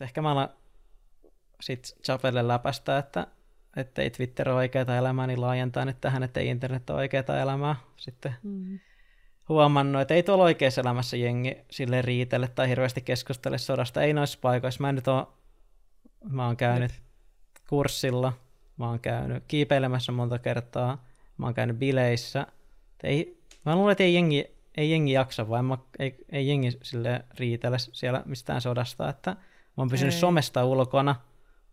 [0.00, 0.48] ehkä mä alan
[1.60, 2.98] sit Chapelle läpästä,
[3.76, 7.40] että ei Twitter ole oikeaa elämää, niin laajentaa nyt tähän, että ei internet ole oikeaa
[7.42, 7.76] elämää.
[7.96, 8.78] Sitten mm.
[9.48, 14.02] huomannut, että ei tuolla oikeassa elämässä jengi sille riitelle tai hirveästi keskustele sodasta.
[14.02, 14.82] Ei noissa paikoissa.
[14.82, 15.26] Mä nyt oon,
[16.28, 17.00] mä oon käynyt Jep.
[17.68, 18.32] kurssilla,
[18.76, 21.04] mä oon käynyt kiipeilemässä monta kertaa,
[21.38, 22.46] mä oon käynyt bileissä.
[23.02, 27.24] Ei, mä luulen, että ei jengi, ei jengi jaksa, vai mä, ei, ei jengi sille
[27.38, 29.36] riitele siellä mistään sodasta, että
[29.76, 30.20] mä oon pysynyt ei.
[30.20, 31.16] somesta ulkona,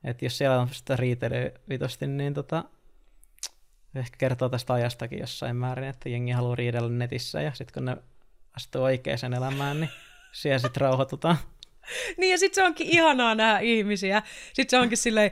[0.03, 2.63] että jos siellä on sitä riitelyä vitosti, niin tota,
[3.95, 7.97] ehkä kertoo tästä ajastakin jossain määrin, että jengi haluaa riidellä netissä ja sitten kun ne
[8.57, 9.89] astuu oikeaan elämään, niin
[10.31, 11.37] siellä sitten rauhoitutaan.
[12.17, 14.21] niin ja sitten se onkin ihanaa nähdä ihmisiä.
[14.53, 15.31] Sitten se onkin silleen,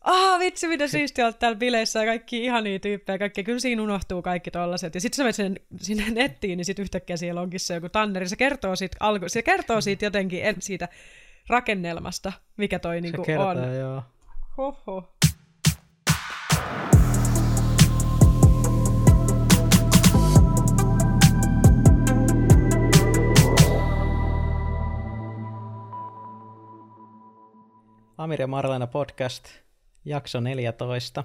[0.00, 4.22] ah vitsi mitä siistiä olet täällä bileissä ja kaikki ihania tyyppejä, kaikki, kyllä siinä unohtuu
[4.22, 4.94] kaikki tollaset.
[4.94, 8.28] Ja sitten sä menet sen, sinne nettiin, niin sitten yhtäkkiä siellä onkin se joku tanneri,
[8.28, 10.88] se kertoo siitä, alku, se kertoo siitä jotenkin en, siitä
[11.48, 13.74] rakennelmasta, mikä toi niinku kertaa, on.
[13.74, 14.02] Joo.
[14.56, 15.14] Hoho.
[28.16, 29.48] Amir ja Marlena podcast,
[30.04, 31.24] jakso 14.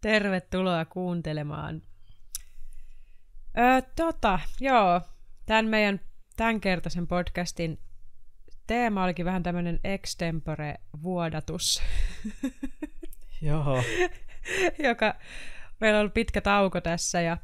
[0.00, 1.82] Tervetuloa kuuntelemaan.
[3.58, 5.00] Öö, tota, joo,
[5.46, 6.00] tämän meidän
[6.36, 7.78] tämänkertaisen podcastin
[8.66, 11.82] teema olikin vähän tämmöinen extempore-vuodatus.
[13.42, 13.82] Joo.
[14.78, 15.14] Joka,
[15.80, 17.36] meillä on ollut pitkä tauko tässä ja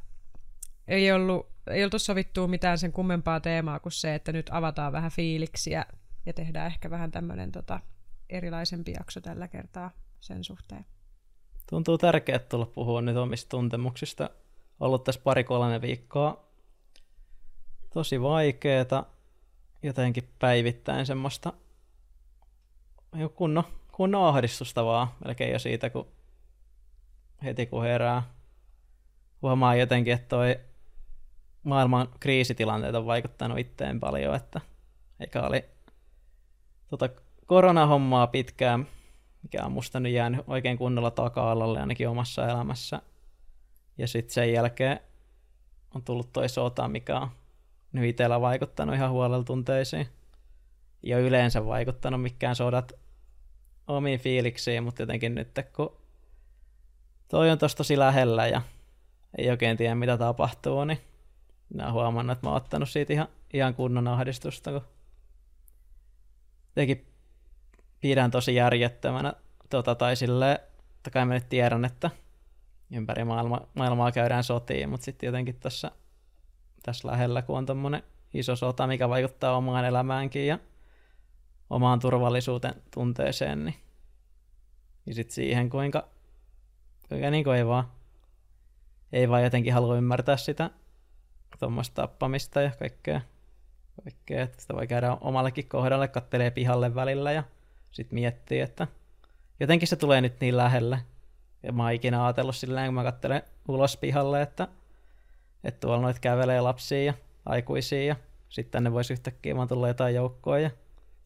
[0.89, 5.11] ei, ollut, ei oltu sovittua mitään sen kummempaa teemaa kuin se, että nyt avataan vähän
[5.11, 5.87] fiiliksiä
[6.27, 7.81] ja tehdään ehkä vähän tämmöinen tota,
[8.31, 10.87] erilaisempi jakso tällä kertaa sen suhteen.
[11.71, 14.31] Tuntuu tärkeää tulla puhua nyt omista tuntemuksista.
[14.81, 16.50] Ollut tässä pari-kolme viikkoa
[17.95, 19.05] tosi vaikeeta,
[19.83, 21.53] jotenkin päivittäin semmoista
[23.35, 26.09] kunnon, kunnon ahdistusta vaan melkein jo siitä, kun
[27.45, 28.23] heti kun herää.
[29.43, 30.61] Huomaa jotenkin, että toi
[31.63, 34.61] maailman kriisitilanteet on vaikuttanut itteen paljon, että
[35.21, 35.65] eikä oli
[36.91, 37.09] tota
[37.47, 38.87] koronahommaa pitkään,
[39.43, 43.03] mikä on musta nyt jäänyt oikein kunnolla taka-alalle ainakin omassa elämässä.
[43.99, 45.01] Ja sitten sen jälkeen
[45.95, 47.31] on tullut toi sota, mikä on
[47.93, 50.09] nyt itsellä vaikuttanut ihan huolella tunteisiin.
[51.03, 52.93] Ja yleensä vaikuttanut mikään sodat
[53.87, 55.97] omiin fiiliksiin, mutta jotenkin nyt kun
[57.29, 58.63] toi on tossa tosi lähellä ja
[59.39, 60.99] ei oikein tiedä mitä tapahtuu, niin
[61.75, 64.83] mä oon huomannut, että mä oon ottanut siitä ihan, ihan kunnon ahdistusta, kun
[66.69, 67.07] jotenkin
[68.01, 69.35] pidän tosi järjettömänä,
[69.71, 70.59] tota, tai silleen,
[70.97, 72.11] että kai mä nyt tiedän, että
[72.91, 75.91] ympäri maailma, maailmaa käydään sotiin, mutta sitten jotenkin tässä
[76.83, 78.03] tässä lähellä, kun on tommonen
[78.35, 80.59] iso sota, mikä vaikuttaa omaan elämäänkin ja
[81.71, 83.77] omaan turvallisuuden tunteeseen, niin,
[85.05, 86.09] niin sitten siihen, kuinka,
[87.09, 87.85] kuinka niin kuin ei vaan,
[89.13, 90.71] ei vaan jotenkin halua ymmärtää sitä
[91.59, 93.21] tuommoista tappamista ja kaikkea,
[94.05, 97.43] kaikkea, että sitä voi käydä omallekin kohdalle, kattelee pihalle välillä ja
[97.91, 98.87] sitten miettii, että
[99.61, 101.01] jotenkin se tulee nyt niin lähelle.
[101.63, 104.69] Ja mä oon ikinä ajatellut silleen, kun mä katselen ulos pihalle, että
[105.65, 107.15] että tuolla noit kävelee lapsia ja
[107.47, 108.17] aikuisia ja
[108.49, 110.71] sitten tänne voisi yhtäkkiä vaan tulla jotain joukkoa ja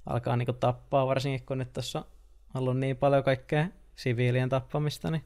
[0.06, 2.04] alkaa niinku tappaa, varsinkin kun nyt tässä on
[2.54, 5.24] ollut niin paljon kaikkea siviilien tappamista, niin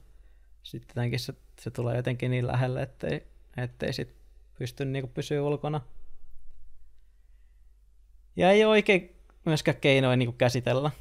[0.63, 3.27] sitten jotenkin se, se tulee jotenkin niin lähelle, ettei,
[3.57, 4.15] ettei sit
[4.57, 5.81] pysty niinku pysyä ulkona.
[8.35, 9.15] Ja ei ole oikein
[9.45, 10.91] myöskään keinoja niinku käsitellä,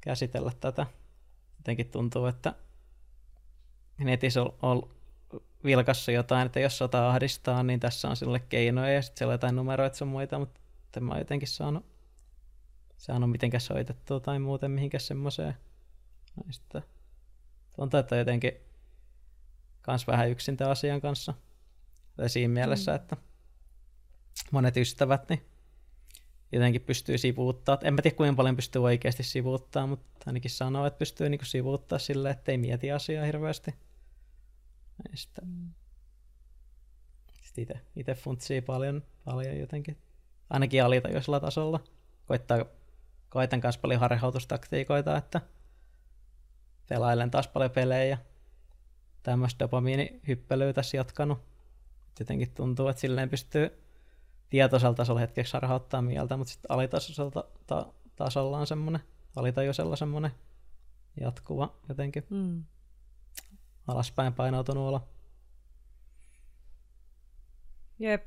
[0.00, 0.86] käsitellä tätä.
[1.58, 2.54] Jotenkin tuntuu, että
[3.98, 4.90] netissä on, on
[5.64, 9.34] vilkassa jotain, että jos sota ahdistaa, niin tässä on sille keinoja ja sitten siellä on
[9.34, 10.60] jotain numeroita sun muita, mutta
[10.96, 11.86] en mä jotenkin saanut,
[12.96, 15.56] saanut mitenkään soitettua tai muuten mihinkään semmoiseen.
[16.46, 16.82] Ja sitten
[17.76, 18.52] tuntuu, että jotenkin
[19.82, 21.34] kans vähän yksin tämän asian kanssa.
[22.16, 22.96] Tai siinä mielessä, mm.
[22.96, 23.16] että
[24.50, 25.46] monet ystävät niin
[26.52, 27.78] jotenkin pystyy sivuuttaa.
[27.82, 31.98] En mä tiedä kuinka paljon pystyy oikeasti sivuuttaa, mutta ainakin sanoo, että pystyy niinku sivuuttaa
[31.98, 33.74] silleen, että ei mieti asiaa hirveästi.
[35.14, 35.70] Sitten, mm.
[37.42, 39.98] sitten itse, funtsii paljon, paljon jotenkin,
[40.50, 41.80] ainakin alitajuisella tasolla.
[42.26, 42.64] Koittaa,
[43.28, 45.40] koitan kanssa paljon harhautustaktiikoita, että
[46.88, 48.18] pelailen taas paljon pelejä.
[49.22, 51.38] Tämmöistä dopamiinihyppelyä tässä jatkanut.
[52.18, 53.82] Jotenkin tuntuu, että silleen pystyy
[54.50, 59.00] tietoisella tasolla hetkeksi harhauttaa mieltä, mutta sitten alitasoisella ta- tasolla on semmoinen,
[59.36, 60.30] alitajuisella semmoinen
[61.20, 62.26] jatkuva jotenkin.
[62.30, 62.64] Mm
[63.90, 65.08] alaspäin painautunut olo.
[67.98, 68.26] Jep.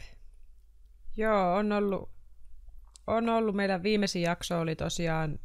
[1.18, 2.13] Joo, on ollut
[3.07, 5.39] on ollut, meidän viimeisin jakso oli tosiaan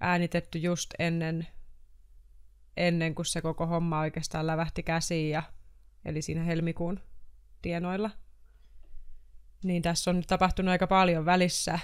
[0.00, 1.46] äänitetty just ennen,
[2.76, 5.42] ennen kuin se koko homma oikeastaan lävähti käsiin, ja,
[6.04, 7.00] eli siinä helmikuun
[7.62, 8.10] tienoilla.
[9.64, 11.78] Niin tässä on nyt tapahtunut aika paljon välissä,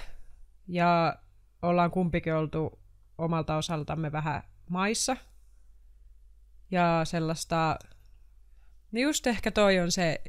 [0.67, 1.15] ja
[1.61, 2.79] ollaan kumpikin oltu
[3.17, 5.17] omalta osaltamme vähän maissa.
[6.71, 7.79] Ja sellaista,
[8.91, 10.21] niin just ehkä toi on se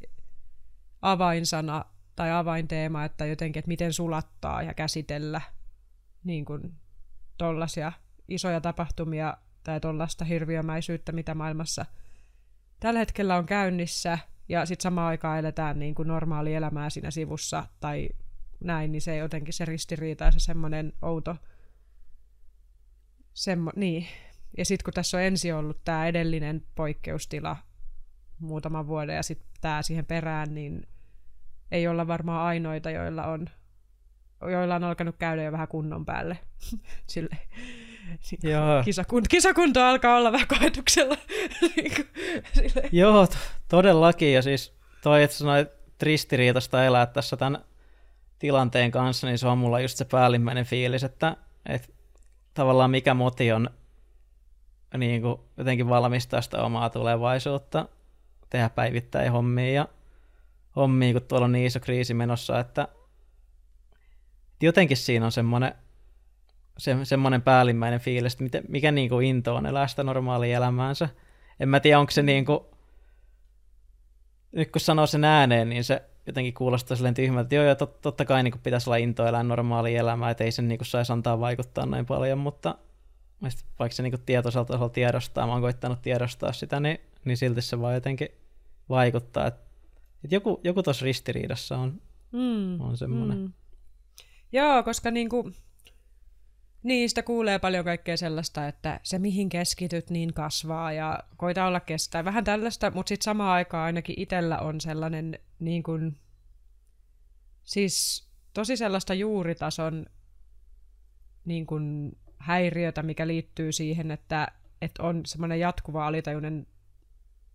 [1.03, 1.85] avainsana
[2.17, 5.41] tai avainteema, että jotenkin, että miten sulattaa ja käsitellä
[6.25, 6.75] niin kuin
[7.39, 7.93] tollaisia
[8.29, 11.87] isoja tapahtumia tai tollaista hirviömäisyyttä, mitä maailmassa
[12.81, 14.19] tällä hetkellä on käynnissä,
[14.49, 18.09] ja sitten samaan aikaan eletään niin kuin normaali elämää siinä sivussa tai
[18.61, 21.37] näin, niin se jotenkin se ristiriita ja se semmoinen outo,
[23.35, 24.07] semmo, niin.
[24.59, 27.57] Ja sitten kun tässä on ensi ollut tämä edellinen poikkeustila
[28.39, 30.87] muutaman vuoden ja sitten tämä siihen perään, niin
[31.71, 33.47] ei olla varmaan ainoita, joilla on,
[34.51, 36.39] joilla on alkanut käydä jo vähän kunnon päälle.
[37.07, 37.39] Sille,
[38.43, 38.83] Joo.
[38.85, 41.17] Kisakunto, kisakunto alkaa olla vähän koetuksella.
[41.77, 42.03] Niinku,
[42.93, 43.27] Joo,
[43.69, 44.33] todellakin.
[44.33, 45.69] Ja siis toi, että sanoit
[46.03, 47.65] ristiriitasta elää tässä tämän
[48.39, 51.89] tilanteen kanssa, niin se on mulla just se päällimmäinen fiilis, että, että
[52.55, 53.71] tavallaan mikä moti on
[54.99, 57.89] niin kuin jotenkin valmistaa sitä omaa tulevaisuutta,
[58.51, 59.89] tehdä päivittäin hommia ja
[60.77, 62.89] hommia, kun tuolla on niin iso kriisi menossa, että
[64.63, 65.75] jotenkin siinä on semmoinen,
[66.79, 71.09] se, semmoinen päällimmäinen fiilis, että miten, mikä niin kuin into on elää sitä normaalia elämäänsä.
[71.61, 72.61] En mä tiedä, onko se niin kuin,
[74.53, 78.01] nyt kun sanoo sen ääneen, niin se jotenkin kuulostaa silleen tyhmältä, että joo, joo tot,
[78.01, 80.87] totta kai niin kuin pitäisi olla into elää normaalia elämää, että ei sen niin kuin
[80.87, 82.75] saisi antaa vaikuttaa näin paljon, mutta
[83.79, 87.63] vaikka se niin kuin tietoiselta tasolla tiedostaa, mä oon koittanut tiedostaa sitä, niin, niin silti
[87.63, 88.29] se vaan jotenkin
[88.89, 89.61] vaikuttaa, että,
[90.25, 92.03] että joku, joku tuossa ristiriidassa on,
[92.33, 93.39] mm, on semmoinen.
[93.39, 93.53] Mm.
[94.53, 95.55] Joo, koska niin kuin,
[96.83, 102.25] Niistä kuulee paljon kaikkea sellaista, että se mihin keskityt niin kasvaa ja koita olla kestää.
[102.25, 106.17] Vähän tällaista, mutta sitten samaan aikaan ainakin itsellä on sellainen niin kuin,
[107.65, 110.07] siis tosi sellaista juuritason
[111.45, 114.49] niin kuin, häiriötä, mikä liittyy siihen, että,
[114.83, 116.67] että on semmoinen jatkuva alitajuinen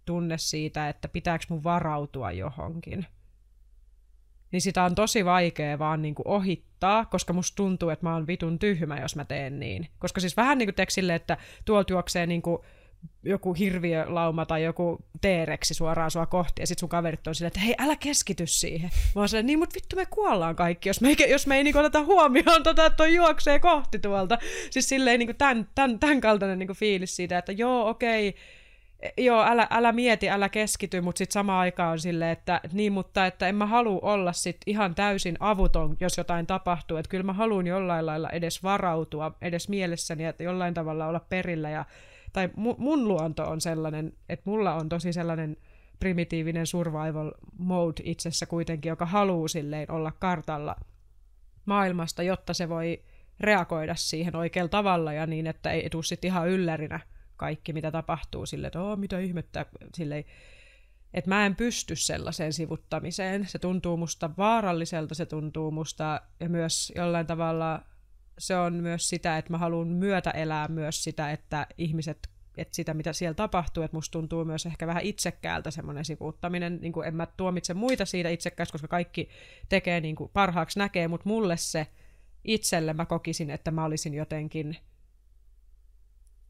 [0.06, 3.06] tunne siitä, että pitääkö mun varautua johonkin
[4.52, 8.28] niin sitä on tosi vaikea vaan niin kuin ohittaa, koska musta tuntuu, että mä oon
[8.28, 9.88] vitun tyhmä, jos mä teen niin.
[10.00, 12.62] Koska siis vähän niin kuin sille, että tuolta juoksee niin kuin
[13.24, 17.60] joku hirviölauma tai joku teereksi suoraan sua kohti, ja sit sun kaverit on silleen, että
[17.60, 18.90] hei, älä keskity siihen.
[19.16, 21.64] Mä oon silleen, niin mut vittu me kuollaan kaikki, jos me ei, jos me ei
[21.64, 24.38] niinku oteta huomioon tota, että toi juoksee kohti tuolta.
[24.70, 28.42] Siis silleen niinku tämän, tämän, tämän kaltainen niinku fiilis siitä, että joo, okei, okay,
[29.18, 33.26] joo, älä, älä mieti, älä keskity, mutta sitten samaan aikaan on silleen, että niin, mutta
[33.26, 37.34] että en mä halua olla sit ihan täysin avuton, jos jotain tapahtuu, että kyllä mä
[37.34, 41.86] haluan jollain lailla edes varautua, edes mielessäni, että jollain tavalla olla perillä, ja,
[42.38, 45.58] tai mu, mun luonto on sellainen, että mulla on tosi sellainen
[46.00, 50.76] primitiivinen survival mode itsessä kuitenkin, joka haluaa silleen olla kartalla
[51.66, 53.04] maailmasta, jotta se voi
[53.40, 57.00] reagoida siihen oikealla tavalla ja niin, että ei tule sitten ihan yllärinä
[57.36, 60.26] kaikki, mitä tapahtuu, sille, että oh, mitä ihmettä, silleen,
[61.14, 63.48] että mä en pysty sellaiseen sivuttamiseen.
[63.48, 67.82] Se tuntuu musta vaaralliselta, se tuntuu musta, ja myös jollain tavalla
[68.38, 72.94] se on myös sitä, että mä haluan myötä elää myös sitä, että ihmiset, että sitä
[72.94, 77.16] mitä siellä tapahtuu, että musta tuntuu myös ehkä vähän itsekkäältä semmoinen sivuuttaminen, niin kuin en
[77.16, 79.30] mä tuomitse muita siitä itsekkäästä, koska kaikki
[79.70, 81.88] tekee niin kuin parhaaksi näkee, mutta mulle se
[82.44, 84.78] itselle mä kokisin, että mä olisin jotenkin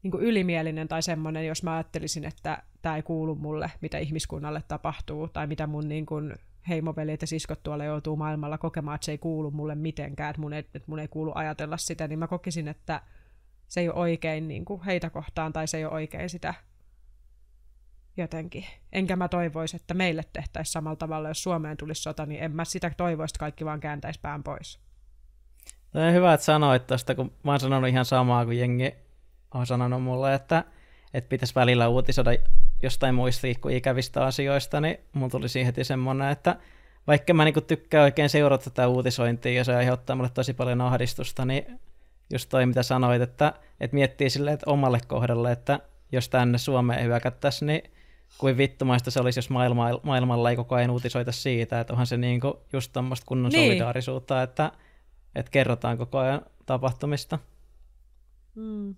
[0.02, 4.62] niin kuin ylimielinen tai semmoinen, jos mä ajattelisin, että tämä ei kuulu mulle, mitä ihmiskunnalle
[4.68, 6.34] tapahtuu, tai mitä mun niin kuin
[6.68, 10.52] heimoveljet ja siskot tuolla joutuu maailmalla kokemaan, että se ei kuulu mulle mitenkään, että mun
[10.52, 13.02] ei, että mun ei kuulu ajatella sitä, niin mä kokisin, että
[13.68, 16.54] se ei ole oikein niin kuin heitä kohtaan, tai se ei ole oikein sitä
[18.16, 18.64] jotenkin.
[18.92, 22.64] Enkä mä toivoisi, että meille tehtäisiin samalla tavalla, jos Suomeen tulisi sota, niin en mä
[22.64, 24.80] sitä toivoisi, että kaikki vaan kääntäisi pään pois.
[25.92, 28.94] Tämä on hyvä, että sanoit tuosta, kun mä oon sanonut ihan samaa kuin jengi
[29.54, 30.64] on sanonut mulle, että,
[31.14, 32.30] että pitäisi välillä uutisoida
[32.82, 36.56] jostain muista ikävistä asioista, niin mulla tuli siihen heti semmoinen, että
[37.06, 41.44] vaikka mä niinku tykkään oikein seurata tätä uutisointia ja se aiheuttaa mulle tosi paljon ahdistusta,
[41.44, 41.80] niin
[42.32, 45.80] just toi mitä sanoit, että, että miettii silleen, että omalle kohdalle, että
[46.12, 47.82] jos tänne Suomeen hyökättäisiin, niin
[48.38, 52.16] kuin vittumaista se olisi, jos maailma, maailmalla ei koko ajan uutisoita siitä, että onhan se
[52.16, 53.68] niinku just tuommoista kunnon niin.
[53.68, 54.72] solidaarisuutta, että,
[55.34, 57.38] että kerrotaan koko ajan tapahtumista.
[58.54, 58.94] Mm.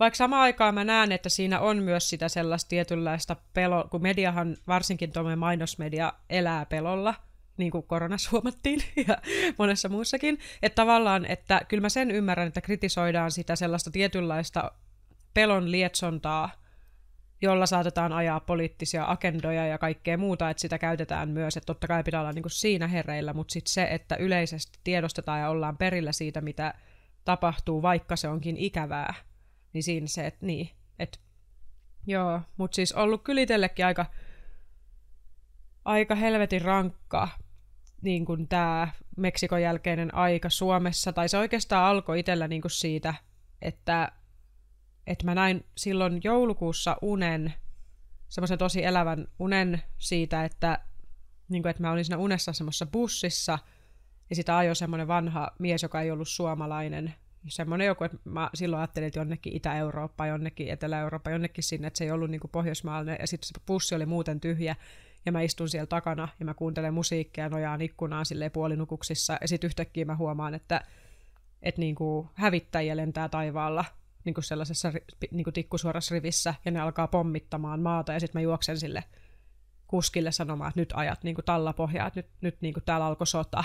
[0.00, 4.56] Vaikka samaan aikaan mä näen, että siinä on myös sitä sellaista tietynlaista pelo, kun mediahan,
[4.66, 7.14] varsinkin tuommoinen mainosmedia, elää pelolla,
[7.56, 9.18] niin kuin koronassa huomattiin ja
[9.58, 10.38] monessa muussakin.
[10.62, 14.72] Että tavallaan, että kyllä mä sen ymmärrän, että kritisoidaan sitä sellaista tietynlaista
[15.34, 16.50] pelon lietsontaa,
[17.42, 22.04] jolla saatetaan ajaa poliittisia agendoja ja kaikkea muuta, että sitä käytetään myös, että totta kai
[22.04, 26.12] pitää olla niin kuin siinä hereillä, mutta sitten se, että yleisesti tiedostetaan ja ollaan perillä
[26.12, 26.74] siitä, mitä
[27.24, 29.14] tapahtuu, vaikka se onkin ikävää,
[29.72, 31.18] niin siinä se, että niin, että
[32.06, 33.40] joo, mutta siis ollut kyllä
[33.86, 34.06] aika,
[35.84, 37.28] aika helvetin rankka
[38.02, 43.14] niin kuin tämä Meksikon jälkeinen aika Suomessa, tai se oikeastaan alkoi itsellä niin kuin siitä,
[43.62, 44.12] että,
[45.06, 47.54] että mä näin silloin joulukuussa unen,
[48.28, 50.78] semmoisen tosi elävän unen siitä, että,
[51.48, 53.58] niin kuin, että mä olin siinä unessa semmoisessa bussissa,
[54.30, 57.14] ja sitä ajoi semmoinen vanha mies, joka ei ollut suomalainen,
[57.48, 62.04] semmoinen joku, että mä silloin ajattelin, että jonnekin Itä-Eurooppa, jonnekin Etelä-Eurooppa, jonnekin sinne, että se
[62.04, 64.76] ei ollut niin kuin pohjoismaalainen, ja sitten se bussi oli muuten tyhjä,
[65.26, 69.38] ja mä istun siellä takana ja mä kuuntelen musiikkia ja nojaan ikkunaan silleen puolinukuksissa.
[69.40, 70.80] Ja sitten yhtäkkiä mä huomaan, että
[71.62, 73.84] et niinku hävittäjiä lentää taivaalla
[74.24, 74.92] niinku sellaisessa
[75.30, 76.54] niinku tikkusuorassa rivissä.
[76.64, 78.12] Ja ne alkaa pommittamaan maata.
[78.12, 79.04] Ja sitten mä juoksen sille
[79.86, 83.64] kuskille sanomaan, että nyt ajat niinku tallapohjaa, että nyt, nyt niinku täällä alkoi sota.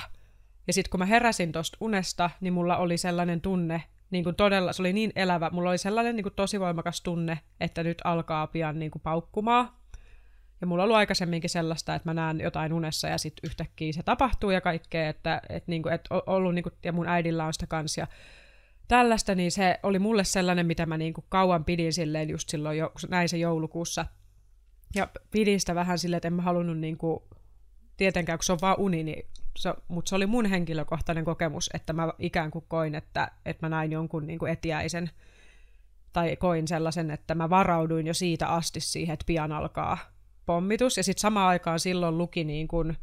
[0.68, 4.74] Ja sitten kun mä heräsin tuosta unesta, niin mulla oli sellainen tunne, niin kuin todella,
[4.74, 8.48] se oli niin elävä, mulla oli sellainen niin kuin tosi voimakas tunne, että nyt alkaa
[8.48, 9.70] pian niin kuin paukkumaan.
[10.62, 14.04] Ja mulla on ollut aikaisemminkin sellaista, että mä näen jotain unessa ja sitten yhtäkkiä se
[14.04, 17.98] tapahtuu ja kaikkea, että et niinku, et ollut niinku, ja mun äidillä on sitä kans
[17.98, 18.08] ja
[18.88, 22.92] tällaista, niin se oli mulle sellainen, mitä mä niinku kauan pidin silleen just silloin, jo,
[23.10, 24.06] näin se joulukuussa.
[24.96, 27.28] Ja pidin sitä vähän silleen, että en mä halunnut niinku,
[27.98, 29.26] tietenkään, kun se on vaan uni, niin
[29.58, 33.70] se, mutta se oli mun henkilökohtainen kokemus, että mä ikään kuin koin, että, että mä
[33.70, 35.10] näin jonkun niinku etiäisen,
[36.14, 39.98] tai koin sellaisen, että mä varauduin jo siitä asti siihen, että pian alkaa
[40.46, 40.98] pommitus.
[40.98, 42.98] Ja sitten samaan aikaan silloin luki niin kuin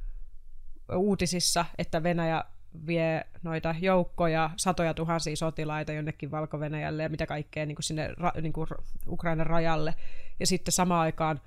[0.96, 2.44] uutisissa, että Venäjä
[2.86, 6.58] vie noita joukkoja, satoja tuhansia sotilaita jonnekin valko
[7.00, 8.68] ja mitä kaikkea niin kuin sinne niin kuin
[9.08, 9.94] Ukrainan rajalle.
[10.40, 11.40] Ja sitten samaan aikaan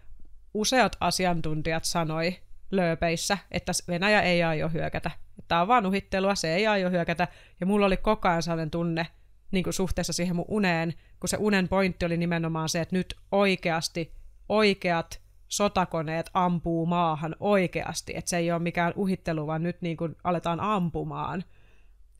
[0.53, 2.39] useat asiantuntijat sanoi
[2.75, 5.12] lööpeissä, että Venäjä ei aio hyökätä.
[5.48, 7.27] Tämä on vaan uhittelua, se ei aio hyökätä.
[7.60, 9.08] Ja mulla oli koko ajan sellainen tunne
[9.51, 13.15] niin kuin suhteessa siihen mun uneen, kun se unen pointti oli nimenomaan se, että nyt
[13.32, 14.13] oikeasti
[14.50, 20.15] oikeat sotakoneet ampuu maahan oikeasti, että se ei ole mikään uhittelu, vaan nyt niin kuin
[20.24, 21.44] aletaan ampumaan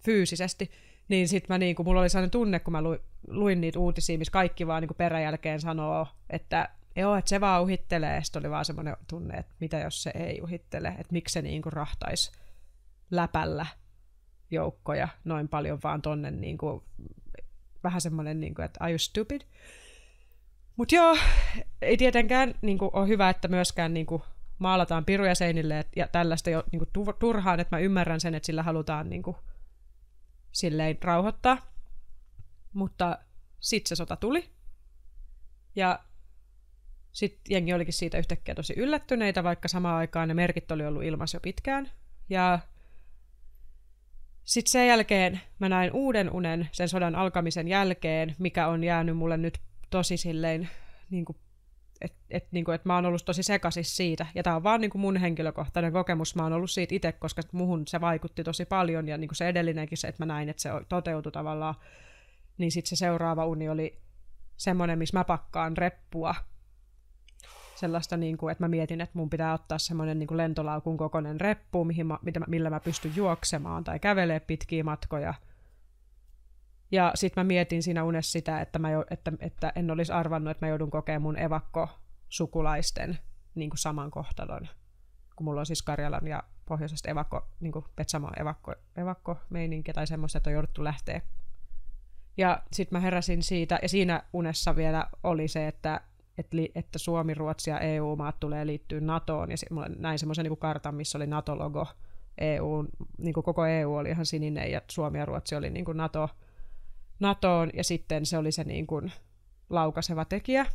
[0.05, 0.72] fyysisesti,
[1.07, 4.17] niin sitten mä niin kuin, mulla oli sellainen tunne, kun mä luin, luin niitä uutisia,
[4.17, 8.50] missä kaikki vaan niin kuin peräjälkeen sanoo, että joo, että se vaan uhittelee, sitten oli
[8.50, 12.31] vaan semmoinen tunne, että mitä jos se ei uhittele, että miksi se niin kuin rahtaisi
[13.12, 13.65] läpällä
[14.51, 16.83] joukkoja noin paljon vaan tonne niin kuin,
[17.83, 19.41] vähän semmoinen, niin kuin, että are you stupid?
[20.75, 21.17] Mutta joo,
[21.81, 24.21] ei tietenkään niin kuin, ole hyvä, että myöskään niin kuin,
[24.59, 28.63] maalataan piruja seinille ja tällaista jo niin kuin, turhaan, että mä ymmärrän sen, että sillä
[28.63, 29.38] halutaan niin kuin,
[30.51, 31.57] silleen rauhoittaa.
[32.73, 33.19] Mutta
[33.59, 34.50] sitten se sota tuli.
[35.75, 36.00] Ja
[37.13, 41.36] sitten jengi olikin siitä yhtäkkiä tosi yllättyneitä, vaikka samaan aikaan ne merkit oli ollut ilmassa
[41.36, 41.91] jo pitkään.
[42.29, 42.60] Ja
[44.43, 49.38] sitten sen jälkeen mä näin uuden unen sen sodan alkamisen jälkeen, mikä on jäänyt mulle
[49.38, 50.70] nyt tosi silleen,
[51.10, 51.25] niin
[52.01, 54.25] että et, niin et mä oon ollut tosi sekasis siitä.
[54.36, 56.36] Ja tämä on vaan niin kuin mun henkilökohtainen kokemus.
[56.36, 59.08] Mä oon ollut siitä itse, koska muhun se vaikutti tosi paljon.
[59.08, 61.75] Ja niin kuin se edellinenkin se, että mä näin, että se toteutui tavallaan.
[62.58, 64.01] Niin sitten se seuraava uni oli
[64.58, 66.36] semmoinen, missä mä pakkaan reppua.
[67.83, 71.41] Sellaista, niin kuin, että mä mietin, että mun pitää ottaa semmoinen niin kuin lentolaukun kokoinen
[71.41, 75.33] reppu, mihin mä, millä mä pystyn juoksemaan tai kävelee pitkiä matkoja–
[76.93, 80.51] ja sitten mä mietin siinä unessa sitä, että, mä jo, että, että en olisi arvannut,
[80.51, 83.17] että mä joudun kokemaan mun evakko-sukulaisten
[83.55, 84.67] niin kuin saman kohtalon.
[85.35, 90.37] Kun mulla on siis Karjalan ja pohjoisesta evakko, niin kuin Petsamon evakko, evakko-meininki tai semmoista,
[90.37, 91.21] että on jouduttu lähteä.
[92.37, 96.01] Ja sitten mä heräsin siitä, ja siinä unessa vielä oli se, että,
[96.75, 99.57] että, Suomi, Ruotsi ja EU-maat tulee liittyä NATOon, ja
[99.97, 101.87] näin semmoisen niin kartan, missä oli NATO-logo.
[102.37, 102.85] EU,
[103.17, 106.29] niin kuin koko EU oli ihan sininen, ja Suomi ja Ruotsi oli niin kuin NATO,
[107.19, 109.11] NATOon, ja sitten se oli se niin kuin
[109.69, 110.65] laukaseva tekijä.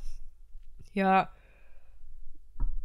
[0.94, 1.26] Ja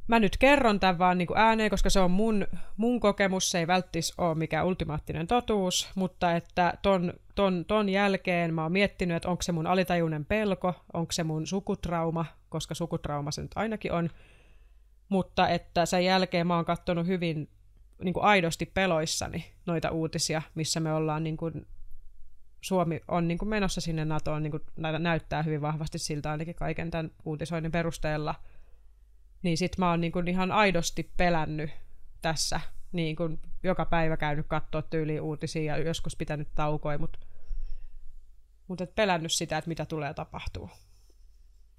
[0.07, 3.59] mä nyt kerron tämän vaan niin kuin ääneen, koska se on mun, mun kokemus, se
[3.59, 9.17] ei välttis ole mikään ultimaattinen totuus, mutta että ton, ton, ton jälkeen mä oon miettinyt,
[9.17, 13.91] että onko se mun alitajuinen pelko, onko se mun sukutrauma, koska sukutrauma se nyt ainakin
[13.91, 14.09] on,
[15.09, 17.49] mutta että sen jälkeen mä oon katsonut hyvin
[18.03, 21.67] niin kuin aidosti peloissani noita uutisia, missä me ollaan niin kuin
[22.61, 24.63] Suomi on niin kuin menossa sinne NATOon, niin kuin
[24.99, 28.35] näyttää hyvin vahvasti siltä ainakin kaiken tämän uutisoinnin perusteella,
[29.43, 31.69] niin sit mä oon niin kuin ihan aidosti pelännyt
[32.21, 32.59] tässä
[32.91, 37.19] niin kuin joka päivä käynyt katsoa tyyliin uutisia ja joskus pitänyt taukoja, mutta
[38.67, 40.69] mut et pelännyt sitä, että mitä tulee tapahtuu.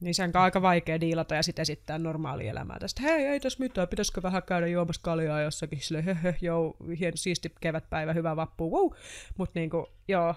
[0.00, 3.02] Niin sen on aika vaikea diilata ja sitten esittää normaali elämää tästä.
[3.02, 7.16] Hei, ei tässä mitään, pitäisikö vähän käydä juomassa kaljaa jossakin, sille he, he, joo, hieno,
[7.16, 8.92] siisti kevätpäivä, hyvä vappu, wow.
[9.38, 10.34] Mutta niinku, joo,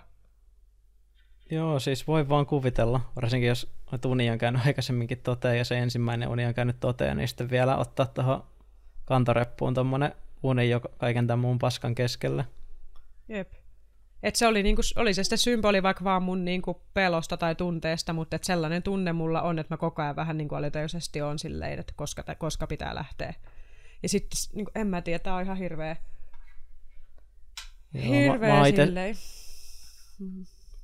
[1.49, 3.71] Joo, siis voi vaan kuvitella, varsinkin jos
[4.05, 7.77] uni on käynyt aikaisemminkin toteen ja se ensimmäinen uni on käynyt toteen, niin sitten vielä
[7.77, 8.43] ottaa tuohon
[9.05, 10.11] kantoreppuun tuommoinen
[10.43, 12.45] uni jo kaiken tämän muun paskan keskelle.
[13.29, 13.53] Jep.
[14.23, 18.13] Et se oli, niinku, oli se sitten symboli vaikka vaan mun niinku pelosta tai tunteesta,
[18.13, 21.79] mutta et sellainen tunne mulla on, että mä koko ajan vähän niinku alitajuisesti on silleen,
[21.79, 23.33] että koska, koska pitää lähteä.
[24.03, 25.95] Ja sitten niinku, en mä tiedä, tää on ihan hirveä,
[27.93, 29.15] Joo, hirveä mä, mä ite, silleen.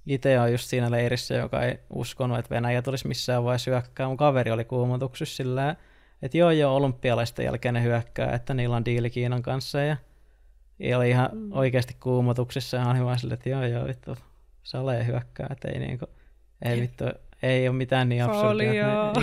[0.06, 4.08] Itse on just siinä leirissä, joka ei uskonut, että Venäjä tulisi missään vaiheessa hyökkää.
[4.08, 5.76] Mun kaveri oli kuumotuksessa sillä
[6.24, 9.98] että joo joo, olympialaisten jälkeen ne hyökkää, että niillä on diili Kiinan kanssa ja
[10.80, 11.52] ei oli ihan mm.
[11.52, 14.18] oikeasti kuumotuksissa ja hyvä sille, että joo joo vittu,
[14.64, 16.06] salee hyökkää, että ei niinku,
[16.62, 17.04] ei vittu,
[17.42, 19.14] ei ole mitään niin absurdia, joo,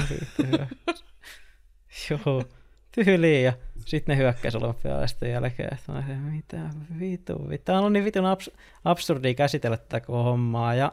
[2.92, 3.52] tyyliin ja
[3.86, 8.56] sitten ne hyökkäsi olympialaisten jälkeen, että mä sanoin, mitä vitu, tämä on niin vitun abs-
[8.84, 10.74] absurdia käsitellä tätä koko hommaa.
[10.74, 10.92] Ja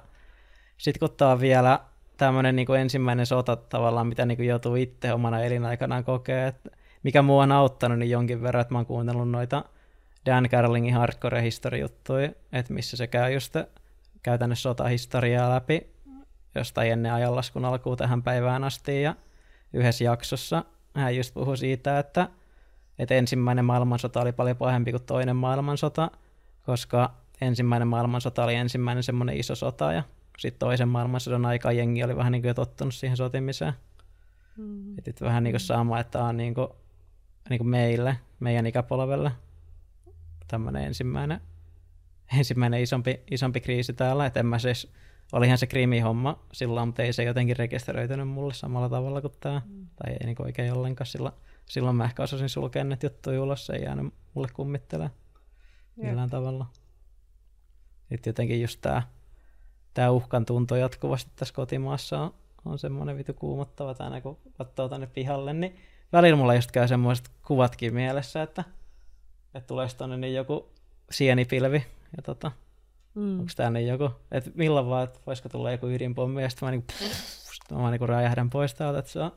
[0.77, 1.79] sitten kun on vielä
[2.17, 6.69] tämmöinen niin ensimmäinen sota tavallaan, mitä niin kuin joutuu itse omana elinaikanaan kokea, että
[7.03, 9.63] mikä mua on auttanut niin jonkin verran, että mä oon kuunnellut noita
[10.25, 11.43] Dan Carlingin hardcore
[11.79, 13.55] juttuja, että missä se käy just
[14.23, 15.87] käytännössä sotahistoriaa läpi
[16.55, 19.01] jostain ennen ajanlaskun alkuun tähän päivään asti.
[19.01, 19.15] Ja
[19.73, 20.63] yhdessä jaksossa
[20.97, 22.29] hän just puhui siitä, että,
[22.99, 26.11] että ensimmäinen maailmansota oli paljon pahempi kuin toinen maailmansota,
[26.65, 30.03] koska ensimmäinen maailmansota oli ensimmäinen semmoinen iso sota ja
[30.37, 33.73] sitten toisen maailmansodan aikaa jengi oli vähän niin kuin jo tottunut siihen sotimiseen.
[34.57, 34.97] Mm.
[34.97, 36.67] Et vähän niin kuin sama, että on niin kuin,
[37.49, 39.31] niin kuin meille, meidän ikäpolvelle
[40.47, 41.41] tämmöinen ensimmäinen,
[42.37, 44.25] ensimmäinen isompi, isompi kriisi täällä.
[44.25, 44.91] Että en mä siis,
[45.31, 49.61] olihan se krimi-homma silloin, mutta ei se jotenkin rekisteröitynyt mulle samalla tavalla kuin tämä.
[49.65, 49.87] Mm.
[49.95, 51.07] Tai ei niin oikein ollenkaan.
[51.07, 51.33] Silloin,
[51.65, 55.09] silloin mä ehkä osasin sulkea ne juttuja ulos, se ei jäänyt mulle kummittelee
[55.95, 56.65] millään tavalla.
[58.09, 59.03] Sitten jotenkin just tämä
[59.93, 62.33] tämä uhkan tunto jatkuvasti tässä kotimaassa on,
[62.65, 65.75] on semmoinen vitu kuumottava, että aina kun katsoo tänne pihalle, niin
[66.13, 68.63] välillä mulla just käy semmoiset kuvatkin mielessä, että,
[69.53, 70.69] että tulee tuonne niin joku
[71.11, 71.85] sienipilvi,
[72.17, 72.51] ja tota,
[73.17, 73.39] mm.
[73.39, 76.71] onko tämä niin joku, että milloin vaan, että voisiko tulla joku ydinpommi, ja sitten mä,
[76.71, 79.31] niinku, pff, mä niinku räjähdän pois täältä, että se on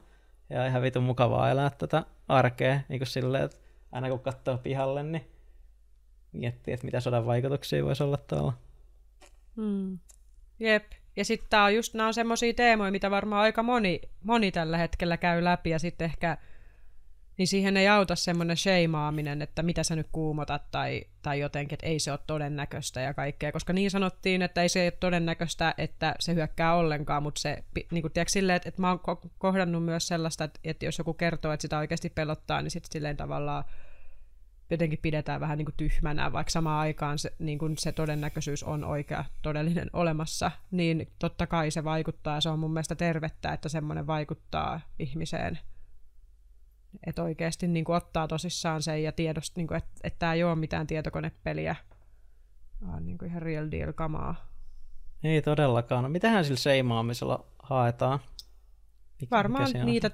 [0.51, 3.57] ja ihan vitu mukavaa elää tätä arkea, niin kuin silleen, että
[3.93, 5.31] aina kun katsoo pihalle, niin
[6.33, 8.53] miettii, että mitä sodan vaikutuksia voisi olla tuolla.
[9.57, 9.99] Mm.
[10.61, 10.85] Jep.
[11.17, 14.79] Ja sitten tää on just, nämä on semmoisia teemoja, mitä varmaan aika moni, moni tällä
[14.79, 16.39] hetkellä käy läpi, ja sitten ehkä,
[17.41, 21.87] niin siihen ei auta semmoinen sheimaaminen, että mitä sä nyt kuumotat, tai, tai jotenkin, että
[21.87, 26.15] ei se ole todennäköistä ja kaikkea, koska niin sanottiin, että ei se ole todennäköistä, että
[26.19, 29.01] se hyökkää ollenkaan, mutta se, niin kuin tiedätkö, silleen, että, että mä oon
[29.39, 33.17] kohdannut myös sellaista, että, että jos joku kertoo, että sitä oikeasti pelottaa, niin sitten silleen
[33.17, 33.65] tavallaan
[34.71, 38.85] jotenkin pidetään vähän niin kuin tyhmänä, vaikka samaan aikaan se, niin kuin se todennäköisyys on
[38.85, 44.07] oikea, todellinen olemassa, niin totta kai se vaikuttaa, se on mun mielestä tervettä, että semmoinen
[44.07, 45.59] vaikuttaa ihmiseen,
[47.07, 50.57] että oikeasti niin kuin ottaa tosissaan sen ja tiedosta, niin että, että tämä ei ole
[50.57, 51.77] mitään tietokonepeliä,
[52.87, 54.51] vaan niin kuin ihan real deal kamaa.
[55.25, 56.03] Ei todellakaan.
[56.03, 58.21] No, mitähän sillä seimaamisella haetaan?
[59.21, 60.11] Mikä, Varmaan mikä niitä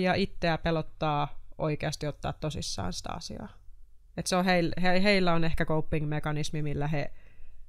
[0.00, 3.48] ja itseä pelottaa oikeasti ottaa tosissaan sitä asiaa.
[4.16, 7.12] Et se on heil, he, heillä on ehkä coping-mekanismi, millä he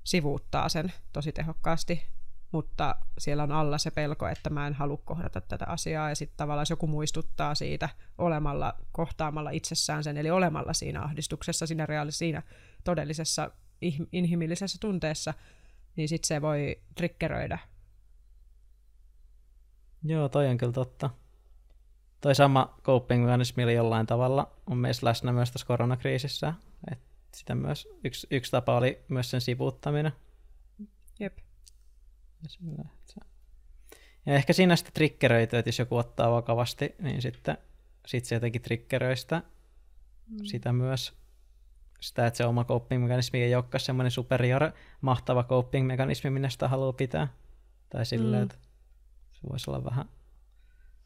[0.04, 2.04] sivuuttaa sen tosi tehokkaasti,
[2.52, 6.38] mutta siellä on alla se pelko, että mä en halua kohdata tätä asiaa, ja sitten
[6.38, 12.44] tavallaan joku muistuttaa siitä olemalla, kohtaamalla itsessään sen, eli olemalla siinä ahdistuksessa, siinä, reaali, siinä
[12.84, 13.52] todellisessa
[14.12, 15.34] inhimillisessä tunteessa,
[15.96, 17.60] niin sitten se voi triggeröidä.
[20.04, 21.10] Joo, toi on kyllä totta
[22.26, 26.54] toi sama coping-mekanismi oli jollain tavalla on meissä läsnä myös tässä koronakriisissä.
[26.92, 27.00] Et
[27.36, 30.12] sitä myös, yksi, yksi tapa oli myös sen sivuuttaminen.
[31.20, 31.38] Jep.
[34.26, 37.58] Ja ehkä siinä sitten triggeröityy, että jos joku ottaa vakavasti, niin sitten
[38.06, 39.44] sit se jotenkin triggeröi sitä,
[40.28, 40.46] mm.
[40.46, 41.14] sitä myös.
[42.00, 47.28] Sitä, että se oma coping-mekanismi ei olekaan semmoinen superior, mahtava coping-mekanismi, minne sitä haluaa pitää.
[47.90, 48.44] Tai silleen, mm.
[48.44, 48.56] että
[49.34, 50.06] se voisi olla vähän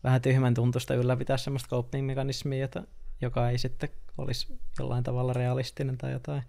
[0.04, 2.84] vähän tyhmän tuntusta ylläpitää semmoista coping-mekanismia, jota,
[3.21, 6.43] joka ei sitten olisi jollain tavalla realistinen tai jotain.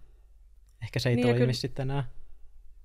[0.83, 2.09] Ehkä se ei niin, toimi kyllä, sitten enää.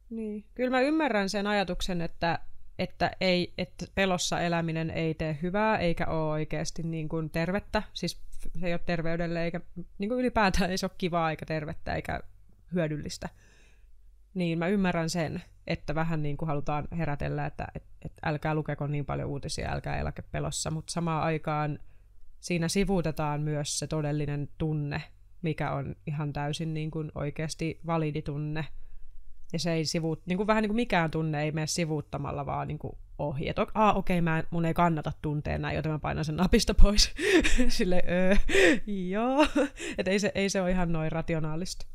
[0.09, 0.45] Niin.
[0.55, 2.39] Kyllä mä ymmärrän sen ajatuksen, että,
[2.79, 7.83] että, ei, että pelossa eläminen ei tee hyvää eikä ole oikeasti niin kuin tervettä.
[7.93, 8.21] Siis
[8.59, 9.61] se ei ole terveydelle eikä
[9.97, 12.19] niin kuin ylipäätään ei se ole kivaa eikä tervettä eikä
[12.73, 13.29] hyödyllistä.
[14.33, 18.87] Niin mä ymmärrän sen, että vähän niin kuin halutaan herätellä, että et, et älkää lukeko
[18.87, 21.79] niin paljon uutisia, älkää eläke pelossa, mutta samaan aikaan
[22.39, 25.03] siinä sivuutetaan myös se todellinen tunne,
[25.41, 28.65] mikä on ihan täysin niin kuin oikeasti validi tunne.
[29.53, 32.67] Ja se ei sivuut, niin kuin vähän niin kuin mikään tunne ei mene sivuuttamalla vaan
[32.67, 33.49] niin kuin ohi.
[33.49, 37.13] Että ah, okei, okay, mun ei kannata tuntea näin, joten mä painan sen napista pois.
[37.69, 38.35] Sille, öö,
[38.87, 39.47] joo.
[39.97, 41.85] Että ei se, ei se ole ihan noin rationaalista.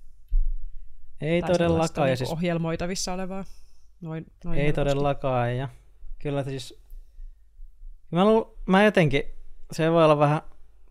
[1.21, 2.07] Ei tai todellakaan.
[2.07, 2.31] Niin siis...
[2.31, 3.45] ohjelmoitavissa olevaa.
[4.01, 4.81] Noin, noin ei helposti.
[4.81, 5.57] todellakaan.
[5.57, 5.69] Ja
[6.19, 6.81] kyllä siis...
[8.11, 8.59] Mä, lu...
[8.67, 9.23] mä jotenkin...
[9.73, 10.41] Se voi olla vähän...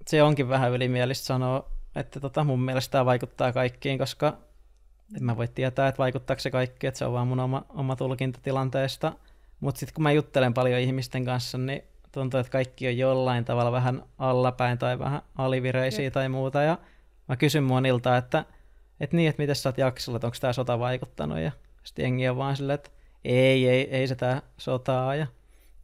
[0.08, 4.38] Se onkin vähän ylimielistä sanoa, että tota, mun mielestä tämä vaikuttaa kaikkiin, koska
[5.16, 7.96] en mä voi tietää, että vaikuttaako se kaikki, että se on vaan mun oma, oma
[7.96, 9.14] tulkinta tilanteesta.
[9.60, 13.72] Mutta sitten kun mä juttelen paljon ihmisten kanssa, niin tuntuu, että kaikki on jollain tavalla
[13.72, 16.14] vähän allapäin tai vähän alivireisiä Jep.
[16.14, 16.62] tai muuta.
[16.62, 16.78] Ja
[17.28, 18.46] mä kysyn monilta, että,
[19.00, 21.40] että niin, että miten sä oot jaksolla, että onko tämä sota vaikuttanut.
[21.40, 21.52] Ja
[21.84, 22.90] sitten jengi on vaan silleen, että
[23.24, 25.16] ei, ei, ei se tää sotaa.
[25.16, 25.28] Ja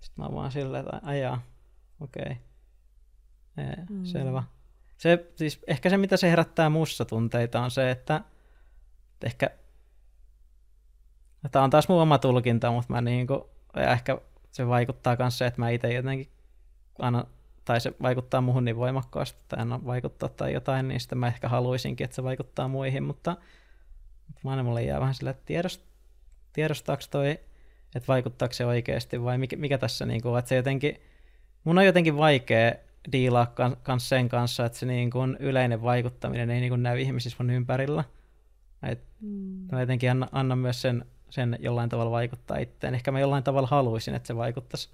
[0.02, 1.42] sitten mä oon vaan silleen, että ajaa,
[2.00, 2.24] okei.
[2.24, 2.36] Okay.
[3.90, 4.06] Mm.
[4.06, 4.44] Selvä.
[4.98, 8.22] Se, siis ehkä se, mitä se herättää mussa tunteita, on se, että
[9.24, 9.50] ehkä
[11.52, 14.18] Tämä on taas mun oma tulkinta, mutta mä niinku, ja ehkä
[14.52, 16.32] se vaikuttaa myös se, että mä itse jotenkin
[17.00, 17.26] aina,
[17.66, 21.50] tai se vaikuttaa muuhun niin voimakkaasti, tai en vaikuttaa tai jotain, niin sitten mä ehkä
[21.50, 23.38] haluaisinkin, että se vaikuttaa muihin, mutta,
[24.28, 25.82] mutta aina mulle jää vähän sillä, että tiedost,
[26.54, 27.30] tiedostaako toi,
[27.96, 31.02] että vaikuttaako se oikeasti vai mikä, mikä tässä niin kuin, että se jotenkin,
[31.64, 32.72] mun on jotenkin vaikea
[33.12, 37.44] diilaa kans sen kanssa, että se niin kuin yleinen vaikuttaminen ei niin kuin näy ihmisissä
[37.44, 38.04] mun ympärillä.
[38.86, 39.68] Et mm.
[39.72, 42.96] Mä jotenkin annan, annan myös sen, sen jollain tavalla vaikuttaa itteen.
[42.96, 44.90] Ehkä mä jollain tavalla haluaisin, että se vaikuttaisi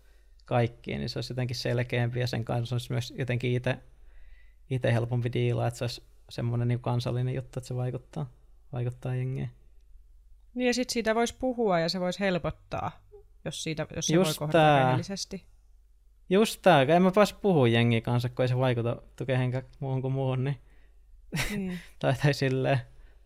[0.46, 3.78] kaikkiin, niin se olisi jotenkin selkeämpi ja sen kanssa olisi myös jotenkin itse,
[4.70, 8.30] itse helpompi diilaa, että se olisi semmoinen niin kansallinen juttu, että se vaikuttaa,
[8.74, 9.50] vaikuttaa jengiin.
[10.54, 12.92] Niin ja sitten siitä voisi puhua ja se voisi helpottaa,
[13.46, 15.46] jos, siitä, jos se Just voi kohdata rehellisesti.
[16.30, 20.14] Just tää, en mä pääse puhua jengi kanssa, kun ei se vaikuta kehenkään muuhun kuin
[20.14, 20.58] muuhun, niin...
[21.58, 21.78] Mm.
[22.00, 22.80] tai, tai silleen,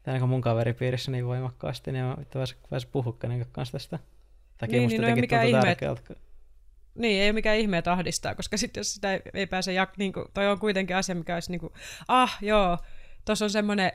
[0.06, 4.00] tai kun mun kaveripiirissä niin voimakkaasti, niin mä pääse, pääse puhua kenenkään kanssa tästä.
[4.58, 6.16] Takia niin, musta niin, no mikä ihme, tärkeältä.
[6.96, 9.98] Niin, ei ole mikään ihme, että ahdistaa, koska sitten jos sitä ei, ei pääse, jak,
[9.98, 11.74] niin kuin, toi on kuitenkin asia, mikä olisi niin kuin,
[12.08, 12.78] ah joo,
[13.26, 13.92] tuossa on semmoinen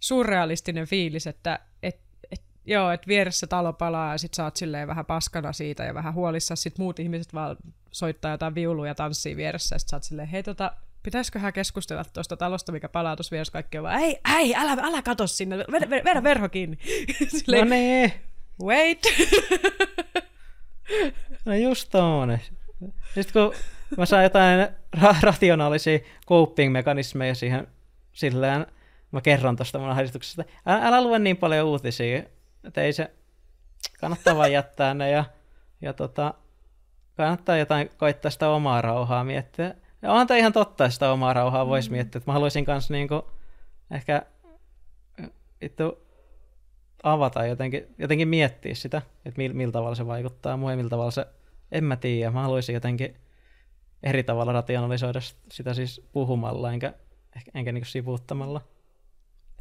[0.00, 4.88] surrealistinen fiilis, että et, et, joo, että vieressä talo palaa ja sit sä oot silleen
[4.88, 7.56] vähän paskana siitä ja vähän huolissa, sit muut ihmiset vaan
[7.90, 12.04] soittaa jotain viuluja ja tanssii vieressä, ja sit sä oot silleen, hei tota, pitäisiköhän keskustella
[12.04, 15.58] tuosta talosta, mikä palaa tuossa vieressä kaikki on vaan, ei, ei, älä, älä kato sinne,
[15.72, 16.78] vedä, vedä verho kiinni.
[17.38, 18.12] silleen, no niin.
[18.62, 19.02] Wait.
[21.46, 22.40] no just tommonen.
[23.14, 23.54] Sitten kun
[23.96, 27.66] mä saan jotain ra- rationaalisia coping-mekanismeja siihen
[28.12, 28.66] silleen,
[29.12, 30.44] mä kerron tuosta mun ahdistuksesta.
[30.66, 32.22] Älä, älä lue niin paljon uutisia,
[32.64, 33.10] että ei se,
[34.00, 35.24] kannattaa vaan jättää ne ja,
[35.80, 36.34] ja tota,
[37.16, 39.74] kannattaa jotain koittaa sitä omaa rauhaa miettiä.
[40.02, 41.92] Ja onhan tämä ihan totta, sitä omaa rauhaa voisi mm.
[41.92, 42.18] miettiä.
[42.18, 43.24] Että mä haluaisin kanssa niinku
[43.90, 44.22] ehkä
[45.62, 46.08] vittu
[47.02, 51.10] avata jotenkin, jotenkin miettiä sitä, että mil, millä tavalla se vaikuttaa mua ja millä tavalla
[51.10, 51.26] se,
[51.72, 53.16] en mä tiedä, mä haluaisin jotenkin
[54.02, 55.20] eri tavalla rationalisoida
[55.52, 56.94] sitä siis puhumalla, enkä,
[57.54, 58.60] enkä niinku sivuuttamalla.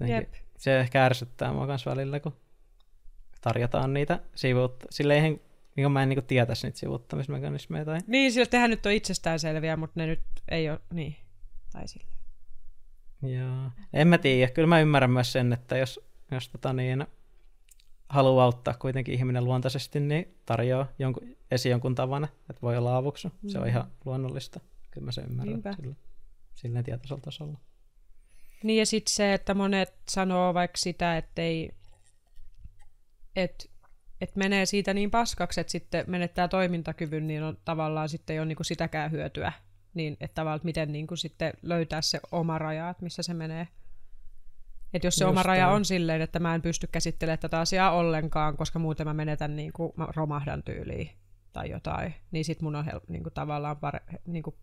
[0.08, 0.34] Jep.
[0.58, 2.36] Se ehkä ärsyttää mua kanssa välillä, kun
[3.41, 4.86] tarjotaan niitä sivuutta.
[4.89, 5.17] Sille
[5.78, 7.86] eihän niin mä en niin tietäisi niitä sivuuttamismekanismeja.
[7.86, 8.00] Tai...
[8.08, 11.16] Niin, sillä tehän nyt on itsestäänselviä, mutta ne nyt ei ole, niin,
[11.72, 12.08] tai sille.
[13.22, 14.52] Joo, en mä tiedä.
[14.52, 16.00] Kyllä mä ymmärrän myös sen, että jos,
[16.32, 17.08] jos tota niin,
[18.10, 23.28] haluaa auttaa kuitenkin ihminen luontaisesti, niin tarjoaa jonkun, esi jonkun tavan, että voi olla avuksi.
[23.28, 23.50] Mm.
[23.50, 23.70] Se on mm.
[23.70, 24.60] ihan luonnollista.
[24.92, 25.96] Kyllä mä sen ymmärrän sillä,
[26.56, 27.60] silleen tietoisella tasolla.
[28.63, 31.72] Niin ja sitten se, että monet sanoo vaikka sitä, että ei,
[33.36, 33.66] että
[34.21, 38.47] että menee siitä niin paskaksi, että sitten menettää toimintakyvyn, niin on tavallaan sitten ei ole
[38.47, 39.53] niin kuin sitäkään hyötyä.
[39.93, 43.34] Niin, että tavallaan, että miten niin kuin sitten löytää se oma raja, että missä se
[43.34, 43.67] menee.
[44.93, 47.91] Että jos se Just oma raja on silleen, että mä en pysty käsittelemään tätä asiaa
[47.91, 51.10] ollenkaan, koska muuten mä menetän niin kuin, mä romahdan tyyliin
[51.53, 54.56] tai jotain, niin sit mun on hel- niin kuin tavallaan pare- niin kuin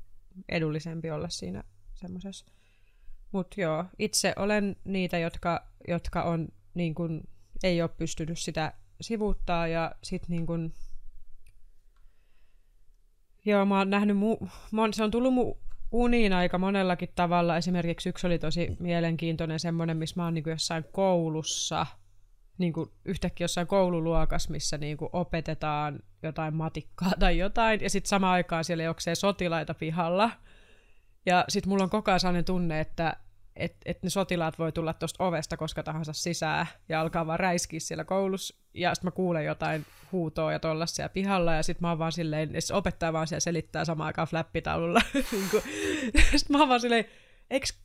[0.48, 1.64] edullisempi olla siinä
[1.94, 2.46] semmoisessa.
[3.32, 7.28] Mutta joo, itse olen niitä, jotka, jotka on niin kuin,
[7.62, 10.72] ei ole pystynyt sitä sivuuttaa ja sitten niin kun...
[13.44, 14.36] Joo, mä oon nähnyt, mu...
[14.72, 15.56] mä oon, se on tullut mu
[15.92, 17.56] uniin aika monellakin tavalla.
[17.56, 21.86] Esimerkiksi yksi oli tosi mielenkiintoinen semmoinen, missä mä oon niin jossain koulussa,
[22.58, 28.08] niin kuin yhtäkkiä jossain koululuokassa, missä niin kuin opetetaan jotain matikkaa tai jotain, ja sitten
[28.08, 30.30] samaan aikaan siellä juoksee sotilaita pihalla.
[31.26, 33.16] Ja sitten mulla on koko ajan sellainen tunne, että
[33.56, 37.80] et, et ne sotilaat voi tulla tuosta ovesta koska tahansa sisään ja alkaa vaan räiskiä
[37.80, 38.54] siellä koulussa.
[38.74, 42.12] Ja sitten mä kuulen jotain huutoa ja tollasia siellä pihalla ja sitten mä oon vaan
[42.12, 45.00] silleen, että opettaja vaan siellä selittää samaan aikaan flappitaululla.
[45.32, 45.62] Niinku.
[46.12, 47.04] sitten mä oon vaan silleen,
[47.50, 47.78] eiks,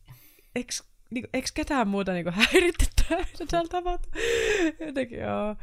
[0.56, 2.86] eiks, niinku, eiks ketään muuta niinku häiritty
[3.52, 4.12] täällä tapahtuu?
[4.80, 5.56] Jotenkin joo.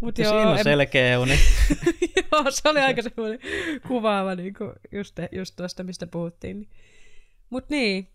[0.00, 0.64] Mut joo, siinä on en...
[0.64, 1.38] selkeä uni.
[2.32, 3.38] joo, se oli aika semmoinen
[3.88, 6.68] kuvaava niinku, just, just tuosta, mistä puhuttiin.
[7.50, 8.08] Mutta niin,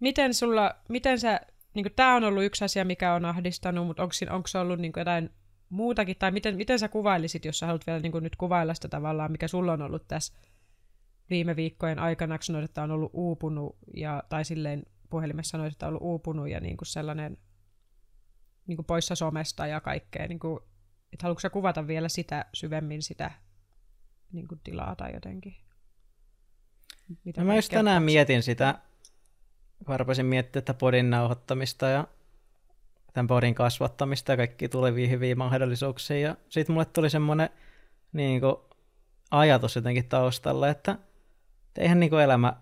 [0.00, 1.40] Miten sulla, miten sä,
[1.74, 4.92] niin tämä on ollut yksi asia, mikä on ahdistanut, mutta onko, onko se ollut niin
[4.96, 5.30] jotain
[5.68, 9.32] muutakin, tai miten, miten sä kuvailisit, jos sä haluat vielä niin nyt kuvailla sitä tavallaan,
[9.32, 10.34] mikä sulla on ollut tässä
[11.30, 15.86] viime viikkojen aikana, kun sanoit, että on ollut uupunut, ja, tai silleen puhelimessa sanoit, että
[15.86, 17.38] on ollut uupunut ja niin kuin sellainen
[18.66, 20.26] niin kuin poissa somesta ja kaikkea.
[20.26, 20.60] Niin kuin,
[21.12, 23.30] että haluatko sä kuvata vielä sitä syvemmin sitä
[24.32, 25.56] niin kuin tilaa tai jotenkin?
[27.24, 28.78] Mitä no mä just tänään mietin sitä,
[29.88, 32.06] varpasin miettiä että podin nauhoittamista ja
[33.12, 36.18] tämän podin kasvattamista ja kaikki tulevia hyviä mahdollisuuksia.
[36.18, 37.50] Ja sitten mulle tuli semmoinen
[38.12, 38.42] niin
[39.30, 40.98] ajatus jotenkin taustalla, että
[41.78, 42.52] eihän, niin elämä,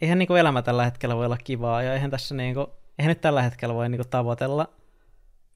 [0.00, 2.66] eihän niin elämä tällä hetkellä voi olla kivaa ja eihän tässä niin kuin,
[2.98, 4.68] eihän nyt tällä hetkellä voi niin tavoitella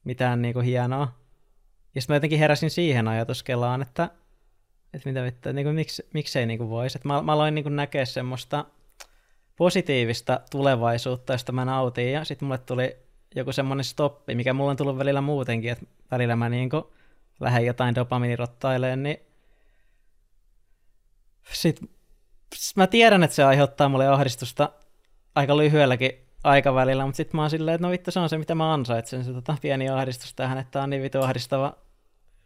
[0.03, 1.23] mitään niin hienoa.
[1.95, 4.09] Ja sitten mä jotenkin heräsin siihen ajatuskelaan, että,
[4.93, 6.97] että mitä että niin miksi, miksei niin voisi.
[6.97, 8.65] Että mä, mä aloin niin näkeä semmoista
[9.55, 12.97] positiivista tulevaisuutta, josta mä nautin, ja sitten mulle tuli
[13.35, 16.69] joku semmoinen stoppi, mikä mulla on tullut välillä muutenkin, että välillä mä niin
[17.39, 19.17] lähden jotain dopaminirottaileen, niin
[21.53, 21.89] sitten
[22.75, 24.69] mä tiedän, että se aiheuttaa mulle ahdistusta
[25.35, 26.11] aika lyhyelläkin
[26.43, 29.23] aikavälillä, mutta sitten mä oon silleen, että no vittu, se on se, mitä mä ansaitsen,
[29.23, 31.77] se tota, pieni ahdistus tähän, että on niin vitu ahdistava,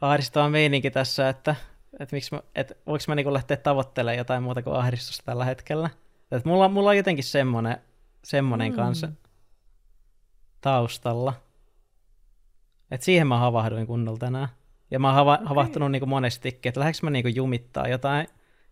[0.02, 1.56] ahdistava meininki tässä, että,
[2.00, 5.90] että, miksi mä, että voiko mä niin lähteä tavoittelemaan jotain muuta kuin ahdistusta tällä hetkellä.
[6.32, 7.78] Et mulla, mulla on jotenkin semmonen,
[8.24, 8.76] semmonen mm.
[8.76, 9.10] kanssa
[10.62, 11.34] taustalla.
[12.92, 14.48] Et siihen mä havahduin kunnolla tänään.
[14.92, 15.48] Ja mä oon hava- okay.
[15.48, 18.28] havahtunut niin monestikin, että lähdekö mä niin jumittaa jotain,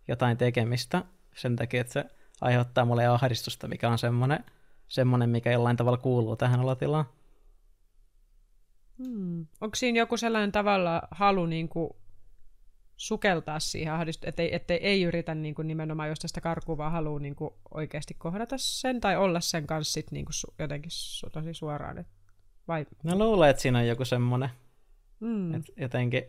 [0.08, 2.04] jotain tekemistä sen takia, että se
[2.40, 4.44] aiheuttaa mulle ahdistusta, mikä on semmoinen,
[4.88, 7.04] semmoinen mikä jollain tavalla kuuluu tähän olotilaan.
[8.98, 9.46] Hmm.
[9.60, 11.90] Onko siinä joku sellainen tavalla halu niin kuin
[12.96, 17.20] sukeltaa siihen ahdistukseen, ettei, ettei ei yritä niin kuin nimenomaan jos tästä karkuun, vaan haluaa
[17.20, 21.30] niin kuin oikeasti kohdata sen tai olla sen kanssa sit niin kuin su, jotenkin su,
[21.30, 21.98] tosi suoraan.
[21.98, 22.06] Et,
[22.68, 22.86] vai...
[23.02, 24.50] Mä luulen, että siinä on joku semmoinen,
[25.20, 25.54] mm.
[25.54, 26.22] että jotenkin,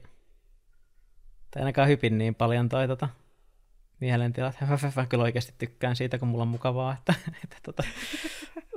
[1.52, 3.10] tai ainakaan hypin niin paljon toi tota,
[4.00, 7.84] mielentila, että mä kyllä oikeasti tykkään siitä, kun mulla on mukavaa, että, että tota,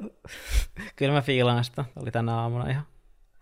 [0.96, 2.86] kyllä mä fiilaan sitä, oli tänä aamuna ihan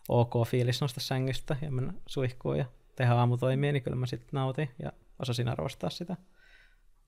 [0.08, 2.64] ok fiilis nosta sängystä ja mennä suihkuun ja
[2.98, 6.16] tehdä aamutoimia, niin kyllä mä sitten nautin ja osasin arvostaa sitä.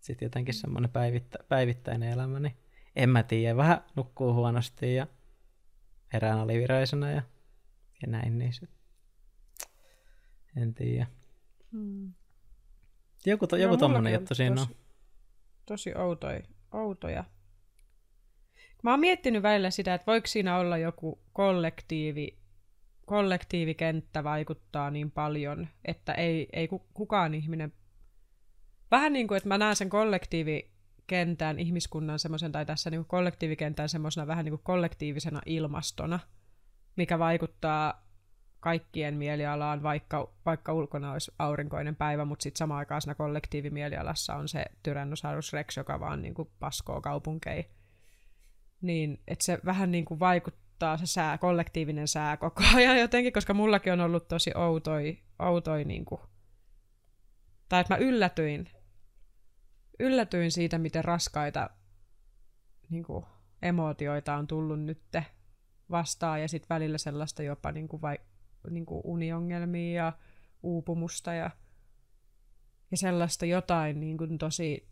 [0.00, 2.57] Sitten jotenkin semmoinen päivittä, päivittäinen elämä, niin
[2.96, 5.07] en mä tiedä, vähän nukkuu huonosti ja
[6.12, 7.22] herään alivireisena ja,
[8.03, 8.70] ja näin, niin sit.
[10.57, 11.07] en tiedä.
[11.72, 12.12] Hmm.
[13.26, 14.66] Joku, to, joku no, tommonen juttu siinä on.
[15.66, 16.40] Tosi outoja,
[16.72, 17.24] outoja.
[18.83, 22.39] Mä oon miettinyt välillä sitä, että voiko siinä olla joku kollektiivi
[23.11, 27.73] kollektiivikenttä vaikuttaa niin paljon, että ei, ei kukaan ihminen...
[28.90, 33.88] Vähän niin kuin, että mä näen sen kollektiivikentän ihmiskunnan semmoisen, tai tässä niin kuin kollektiivikentän
[33.88, 36.18] semmoisena vähän niin kuin kollektiivisena ilmastona,
[36.96, 38.07] mikä vaikuttaa
[38.61, 44.49] kaikkien mielialaan, vaikka, vaikka ulkona olisi aurinkoinen päivä, mutta sitten samaan aikaan siinä kollektiivimielialassa on
[44.49, 47.64] se Tyrannosaurus Rex, joka vaan niin kuin paskoo kaupunkeja.
[48.81, 53.33] Niin, että se vähän niin kuin vaikuttaa muuttaa se sää, kollektiivinen sää koko ajan jotenkin,
[53.33, 56.21] koska mullakin on ollut tosi outoi, outoi niin kuin,
[57.69, 58.69] tai että mä yllätyin,
[59.99, 61.71] yllätyin siitä, miten raskaita
[62.90, 63.25] niin kuin,
[63.62, 65.03] emootioita on tullut nyt
[65.90, 68.19] vastaan, ja sitten välillä sellaista jopa niin kuin, vai,
[68.71, 70.12] niin kuin uniongelmia ja
[70.62, 71.51] uupumusta ja,
[72.90, 74.89] ja sellaista jotain niin kuin, tosi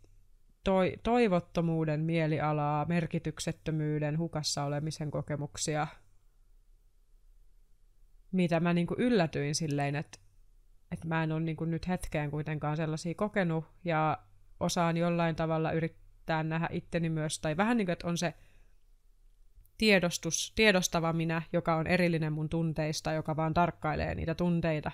[0.63, 5.87] toi, toivottomuuden mielialaa, merkityksettömyyden, hukassa olemisen kokemuksia,
[8.31, 10.19] mitä mä niinku yllätyin silleen, että,
[10.91, 14.17] että mä en ole niinku nyt hetkeen kuitenkaan sellaisia kokenut ja
[14.59, 18.33] osaan jollain tavalla yrittää nähdä itteni myös, tai vähän niin kuin, että on se
[19.77, 24.91] tiedostus, tiedostava minä, joka on erillinen mun tunteista, joka vaan tarkkailee niitä tunteita.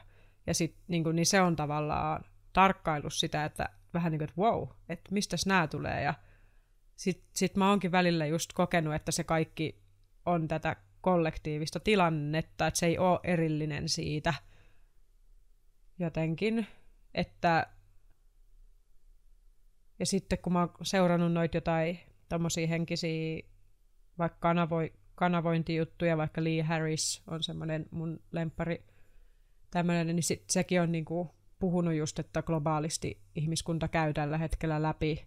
[0.47, 4.41] Ja sit, niin, kuin, niin se on tavallaan tarkkailus sitä, että vähän niin kuin, että
[4.41, 6.03] wow, että mistä nämä tulee.
[6.03, 6.13] Ja
[6.95, 9.81] sitten sit mä oonkin välillä just kokenut, että se kaikki
[10.25, 14.33] on tätä kollektiivista tilannetta, että se ei ole erillinen siitä
[15.99, 16.67] jotenkin,
[17.13, 17.67] että
[19.99, 23.43] Ja sitten kun mä oon seurannut noita jotain tommosia henkisiä,
[24.17, 28.85] vaikka kanavoi, kanavointijuttuja, vaikka Lee Harris on semmoinen mun lempari
[29.71, 35.25] tämmöinen, niin sit, sekin on niinku puhunut just, että globaalisti ihmiskunta käy tällä hetkellä läpi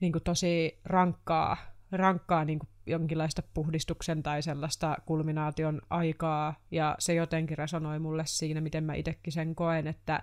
[0.00, 1.56] niinku tosi rankkaa,
[1.92, 8.84] rankkaa niinku jonkinlaista puhdistuksen tai sellaista kulminaation aikaa, ja se jotenkin resonoi mulle siinä, miten
[8.84, 10.22] mä itsekin sen koen, että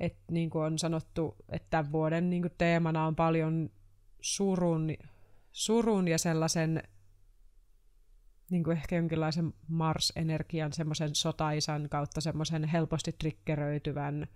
[0.00, 3.70] et niin kuin on sanottu, että tämän vuoden niin kuin teemana on paljon
[4.20, 4.90] surun,
[5.52, 6.82] surun ja sellaisen
[8.50, 14.26] niin kuin ehkä jonkinlaisen Mars-energian, semmoisen sotaisan kautta semmoisen helposti triggeröityvän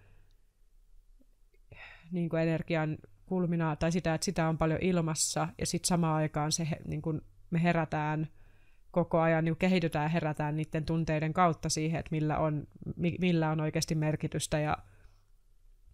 [2.12, 6.52] niin kuin energian kulminaa, tai sitä, että sitä on paljon ilmassa, ja sitten samaan aikaan
[6.52, 7.20] se, niin kuin
[7.50, 8.28] me herätään
[8.90, 13.60] koko ajan, niin kehitytään ja herätään niiden tunteiden kautta siihen, että millä on, millä on
[13.60, 14.76] oikeasti merkitystä, ja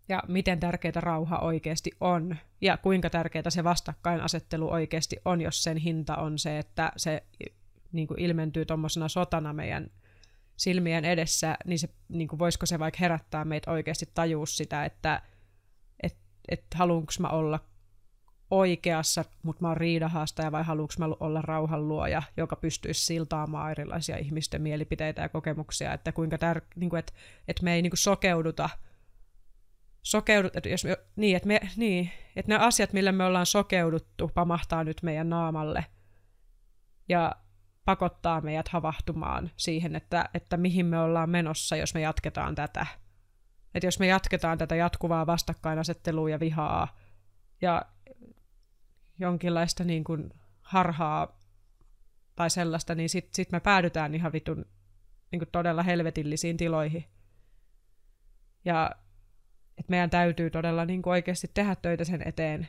[0.08, 5.76] ja miten tärkeää rauha oikeasti on, ja kuinka tärkeää se vastakkainasettelu oikeasti on, jos sen
[5.76, 7.22] hinta on se, että se
[7.96, 9.90] niin kuin ilmentyy tuommoisena sotana meidän
[10.56, 15.22] silmien edessä, niin, se, niin kuin voisiko se vaikka herättää meitä oikeasti tajua sitä, että
[16.02, 16.16] et,
[16.48, 17.60] et haluanko mä olla
[18.50, 24.62] oikeassa, mutta mä oon riidahaastaja, vai haluanko mä olla rauhanluoja, joka pystyisi siltaamaan erilaisia ihmisten
[24.62, 27.12] mielipiteitä ja kokemuksia, että kuinka tär- niin kuin, että,
[27.48, 28.68] että me ei niin kuin sokeuduta–
[30.06, 34.30] sokeudut, että jos me, niin, että me, niin, että ne asiat, millä me ollaan sokeuduttu,
[34.34, 35.84] pamahtaa nyt meidän naamalle.
[37.08, 37.32] Ja
[37.86, 42.86] pakottaa meidät havahtumaan siihen, että, että mihin me ollaan menossa, jos me jatketaan tätä.
[43.74, 46.96] Että jos me jatketaan tätä jatkuvaa vastakkainasettelua ja vihaa
[47.62, 47.82] ja
[49.18, 50.30] jonkinlaista niin kuin
[50.62, 51.40] harhaa
[52.36, 54.64] tai sellaista, niin sitten sit me päädytään ihan vitun
[55.30, 57.04] niin kuin todella helvetillisiin tiloihin.
[58.64, 58.90] Ja
[59.78, 62.68] että meidän täytyy todella niin kuin oikeasti tehdä töitä sen eteen,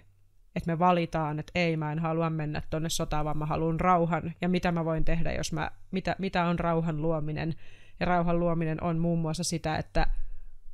[0.58, 4.34] että me valitaan, että ei, mä en halua mennä tuonne sotaan, vaan mä haluan rauhan.
[4.42, 7.56] Ja mitä mä voin tehdä, jos mä, mitä, mitä on rauhan luominen.
[8.00, 10.08] Ja rauhan luominen on muun muassa sitä, että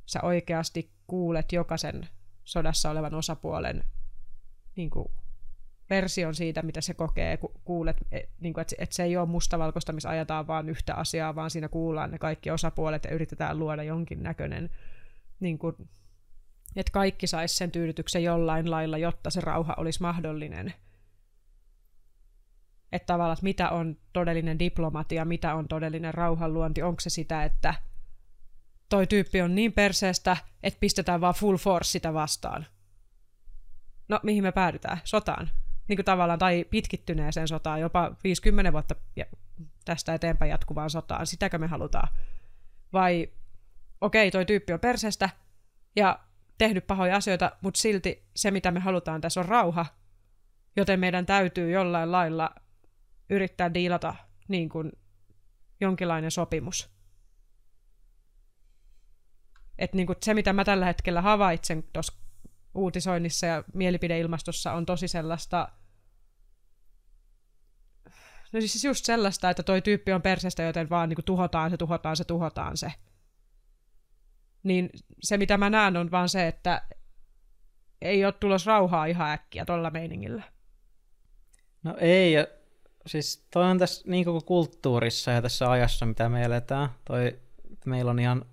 [0.06, 2.08] sä oikeasti kuulet jokaisen
[2.44, 3.84] sodassa olevan osapuolen
[4.76, 5.08] niin kuin,
[5.90, 9.92] version siitä, mitä se kokee, kuulet, et, niin kuin, että, että se ei ole mustavalkoista,
[9.92, 14.22] missä ajetaan vaan yhtä asiaa, vaan siinä kuullaan ne kaikki osapuolet ja yritetään luoda jonkin
[14.22, 14.70] näköinen
[15.40, 15.76] niin kuin,
[16.76, 20.74] että kaikki sais sen tyydytyksen jollain lailla, jotta se rauha olisi mahdollinen.
[22.92, 27.74] Että tavallaan, että mitä on todellinen diplomatia, mitä on todellinen rauhanluonti, onko se sitä, että
[28.88, 32.66] toi tyyppi on niin perseestä, että pistetään vaan full force sitä vastaan.
[34.08, 34.98] No, mihin me päädytään?
[35.04, 35.50] Sotaan.
[35.88, 38.94] Niin kuin tavallaan, tai pitkittyneeseen sotaan, jopa 50 vuotta
[39.84, 41.26] tästä eteenpäin jatkuvaan sotaan.
[41.26, 42.08] Sitäkö me halutaan?
[42.92, 43.28] Vai,
[44.00, 45.30] okei, okay, toi tyyppi on perseestä,
[45.96, 46.20] ja
[46.58, 49.86] tehnyt pahoja asioita, mutta silti se, mitä me halutaan tässä on rauha,
[50.76, 52.54] joten meidän täytyy jollain lailla
[53.30, 54.14] yrittää diilata
[54.48, 54.92] niin kuin
[55.80, 56.94] jonkinlainen sopimus.
[59.78, 62.12] Et niin kuin se, mitä mä tällä hetkellä havaitsen tuossa
[62.74, 65.68] uutisoinnissa ja mielipideilmastossa, on tosi sellaista,
[68.52, 71.76] no siis just sellaista, että toi tyyppi on persestä, joten vaan niin kuin tuhotaan se,
[71.76, 72.92] tuhotaan se, tuhotaan se
[74.64, 74.90] niin
[75.22, 76.82] se mitä mä näen on vaan se, että
[78.02, 80.42] ei ole tulos rauhaa ihan äkkiä tuolla meiningillä.
[81.82, 82.46] No ei, ja
[83.06, 86.88] siis toi on tässä niin koko kulttuurissa ja tässä ajassa, mitä me eletään.
[87.04, 87.38] Toi,
[87.86, 88.44] meillä on ihan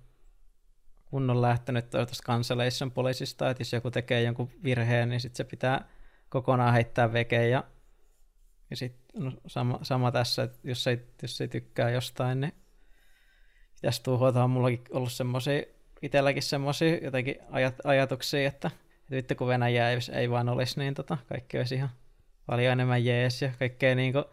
[1.10, 5.88] kunnon lähtenyt tuosta cancellation poliisista, että jos joku tekee jonkun virheen, niin sitten se pitää
[6.28, 7.64] kokonaan heittää vekeen ja,
[8.70, 12.52] ja sitten no, sama, sama, tässä, että jos ei, jos ei tykkää jostain, niin
[13.74, 14.44] pitäisi tuhota.
[14.44, 15.62] On mullakin ollut semmoisia
[16.02, 18.70] itselläkin semmoisia jotenkin ajat, ajatuksia, että,
[19.02, 21.90] että vittu kun Venäjä ei, ei vaan olisi, niin tota, kaikki olisi ihan
[22.46, 24.24] paljon enemmän jees ja kaikkea niin kuin,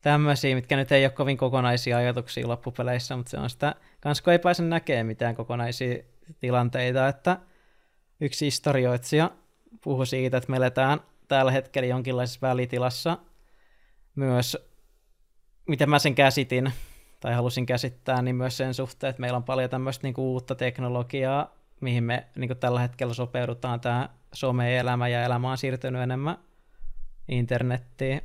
[0.00, 4.32] tämmöisiä, mitkä nyt ei ole kovin kokonaisia ajatuksia loppupeleissä, mutta se on sitä, kans kun
[4.32, 6.02] ei pääse näkemään mitään kokonaisia
[6.40, 7.38] tilanteita, että
[8.20, 9.30] yksi historioitsija
[9.84, 13.18] puhui siitä, että me eletään tällä hetkellä jonkinlaisessa välitilassa
[14.14, 14.56] myös,
[15.68, 16.72] miten mä sen käsitin,
[17.26, 21.54] tai halusin käsittää, niin myös sen suhteen, että meillä on paljon tämmöistä niin uutta teknologiaa,
[21.80, 26.38] mihin me niin kuin tällä hetkellä sopeudutaan tämä some-elämä ja elämä on siirtynyt enemmän
[27.28, 28.22] internettiin.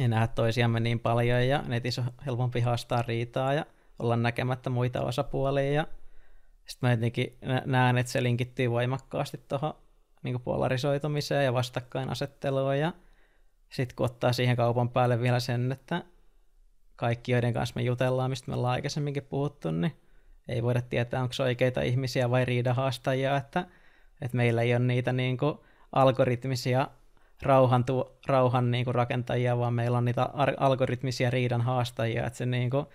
[0.00, 3.66] Ei nähdä toisiamme niin paljon ja netissä on helpompi haastaa riitaa ja
[3.98, 5.86] olla näkemättä muita osapuolia.
[6.66, 9.74] Sitten mä jotenkin näen, että se linkittyy voimakkaasti tuohon
[10.22, 12.92] niin polarisoitumiseen ja vastakkainasetteluun ja
[13.70, 16.04] sitten kun ottaa siihen kaupan päälle vielä sen, että
[17.00, 19.92] kaikki, joiden kanssa me jutellaan, mistä me ollaan aikaisemminkin puhuttu, niin
[20.48, 23.66] ei voida tietää, onko se oikeita ihmisiä vai riidahaastajia, että
[24.22, 25.58] että meillä ei ole niitä niin kuin
[25.92, 26.88] algoritmisia
[27.42, 32.36] rauhan, tu, rauhan niin kuin rakentajia, vaan meillä on niitä ar- algoritmisia riidan haastajia, että
[32.36, 32.86] se, niin kuin,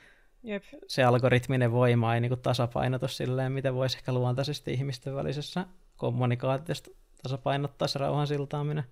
[0.44, 0.64] Jep.
[0.88, 5.66] se algoritminen voima ei niin kuin tasapainotu silleen, miten voisi ehkä luontaisesti ihmisten välisessä
[5.98, 6.92] kommunikaatiosta
[7.24, 8.84] tasapainottaa se rauhan siltaaminen.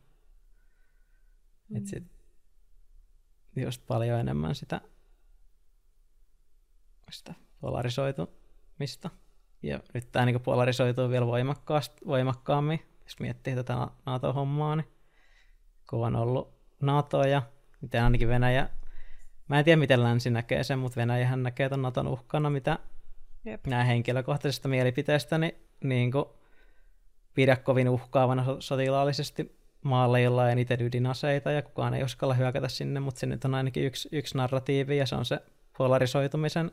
[1.69, 1.77] Mm.
[1.77, 2.03] Että sit
[3.55, 4.81] just paljon enemmän sitä,
[7.13, 9.09] sitä polarisoitumista.
[9.63, 11.25] Ja nyt tämä niin polarisoituu vielä
[12.07, 14.87] voimakkaammin, jos miettii tätä NATO-hommaa, niin
[15.89, 17.41] kun on ollut NATO ja
[17.81, 18.69] miten ainakin Venäjä,
[19.47, 22.79] mä en tiedä miten länsi näkee sen, mutta Venäjähän näkee tuon NATOn uhkana, mitä
[23.45, 23.67] Jep.
[23.67, 26.25] nämä henkilökohtaisesta mielipiteestä niin, niin kuin
[27.33, 32.99] pidä kovin uhkaavana sotilaallisesti maalle, jolla ei eniten ydinaseita ja kukaan ei uskalla hyökätä sinne,
[32.99, 35.39] mutta se nyt on ainakin yksi, yksi narratiivi ja se on se
[35.77, 36.71] polarisoitumisen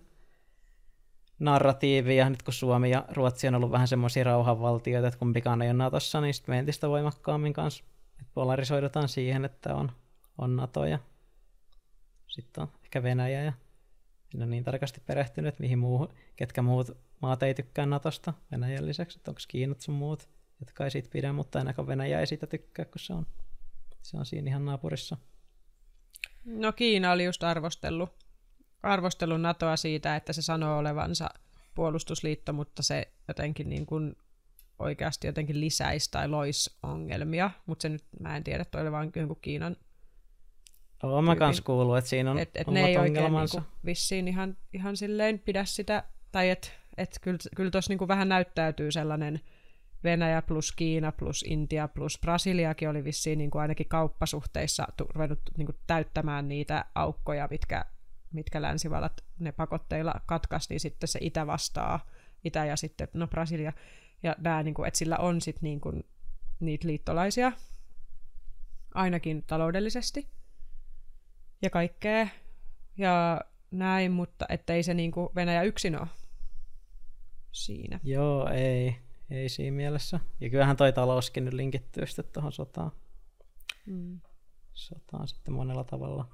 [1.40, 5.68] narratiivi, ja nyt kun Suomi ja Ruotsi on ollut vähän semmoisia rauhanvaltioita, että kumpikaan ei
[5.68, 7.84] ole Natossa, niin sitten me entistä voimakkaammin kanssa
[8.34, 9.92] polarisoidutaan siihen, että on,
[10.38, 10.98] on NATO ja
[12.26, 13.52] sitten on ehkä Venäjä ja
[14.34, 16.90] en ole niin tarkasti perehtynyt, mihin muu, ketkä muut
[17.22, 20.28] maat ei tykkää Natosta Venäjän lisäksi, että onko Kiinat sun muut,
[20.60, 23.26] jotka ei siitä pidä, mutta ainakaan Venäjä ei siitä tykkää, kun se on,
[24.02, 25.16] se on siinä ihan naapurissa.
[26.44, 28.10] No Kiina oli just arvostellut,
[28.82, 31.28] arvostellut NATOa siitä, että se sanoo olevansa
[31.74, 34.16] puolustusliitto, mutta se jotenkin niin kuin
[34.78, 39.12] oikeasti jotenkin lisäisi tai loisi ongelmia, mutta se nyt, mä en tiedä, toi oli vaan
[39.16, 39.76] jonkun Kiinan
[41.02, 44.56] Olen mä kans kuullut, että siinä on et, et ne ei oikein niinku, vissiin ihan,
[44.72, 49.40] ihan silleen pidä sitä, tai että et kyllä, kyllä tuossa niinku vähän näyttäytyy sellainen
[50.04, 56.48] Venäjä plus Kiina plus Intia plus Brasiliakin oli vissiin niinku ainakin kauppasuhteissa ruvennut niinku täyttämään
[56.48, 57.84] niitä aukkoja, mitkä,
[58.32, 62.06] mitkä länsivallat ne pakotteilla katkaisi, niin sitten se Itä vastaa,
[62.44, 63.72] Itä ja sitten, no Brasilia,
[64.22, 66.04] ja nää, niin kuin, että sillä on sit, niin kuin,
[66.60, 67.52] niitä liittolaisia,
[68.94, 70.28] ainakin taloudellisesti,
[71.62, 72.28] ja kaikkea,
[72.96, 76.08] ja näin, mutta ettei se niin kuin Venäjä yksin ole
[77.52, 78.00] siinä.
[78.02, 78.96] Joo, ei.
[79.30, 80.20] Ei siinä mielessä.
[80.40, 82.92] Ja kyllähän toi talouskin nyt linkittyy sitten tuohon sotaan.
[83.86, 84.20] Mm.
[84.72, 86.28] Sotaan sitten monella tavalla.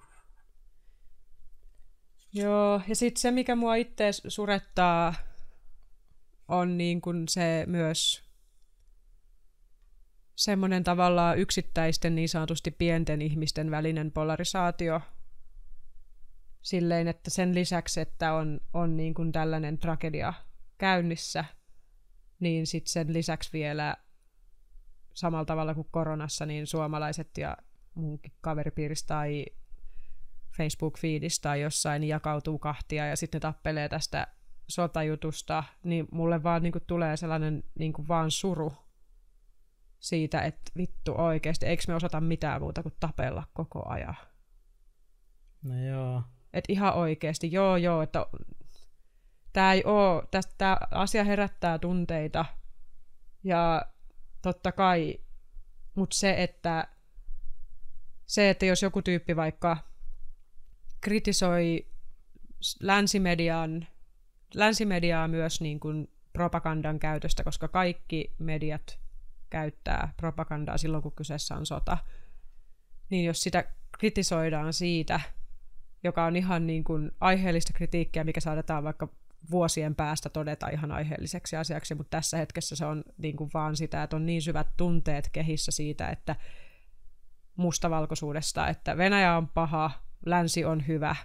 [2.33, 5.14] Joo, ja sitten se, mikä mua itse surettaa
[6.49, 8.27] on niin kuin se myös
[10.37, 15.01] semmoinen tavallaan yksittäisten niin sanotusti pienten ihmisten välinen polarisaatio.
[16.62, 20.35] Silleen, että sen lisäksi, että on, on niin kuin tällainen tragedia
[20.79, 21.45] käynnissä,
[22.41, 23.97] niin sitten sen lisäksi vielä
[25.14, 27.57] samalla tavalla kuin koronassa, niin suomalaiset ja
[27.95, 29.45] munkin kaveripiiristä tai
[30.57, 34.26] Facebook-fiidistä tai jossain jakautuu kahtia ja sitten ne tappelee tästä
[34.68, 38.72] sotajutusta, niin mulle vaan niin kuin, tulee sellainen niin kuin, vaan suru
[39.98, 44.16] siitä, että vittu oikeasti, eikö me osata mitään muuta kuin tapella koko ajan.
[45.62, 46.22] No joo.
[46.52, 48.26] Että ihan oikeasti, joo joo, että
[49.52, 52.44] tämä ei oo, tästä asia herättää tunteita
[53.44, 53.82] ja
[54.42, 55.20] totta kai,
[55.94, 56.88] mutta se, että
[58.26, 59.76] se, että jos joku tyyppi vaikka
[61.07, 61.86] kritisoi
[62.80, 63.86] länsimedian
[64.54, 68.98] länsimediaa myös niin kuin propagandan käytöstä, koska kaikki mediat
[69.50, 71.98] käyttää propagandaa silloin, kun kyseessä on sota.
[73.11, 73.64] Niin jos sitä
[73.98, 75.20] kritisoidaan siitä,
[76.04, 79.09] joka on ihan niin kuin aiheellista kritiikkiä, mikä saatetaan vaikka
[79.50, 84.02] vuosien päästä todeta ihan aiheelliseksi asiaksi, mutta tässä hetkessä se on niin kuin vaan sitä,
[84.02, 86.36] että on niin syvät tunteet kehissä siitä, että
[87.57, 91.16] mustavalkoisuudesta, että Venäjä on paha, länsi on hyvä,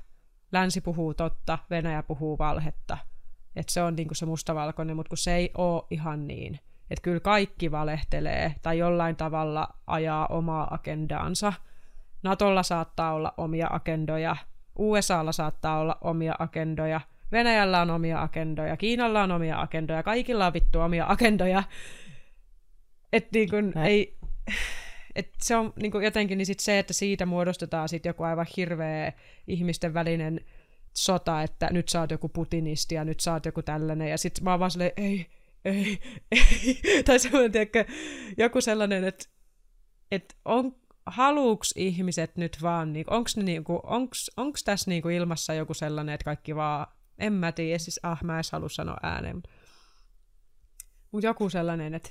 [0.52, 2.98] länsi puhuu totta, Venäjä puhuu valhetta–
[3.56, 6.60] että se on niinku se mustavalkoinen, mutta kun se ei ole ihan niin.
[6.90, 11.54] Että kyllä kaikki valehtelee tai jollain tavalla ajaa omaa agendaansa.
[12.24, 14.36] Natolla saattaa olla omia agendoja,
[14.76, 20.54] USAlla saattaa olla omia agendoja, Venäjällä on omia agendoja, Kiinalla on omia agendoja, kaikilla on
[20.54, 21.64] vittu omia agendoja.
[23.14, 24.18] Että niin kun ei...
[25.16, 29.14] Et se on niin jotenkin niin sit se, että siitä muodostetaan sit joku aivan hirveä
[29.48, 30.46] ihmisten välinen
[30.94, 34.42] sota, että nyt sä oot joku putinisti ja nyt sä oot joku tällainen, ja sit
[34.42, 35.28] mä oon vaan silleen, ei,
[35.66, 36.00] ei,
[36.32, 37.86] ei, tai semmoinen, tiedäkö,
[38.38, 39.26] joku sellainen, että,
[40.12, 45.54] että on, haluuks ihmiset nyt vaan, niin, onks, ne, niinku, onks, onks tässä niinku ilmassa
[45.54, 46.88] joku sellainen, että kaikki vaan,
[47.20, 49.50] en mä tiedä, siis ah, mä en halua sanoa ääneen, mutta
[51.12, 52.10] mut joku sellainen, että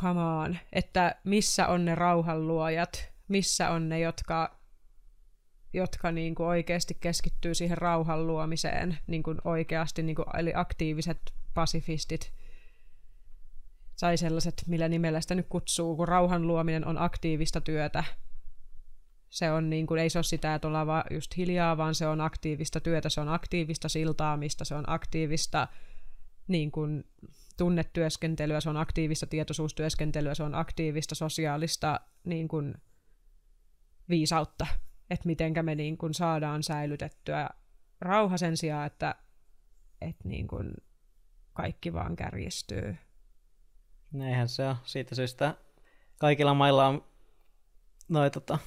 [0.00, 4.56] come on, että missä on ne rauhanluojat, missä on ne, jotka
[5.72, 11.34] jotka niin kuin oikeasti keskittyy siihen rauhan luomiseen niin kuin oikeasti, niin kuin, eli aktiiviset
[11.54, 12.32] pasifistit.
[13.96, 18.04] sai sellaiset, millä nimellä sitä nyt kutsuu, kun rauhan luominen on aktiivista työtä.
[19.28, 22.06] Se on niin kuin, ei se ole sitä, että ollaan vaan just hiljaa, vaan se
[22.06, 25.68] on aktiivista työtä, se on aktiivista siltaamista, se on aktiivista
[26.48, 27.04] niin kuin,
[27.56, 32.74] tunnetyöskentelyä, se on aktiivista tietoisuustyöskentelyä, se on aktiivista sosiaalista niin kuin,
[34.08, 34.66] viisautta,
[35.10, 37.48] että mitenkä me niin kuin, saadaan säilytettyä
[38.00, 39.14] rauha sen sijaan, että,
[40.00, 40.74] että niin kuin,
[41.52, 42.96] kaikki vaan kärjistyy.
[44.12, 44.76] Näinhän se on.
[44.84, 45.54] Siitä syystä
[46.18, 47.04] kaikilla mailla on
[48.08, 48.58] noi, tota,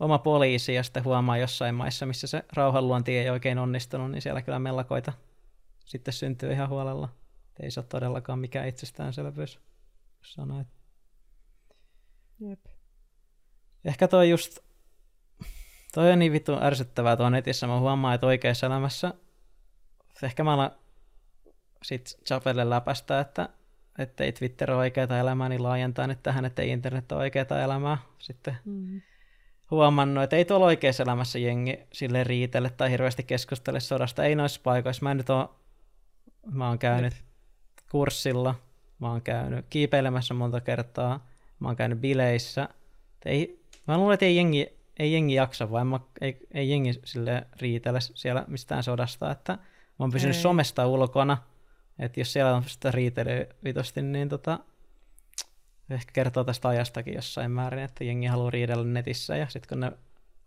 [0.00, 4.42] oma poliisi, ja sitten huomaa jossain maissa, missä se rauhanluonti ei oikein onnistunut, niin siellä
[4.42, 5.12] kyllä mellakoita
[5.84, 7.08] sitten syntyy ihan huolella.
[7.62, 9.60] Ei se ole todellakaan mikään itsestäänselvyys,
[10.18, 10.68] jos sanoit.
[12.40, 12.60] Jep.
[13.84, 14.58] Ehkä toi just,
[15.94, 17.66] toi on niin vittu ärsyttävää tuon netissä.
[17.66, 19.14] Mä huomaan, että oikeassa elämässä,
[20.22, 20.70] ehkä mä alan
[21.82, 27.12] sit Chapelle läpästä, että ei Twitter ole oikeaa elämää, niin laajentaa nyt tähän, että internet
[27.12, 27.98] on oikeaa elämää.
[28.18, 29.02] Sitten mm.
[29.70, 34.24] huomannut, että ei tuolla oikeassa elämässä jengi sille riitelle tai hirveästi keskustele sodasta.
[34.24, 35.02] Ei noissa paikoissa.
[35.02, 35.48] Mä nyt oon,
[36.52, 37.29] mä oon käynyt Jep.
[37.90, 38.54] Kurssilla,
[38.98, 41.26] mä oon käynyt kiipeilemässä monta kertaa,
[41.60, 42.68] mä oon käynyt bileissä.
[43.24, 44.66] Ei, mä luulen, että ei jengi,
[44.98, 49.58] ei jengi jaksa, vai mä, ei, ei jengi sille riitele siellä mistään sodasta, että mä
[49.98, 50.42] oon pysynyt ei.
[50.42, 51.38] somesta ulkona,
[51.98, 54.58] että jos siellä on sitä riitelyä vitosti, niin tota,
[55.90, 59.92] ehkä kertoo tästä ajastakin jossain määrin, että jengi haluaa riidellä netissä ja sitten kun ne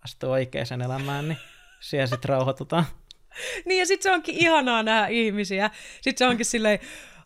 [0.06, 1.38] astuu oikeaan elämään, niin
[1.80, 2.86] siellä sitten rauhoitutaan.
[3.66, 5.70] niin ja sitten se onkin ihanaa nähdä ihmisiä.
[6.02, 6.80] Sitten se onkin silleen,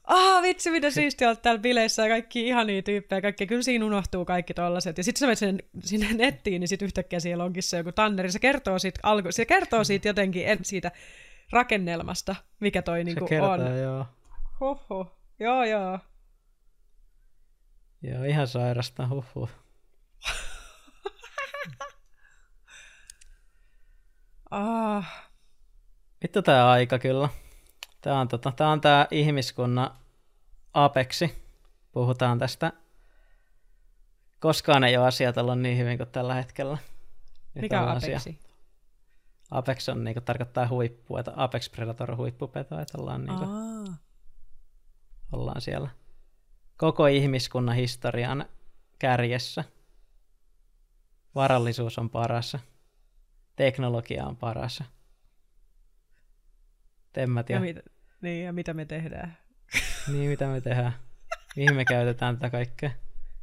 [0.07, 4.25] ah vitsi mitä siistiä olet täällä bileissä ja kaikki ihania tyyppejä, kaikki, kyllä siinä unohtuu
[4.25, 4.97] kaikki tollaset.
[4.97, 8.31] Ja sitten sä menet sen, sinne nettiin, niin sitten yhtäkkiä siellä onkin se joku tanneri,
[8.31, 10.91] se kertoo siitä, alku, se kertoo siitä jotenkin en, siitä
[11.51, 13.79] rakennelmasta, mikä toi niinku kertoo, on.
[13.79, 14.05] joo.
[14.59, 15.99] Hoho, joo joo.
[18.01, 19.49] Joo, ihan sairasta, huhu.
[24.51, 25.27] ah.
[26.23, 27.29] Vittu tää aika kyllä.
[28.01, 29.91] Tää on, tota, tää on tää ihmiskunnan
[30.73, 31.43] apeksi.
[31.91, 32.73] Puhutaan tästä.
[34.39, 36.77] Koskaan ei ole asiat ollut niin hyvin kuin tällä hetkellä.
[37.53, 38.15] Nyt Mikä on apeksi?
[38.15, 38.33] Asia.
[39.51, 43.49] Apex on, niin tarkoittaa huippu, että Apex Predator on huippupeto, että ollaan, niin kuin,
[45.31, 45.89] ollaan siellä
[46.77, 48.45] koko ihmiskunnan historian
[48.99, 49.63] kärjessä.
[51.35, 52.57] Varallisuus on paras.
[53.55, 54.37] Teknologia on
[57.17, 57.27] paras.
[57.27, 57.55] Temmät ja...
[57.55, 57.77] ja mit,
[58.21, 59.37] niin, ja mitä me tehdään.
[60.11, 60.93] niin, mitä me tehdään.
[61.55, 62.91] Mihin me käytetään tätä kaikkea.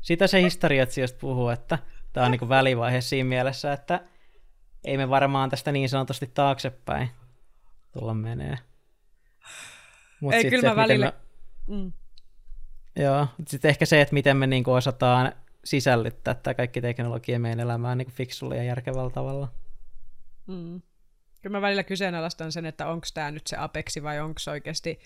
[0.01, 1.79] Sitä se historiatsijoista puhuu, että
[2.13, 4.01] tämä on niin välivaihe siinä mielessä, että
[4.85, 7.11] ei me varmaan tästä niin sanotusti taaksepäin
[7.93, 8.59] tulla menee.
[10.21, 11.13] Mut ei, kyllä mä välillä...
[11.69, 11.77] Me...
[11.77, 11.93] Mm.
[12.97, 15.33] Joo, sitten ehkä se, että miten me niinku osataan
[15.65, 19.49] sisällyttää tämä kaikki teknologia meidän elämään niin fiksulla ja järkevällä tavalla.
[20.47, 20.83] Mm.
[21.45, 25.01] Kyllä mä välillä kyseenalaistan sen, että onko tämä nyt se Apexi vai onko se oikeasti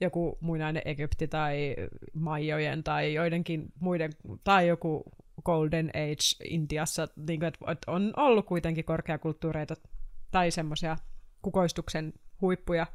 [0.00, 1.76] joku muinainen Egypti tai
[2.14, 4.12] Maijojen tai joidenkin muiden,
[4.44, 5.04] tai joku
[5.44, 9.74] Golden Age Intiassa, niin kuin, että on ollut kuitenkin korkeakulttuureita
[10.30, 10.96] tai semmoisia
[11.42, 12.86] kukoistuksen huippuja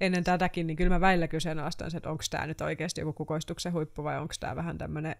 [0.00, 4.04] ennen tätäkin, niin kyllä mä välillä kyseenalaistan että onko tämä nyt oikeasti joku kukoistuksen huippu
[4.04, 5.16] vai onko tämä vähän tämmöinen,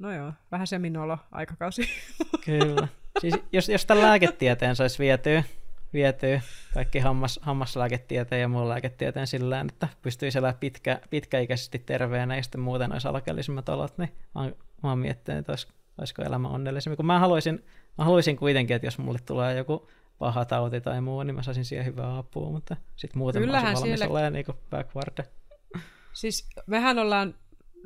[0.00, 1.88] no joo, vähän seminolo aikakausi.
[2.44, 2.88] Kyllä.
[3.20, 5.44] Siis jos, jos tämän lääketieteen saisi vietyä,
[5.92, 6.40] vietyä
[6.74, 12.60] kaikki hammas, hammaslääketieteen ja muun lääketieteen sillä että pystyisi elämään pitkä, pitkäikäisesti terveenä ja sitten
[12.60, 16.96] muuten olisi alkeellisimmat olot, niin mä oon, mä oon miettinyt, että olis, olisiko elämä onnellisemmin.
[16.96, 17.64] Kun mä haluaisin,
[17.98, 19.88] mä haluaisin kuitenkin, että jos mulle tulee joku
[20.18, 23.68] paha tauti tai muu, niin mä saisin siihen hyvää apua, mutta sitten muuten Kyllähän mä
[23.68, 24.12] olisin valmis siellä...
[24.12, 25.24] olemaan niin backward.
[26.12, 27.34] Siis mehän ollaan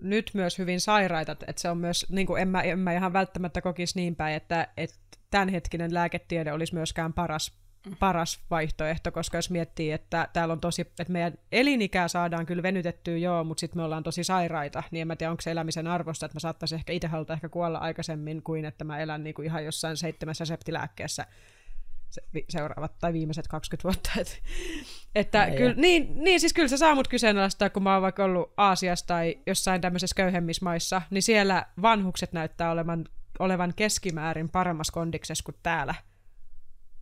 [0.03, 3.13] nyt myös hyvin sairaita, että se on myös, niin kuin en, mä, en mä ihan
[3.13, 4.97] välttämättä kokisi niin päin, että, että
[5.31, 7.53] tämänhetkinen lääketiede olisi myöskään paras
[7.99, 13.17] paras vaihtoehto, koska jos miettii, että täällä on tosi, että meidän elinikää saadaan kyllä venytettyä
[13.17, 16.27] joo, mutta sitten me ollaan tosi sairaita, niin en mä tiedä, onko se elämisen arvosta,
[16.27, 19.47] että mä saattaisin ehkä itse haluta ehkä kuolla aikaisemmin kuin että mä elän niin kuin
[19.47, 21.27] ihan jossain seitsemässä septilääkkeessä
[22.49, 24.11] seuraavat tai viimeiset 20 vuotta.
[24.21, 24.43] Et,
[25.15, 28.53] että kyllä, niin, niin, siis kyllä se saa mut kyseenalaistaa, kun mä oon vaikka ollut
[28.57, 33.05] Aasiassa tai jossain tämmöisessä köyhemmissä maissa, niin siellä vanhukset näyttää olevan,
[33.39, 35.95] olevan keskimäärin paremmassa kondiksessa kuin täällä.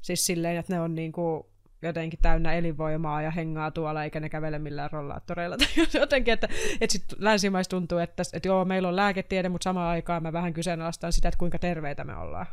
[0.01, 1.53] Siis silleen, että ne on niinku
[1.83, 5.57] jotenkin täynnä elinvoimaa ja hengaa tuolla, eikä ne kävele millään rollaattoreilla.
[5.59, 5.67] Tai
[6.01, 6.49] jotenkin, että,
[6.81, 10.53] että sit länsimaissa tuntuu, että, että joo, meillä on lääketiede, mutta samaan aikaan mä vähän
[10.53, 12.47] kyseenalaistan sitä, että kuinka terveitä me ollaan.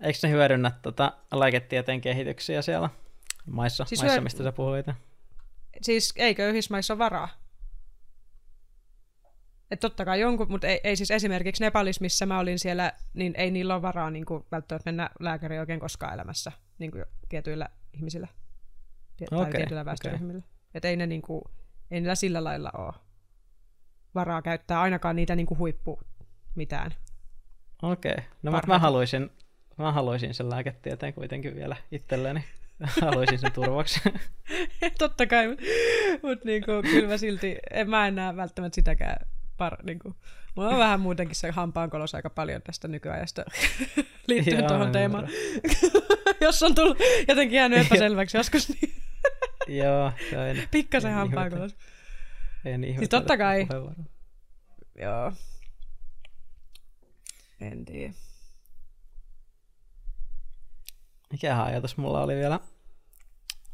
[0.00, 2.90] Eikö ne hyödynnä tota lääketieteen kehityksiä siellä
[3.46, 4.24] maissa, siis maissa hyödy...
[4.24, 4.86] mistä sä puhuit?
[5.82, 7.28] Siis ei köyhissä maissa ole varaa.
[9.70, 13.34] että totta kai jonkun, mutta ei, ei siis esimerkiksi Nepalissa, missä mä olin siellä, niin
[13.36, 17.68] ei niillä ole varaa niin kuin, välttämättä mennä lääkäriin oikein koskaan elämässä niin kuin tietyillä
[17.92, 18.28] ihmisillä.
[19.30, 20.42] Tai Okei, tietyillä väestöryhmillä.
[20.74, 21.42] Että ei, ne, niin kuin,
[21.90, 22.92] ei niillä sillä lailla ole
[24.14, 26.00] varaa käyttää ainakaan niitä niin kuin huippu
[26.54, 26.90] mitään.
[27.82, 28.16] Okei.
[28.42, 29.30] No mutta mä haluaisin,
[29.78, 32.44] mä haluaisin sen lääketieteen kuitenkin vielä itselleni.
[33.02, 34.00] haluaisin sen turvaksi.
[34.98, 35.48] totta kai,
[36.22, 40.14] mutta niin kuin, kyllä mä silti, en mä enää välttämättä sitäkään par, niin kuin,
[40.54, 43.44] mulla on vähän muutenkin se hampaankolos aika paljon tästä nykyajasta
[44.28, 45.28] liittyen Joo, tuohon teemaan.
[46.40, 46.98] Jos on tullut
[47.28, 48.92] jotenkin jäänyt epäselväksi joskus, niin
[49.68, 51.76] Joo, se on en, pikkasen en hampaankolos.
[52.64, 53.66] En ihmetellä Siis totta kai.
[54.94, 55.32] Joo.
[57.60, 58.12] En tiedä.
[61.32, 62.60] Mikähän ajatus mulla oli vielä,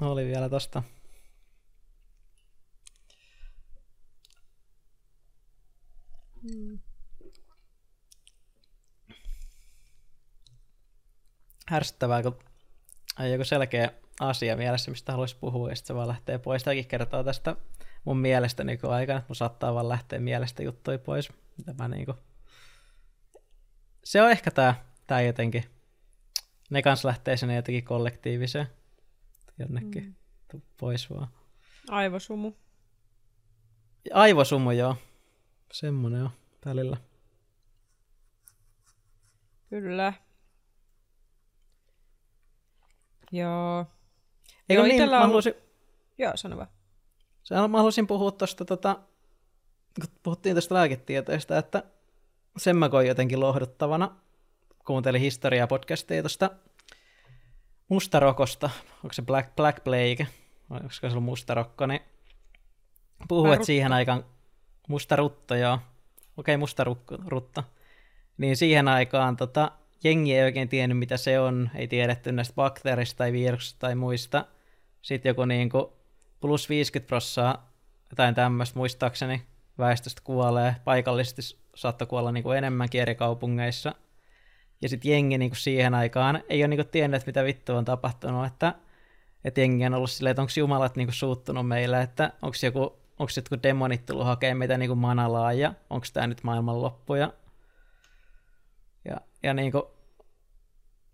[0.00, 0.82] oli vielä tosta.
[11.68, 12.38] Härsyttävää, kun
[13.18, 16.62] on joku selkeä asia mielessä, mistä haluaisi puhua, ja sitten se vaan lähtee pois.
[16.62, 17.56] Tämäkin kertoo tästä
[18.04, 21.32] mun mielestä nykyaikana, että mun saattaa vaan lähteä mielestä juttuja pois.
[21.56, 22.14] Mitä mä niinku...
[24.04, 25.81] Se on ehkä tää, tää jotenkin.
[26.72, 28.66] Ne kans lähtee sinne jotenkin kollektiiviseen.
[29.58, 30.16] Jonnekin
[30.54, 30.60] mm.
[30.76, 31.28] Pois vaan.
[31.88, 32.52] Aivosumu.
[34.12, 34.96] Aivosumu, joo.
[35.72, 36.30] Semmonen on
[36.66, 36.96] välillä.
[39.70, 40.12] Kyllä.
[43.32, 43.86] Joo.
[44.68, 45.54] Eikö Joo, niin, mä on- haluaisin,
[46.18, 47.70] Joo, sano vaan.
[47.70, 49.00] mä haluaisin puhua tuosta, tota,
[50.00, 51.84] kun puhuttiin tästä lääketieteestä, että
[52.56, 54.16] sen mä koin jotenkin lohduttavana.
[54.86, 56.50] Kuuntelin historiaa podcastia tuosta
[57.88, 58.70] mustarokosta,
[59.04, 60.26] onko se Black, Black Plague,
[60.70, 62.00] onko se ollut mustarokko, niin
[63.54, 64.24] että siihen aikaan
[64.88, 65.78] mustarutto, joo,
[66.36, 67.64] okei mustarutto,
[68.38, 69.72] niin siihen aikaan tota,
[70.04, 74.46] jengi ei oikein tiennyt, mitä se on, ei tiedetty näistä bakteereista tai viruksista tai muista.
[75.02, 75.92] Sitten joku niinku
[76.40, 77.72] plus 50 prossaa,
[78.10, 79.42] jotain tämmöistä muistaakseni,
[79.78, 80.76] väestöstä kuolee.
[80.84, 81.42] Paikallisesti
[81.74, 83.94] saattoi kuolla niinku enemmänkin eri kaupungeissa.
[84.82, 88.74] Ja sitten jengi niinku siihen aikaan ei ole niinku tiennyt, mitä vittu on tapahtunut, että,
[89.44, 93.32] että jengi on ollut silleen, että onko jumalat niinku suuttunut meille, että onko joku onko
[93.36, 97.32] jotkut demonit tullut hakemaan meitä niinku manalaa ja onko tämä nyt maailmanloppu ja,
[99.04, 99.90] ja, ja niinku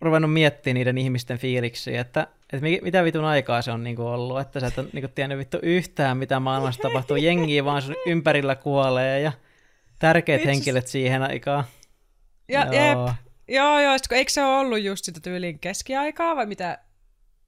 [0.00, 4.40] ruvennut miettimään niiden ihmisten fiiliksiä, että, että mi- mitä vitun aikaa se on niinku ollut,
[4.40, 8.54] että sä et ole niinku tiennyt vittu yhtään, mitä maailmassa tapahtuu, jengiä vaan sun ympärillä
[8.54, 9.32] kuolee ja
[9.98, 10.48] tärkeät Vitsi.
[10.48, 11.64] henkilöt siihen aikaan.
[12.48, 12.72] Ja, Joo.
[12.72, 13.16] jep.
[13.48, 16.78] Joo, joo, sit eikö se ole ollut just sitä tyylin keskiaikaa vai mitä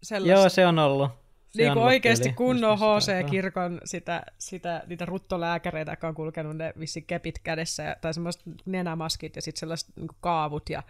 [0.02, 0.40] sellaista?
[0.40, 1.10] Joo, se on ollut.
[1.50, 2.78] Se niin on kuin oikeasti tyyli kunnon.
[2.78, 8.42] HC-kirkon sitä, sitä, niitä ruttolääkäreitä, jotka on kulkenut ne vissi kepit kädessä, ja, tai semmoiset
[8.66, 10.82] nenämaskit ja sitten sellaiset niin kaavut ja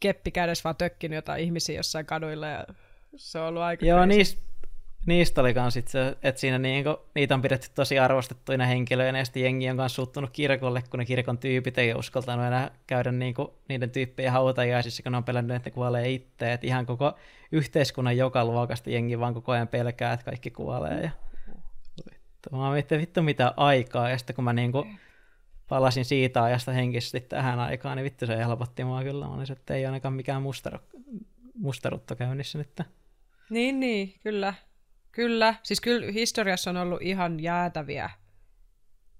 [0.00, 2.66] keppi kädessä vaan tökkinyt jotain ihmisiä jossain kaduilla ja
[3.16, 4.42] se on ollut aika Joo, niistä,
[5.06, 9.24] niistä oli kans sit se, että siinä niinku, niitä on pidetty tosi arvostettuina henkilöinä, ja
[9.24, 13.54] sitten jengi on kanssa suuttunut kirkolle, kun ne kirkon tyypit ei uskaltanut enää käydä niinku,
[13.68, 16.52] niiden tyyppien hautajaisissa, kun ne on pelännyt, että ne kuolee itse.
[16.52, 17.12] Et ihan koko
[17.52, 21.00] yhteiskunnan joka luokasta jengi vaan koko ajan pelkää, että kaikki kuolee.
[21.00, 21.10] Ja...
[22.10, 24.86] Vittu, mä mietin, vittu mitä aikaa, ja sitten kun mä niinku
[25.68, 29.26] palasin siitä ajasta henkisesti tähän aikaan, niin vittu se helpotti mua kyllä.
[29.26, 30.98] Mä olisin, että ei ainakaan mikään mustarukko,
[31.54, 32.80] mustarutto käynnissä nyt.
[33.50, 34.54] Niin, niin, kyllä.
[35.12, 35.54] Kyllä.
[35.62, 38.10] Siis kyllä historiassa on ollut ihan jäätäviä.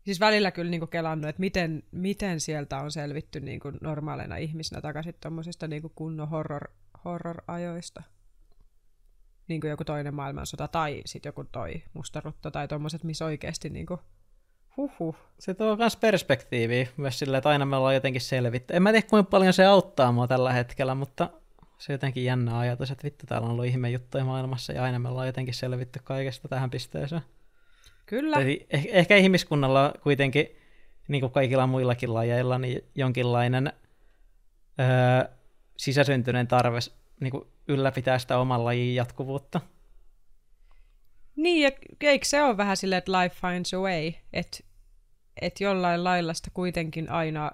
[0.04, 4.80] Siis välillä kyllä niin kelannut, että miten, miten sieltä on selvitty niin kuin normaaleina ihmisinä
[4.80, 6.68] takaisin tuommoisista niin kunnon horror,
[7.04, 8.02] horror-ajoista.
[9.48, 13.86] Niin kuin joku toinen maailmansota tai sitten joku toi mustarutto tai tuommoiset, missä oikeasti niin
[13.86, 14.00] kuin,
[14.78, 15.16] huhhuh.
[15.38, 18.76] se tuo myös perspektiiviä myös sillä, että aina me ollaan jotenkin selvitty.
[18.76, 21.30] En mä tiedä, kuinka paljon se auttaa mua tällä hetkellä, mutta
[21.78, 24.98] se on jotenkin jännä ajatus, että vittu, täällä on ollut ihme juttuja maailmassa ja aina
[24.98, 27.22] me ollaan jotenkin selvitty kaikesta tähän pisteeseen.
[28.06, 28.36] Kyllä.
[28.36, 30.46] Eli eh- ehkä ihmiskunnalla on kuitenkin,
[31.08, 33.72] niin kuin kaikilla muillakin lajeilla, niin jonkinlainen
[34.80, 35.36] öö,
[35.76, 36.78] sisäsyntyinen tarve
[37.20, 39.60] niin kuin ylläpitää sitä oman lajin jatkuvuutta.
[41.36, 41.70] Niin, ja
[42.00, 44.58] eikö se ole vähän silleen, että life finds a way, että
[45.40, 47.50] et jollain lailla sitä kuitenkin aina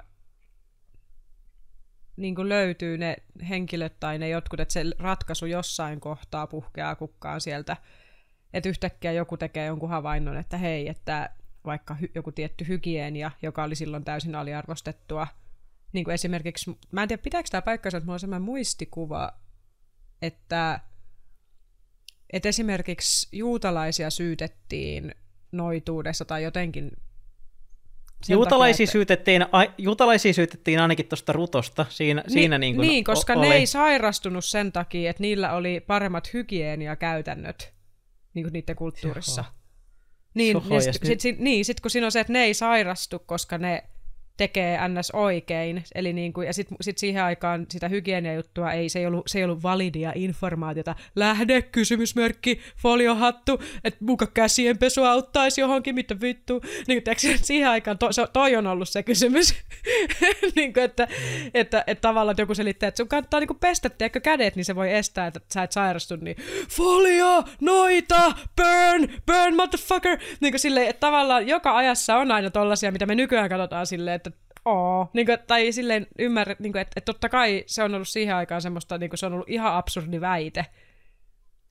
[2.16, 3.16] niin kuin löytyy ne
[3.48, 7.76] henkilöt tai ne jotkut, että se ratkaisu jossain kohtaa puhkeaa kukkaan sieltä,
[8.52, 11.30] että yhtäkkiä joku tekee jonkun havainnon, että hei, että
[11.64, 15.26] vaikka hy- joku tietty hygienia, joka oli silloin täysin aliarvostettua,
[15.92, 19.32] niin kuin esimerkiksi, mä en tiedä pitääkö tämä paikkansa, että mulla on sellainen muistikuva,
[20.22, 20.80] että
[22.32, 25.14] että esimerkiksi juutalaisia syytettiin
[25.52, 26.90] noituudessa tai jotenkin
[28.25, 31.87] Sen Juutalaisia, takia, syytettiin, a, juutalaisia syytettiin ainakin tuosta rutosta.
[31.89, 33.55] Siinä, Ni- siinä niin, kuin niin, koska o- ne oli.
[33.55, 37.75] ei sairastunut sen takia, että niillä oli paremmat hygieniakäytännöt
[38.35, 39.41] niin kuin niiden kulttuurissa.
[39.41, 39.55] Jaha.
[40.35, 42.33] Niin, Soho, ne, ja sit, sit- sit, sit, niin, sit kun siinä on se, että
[42.33, 43.85] ne ei sairastu, koska ne
[44.37, 45.11] tekee ns.
[45.11, 49.24] oikein, eli niin kuin, ja sitten sit siihen aikaan sitä hygieniajuttua ei, se ei, ollut,
[49.26, 50.95] se ei ollut validia informaatiota.
[51.16, 56.61] Lähde, kysymysmerkki, foliohattu, että muka käsienpesu auttaisi johonkin, mitä vittu.
[56.89, 59.55] Niin, tiiäks, siihen aikaan to, se, toi on ollut se kysymys,
[60.57, 61.51] niin kuin, että, mm.
[61.55, 64.64] että, että, tavallaan että joku selittää, että sun kannattaa niin kuin pestä tiedätkö, kädet, niin
[64.64, 66.37] se voi estää, että sä et sairastu, niin
[66.68, 70.18] folio, noita, burn, burn, motherfucker.
[70.41, 74.24] Niin kuin silleen, että tavallaan joka ajassa on aina tollasia, mitä me nykyään katsotaan silleen,
[74.64, 75.10] Oo.
[75.12, 78.34] Niin kuin, tai silleen ymmärrät, niin kuin, että, että totta kai se on ollut siihen
[78.34, 80.66] aikaan semmoista, niin kuin se on ollut ihan absurdi väite,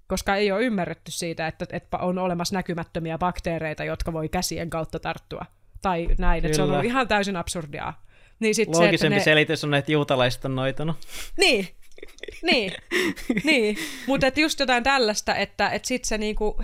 [0.07, 4.99] koska ei ole ymmärretty siitä, että, että on olemassa näkymättömiä bakteereita, jotka voi käsien kautta
[4.99, 5.45] tarttua.
[5.81, 6.77] Tai näin, että se on Kyllä.
[6.77, 7.93] ollut ihan täysin absurdia.
[8.39, 9.23] Niin sit se, että Loogisempi ne...
[9.23, 10.97] selitys on, että juutalaiset on noitunut.
[11.37, 11.67] Niin,
[12.43, 12.73] niin,
[13.43, 13.77] niin.
[14.07, 16.61] mutta just jotain tällaista, että et sit se niinku,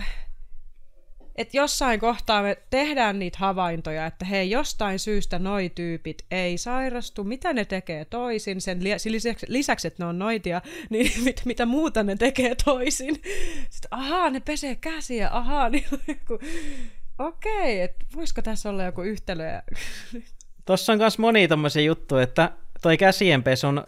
[1.36, 7.24] että jossain kohtaa me tehdään niitä havaintoja, että hei, jostain syystä noi tyypit ei sairastu,
[7.24, 11.42] mitä ne tekee toisin, sen li- sen lisäksi, lisäksi, että ne on noitia, niin mit,
[11.44, 13.14] mitä muuta ne tekee toisin.
[13.70, 16.38] Sitten, ahaa, ne pesee käsiä, ahaa, niin joku,
[17.18, 19.44] okei, että voisiko tässä olla joku yhtälö?
[20.66, 22.52] Tuossa on myös moni tommosia juttuja, että
[22.82, 23.84] toi käsienpesun ö,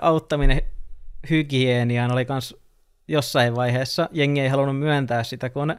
[0.00, 0.62] auttaminen
[1.30, 2.56] hygieniaan oli myös
[3.08, 4.08] jossain vaiheessa.
[4.12, 5.76] Jengi ei halunnut myöntää sitä, kun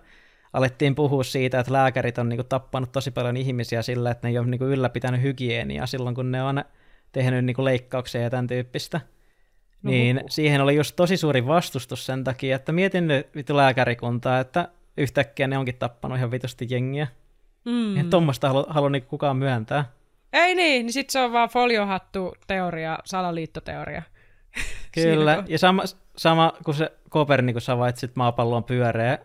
[0.54, 4.38] alettiin puhua siitä, että lääkärit on niinku tappanut tosi paljon ihmisiä sillä, että ne ei
[4.38, 6.64] ole niinku ylläpitänyt hygieniaa silloin, kun ne on
[7.12, 9.02] tehnyt niinku leikkauksia ja tämän tyyppistä.
[9.84, 10.28] No niin huhu.
[10.30, 14.68] siihen oli just tosi suuri vastustus sen takia, että mietin nyt vittu lääkärikuntaa, että
[14.98, 17.08] yhtäkkiä ne onkin tappanut ihan vitusti jengiä.
[17.66, 17.90] Mm.
[17.90, 19.86] Eihän tuommoista halua, halua niinku kukaan myöntää.
[20.34, 24.02] Ei niin, niin sit se on vaan foliohattu teoria, salaliittoteoria.
[24.96, 25.84] Kyllä, ja sama,
[26.18, 29.20] sama kuin se Kopernikus havaitsi, että maapallo on pyöreä.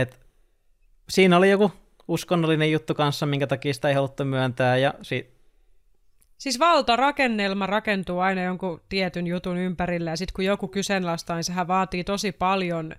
[0.00, 0.20] Et
[1.08, 1.72] siinä oli joku
[2.08, 5.38] uskonnollinen juttu kanssa, minkä takia sitä ei haluttu myöntää, ja si-
[6.38, 11.68] Siis valtarakennelma rakentuu aina jonkun tietyn jutun ympärille, ja sitten kun joku kyseenalaistaa, niin sehän
[11.68, 12.92] vaatii tosi paljon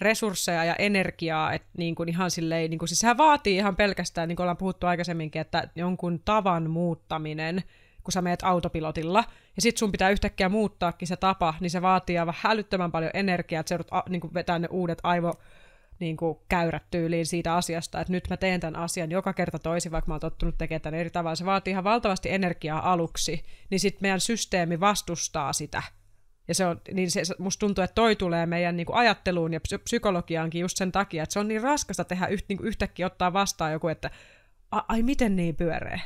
[0.00, 4.28] resursseja ja energiaa, että niin kuin ihan silleen, niin kuin, siis sehän vaatii ihan pelkästään,
[4.28, 7.62] niin kuin ollaan puhuttu aikaisemminkin, että jonkun tavan muuttaminen,
[8.04, 9.24] kun sä meet autopilotilla,
[9.56, 13.60] ja sit sun pitää yhtäkkiä muuttaakin se tapa, niin se vaatii aivan hälyttömän paljon energiaa,
[13.60, 15.32] että sä joudut a- niin vetää ne uudet aivo
[15.98, 19.92] niin kuin käyrät tyyliin siitä asiasta, että nyt mä teen tämän asian joka kerta toisin,
[19.92, 21.36] vaikka mä oon tottunut tekemään tämän eri tavalla.
[21.36, 25.82] Se vaatii ihan valtavasti energiaa aluksi, niin sitten meidän systeemi vastustaa sitä.
[26.48, 29.60] Ja se on, niin se, musta tuntuu, että toi tulee meidän niin kuin ajatteluun ja
[29.60, 33.06] psy- psykologiaankin just sen takia, että se on niin raskasta tehdä yht, niin kuin yhtäkkiä
[33.06, 34.10] ottaa vastaan joku, että
[34.70, 36.00] "A- ai miten niin pyöreä.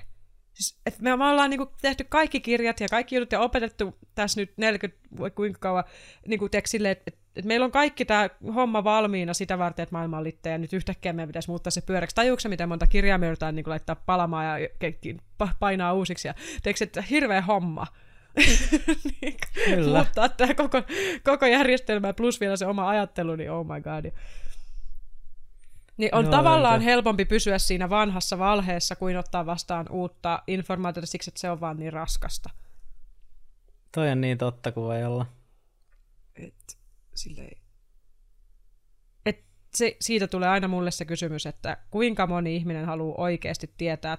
[0.52, 4.40] Siis, et me, me ollaan niinku tehty kaikki kirjat ja kaikki jutut ja opetettu tässä
[4.40, 5.84] nyt 40, vai kuinka kauan,
[6.26, 9.92] niinku, tiedätkö, silleen, että et, et meillä on kaikki tämä homma valmiina sitä varten, että
[9.92, 12.16] maailma on litteä ja nyt yhtäkkiä meidän pitäisi muuttaa se pyöräksi.
[12.16, 14.68] Tajuuksä, miten monta kirjaa me joudutaan niinku, laittaa palamaan ja
[15.58, 17.86] painaa uusiksi ja tiedätkö, että hirveä homma.
[19.22, 19.98] Niin, Kyllä.
[19.98, 20.82] Muuttaa tämä koko,
[21.24, 24.12] koko järjestelmä plus vielä se oma ajattelu, niin oh my god.
[25.96, 26.84] Niin on Joo, tavallaan entä?
[26.84, 31.76] helpompi pysyä siinä vanhassa valheessa kuin ottaa vastaan uutta informaatiota siksi, että se on vaan
[31.76, 32.50] niin raskasta.
[33.92, 35.26] toi on niin totta kuin voi olla.
[36.36, 36.75] Et,
[37.16, 37.62] silleen...
[39.26, 39.44] Et
[39.74, 44.18] se, siitä tulee aina mulle se kysymys, että kuinka moni ihminen haluaa oikeasti tietää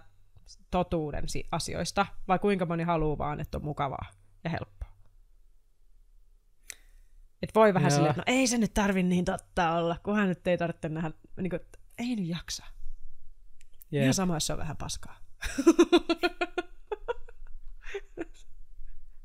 [0.71, 4.11] totuuden si- asioista, vai kuinka moni haluaa vaan, että on mukavaa
[4.43, 4.87] ja helppoa.
[7.41, 7.95] Et voi vähän Joo.
[7.95, 11.11] silleen, että no ei se nyt tarvi niin totta olla, kunhan nyt ei tarvitse nähdä,
[11.37, 12.65] niin kuin, että ei nyt jaksa.
[13.91, 14.01] Jep.
[14.01, 15.19] Ihan sama, jos se on vähän paskaa.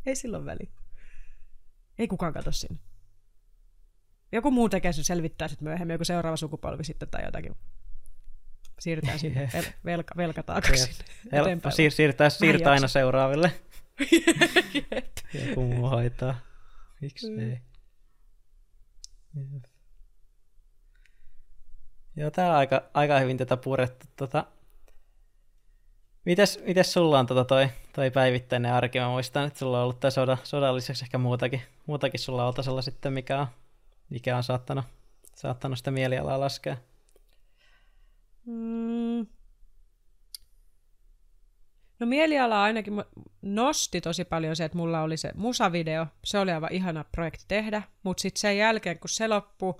[0.06, 0.72] ei silloin väli.
[1.98, 2.78] Ei kukaan katso sinne.
[4.32, 7.56] Joku muu tekee sen selvittää sitten myöhemmin, joku seuraava sukupolvi sitten tai jotakin.
[8.80, 10.90] Siirrytään sinne vel- velka, velkataakaksi.
[11.32, 11.72] Eteenpäin.
[11.72, 12.92] siir- siirtää, siirtää aina jaksa.
[12.92, 13.52] seuraaville.
[15.48, 16.34] Joku muu hoitaa.
[17.00, 17.38] Miksi Mm.
[17.38, 17.58] ei?
[22.16, 24.06] Joo, tää on aika, aika hyvin tätä purettu.
[24.16, 24.46] Tota.
[26.24, 29.00] Mites, mites sulla on tota toi, toi päivittäinen arki?
[29.00, 32.82] Mä muistan, että sulla on ollut tää soda, sodan lisäksi ehkä muutakin, muutakin sulla oltasella
[32.82, 33.46] sitten, mikä on,
[34.08, 34.84] mikä on saattanut,
[35.34, 36.76] saattanut sitä mielialaa laskea.
[38.46, 39.26] Mm.
[42.00, 42.94] No mieliala ainakin
[43.42, 46.06] nosti tosi paljon se, että mulla oli se musavideo.
[46.24, 49.74] Se oli aivan ihana projekti tehdä, mutta sitten sen jälkeen, kun se loppui,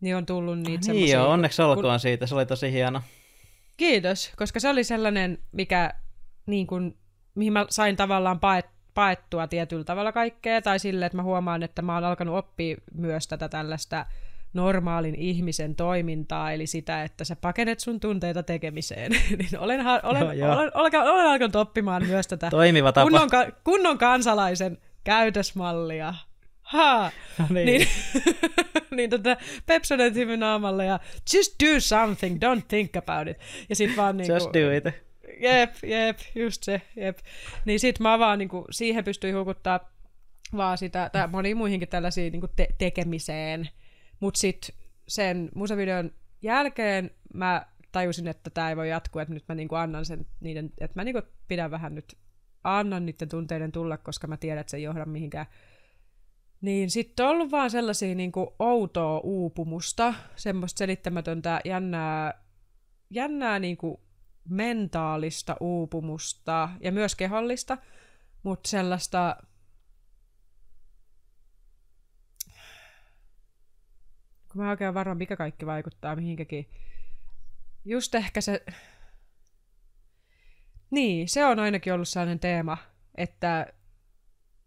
[0.00, 3.02] niin on tullut niitä niin semmosia, joo, onneksi kun- olkoon siitä, se oli tosi hieno.
[3.76, 5.94] Kiitos, koska se oli sellainen, mikä
[6.46, 6.98] niin kuin,
[7.34, 8.66] mihin mä sain tavallaan paet,
[8.98, 13.28] paettua tietyllä tavalla kaikkea, tai sille, että mä huomaan, että mä oon alkanut oppia myös
[13.28, 14.06] tätä tällaista
[14.52, 19.12] normaalin ihmisen toimintaa, eli sitä, että sä pakenet sun tunteita tekemiseen.
[19.38, 20.52] niin olen, olen, joo, joo.
[20.52, 23.10] Olen, olen, olen alkanut oppimaan myös tätä Toimiva tapa.
[23.10, 23.28] Kunnon,
[23.64, 26.14] kunnon kansalaisen käytösmallia.
[26.62, 27.10] Ha!
[27.38, 27.66] No niin.
[27.66, 27.88] niin,
[28.90, 29.36] niin tota,
[29.66, 30.98] Pepsodent naamalla ja
[31.34, 33.36] just do something, don't think about it.
[33.68, 35.07] Ja sit vaan niinku, Just do it.
[35.40, 37.18] Jep, jep, just se, jep.
[37.64, 39.92] Niin sit mä vaan niinku, siihen pystyin hukuttaa
[40.56, 43.68] vaan sitä, tai moniin muihinkin tällaisiin niinku te- tekemiseen.
[44.20, 44.74] Mut sit
[45.08, 46.10] sen musavideon
[46.42, 50.72] jälkeen mä tajusin, että tämä ei voi jatkua, että nyt mä niinku annan sen niiden,
[50.80, 52.18] että mä niinku pidän vähän nyt,
[52.64, 55.46] annan niiden tunteiden tulla, koska mä tiedän, että se ei johda mihinkään
[56.60, 62.44] niin sitten on ollut vaan sellaisia niin kuin outoa uupumusta, semmoista selittämätöntä jännää,
[63.10, 64.00] jännää niin kuin
[64.48, 67.78] mentaalista uupumusta ja myös kehollista,
[68.42, 69.36] mutta sellaista
[74.52, 76.70] kun mä oikein varma, mikä kaikki vaikuttaa mihinkäkin.
[77.84, 78.64] Just ehkä se...
[80.90, 82.76] Niin, se on ainakin ollut sellainen teema,
[83.14, 83.72] että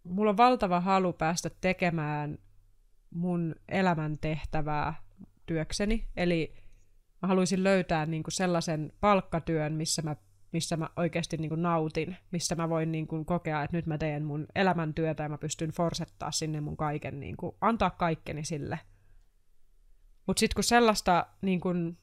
[0.04, 2.38] mulla on valtava halu päästä tekemään
[3.10, 4.94] mun elämäntehtävää
[5.46, 6.08] työkseni.
[6.16, 6.61] Eli
[7.22, 10.16] mä haluaisin löytää niin kuin sellaisen palkkatyön, missä mä,
[10.52, 13.98] missä mä oikeasti niin kuin nautin, missä mä voin niin kuin kokea, että nyt mä
[13.98, 18.78] teen mun elämäntyötä ja mä pystyn forsettaa sinne mun kaiken, niin kuin, antaa kaikkeni sille.
[20.26, 21.98] Mutta sitten kun sellaista niin kuin,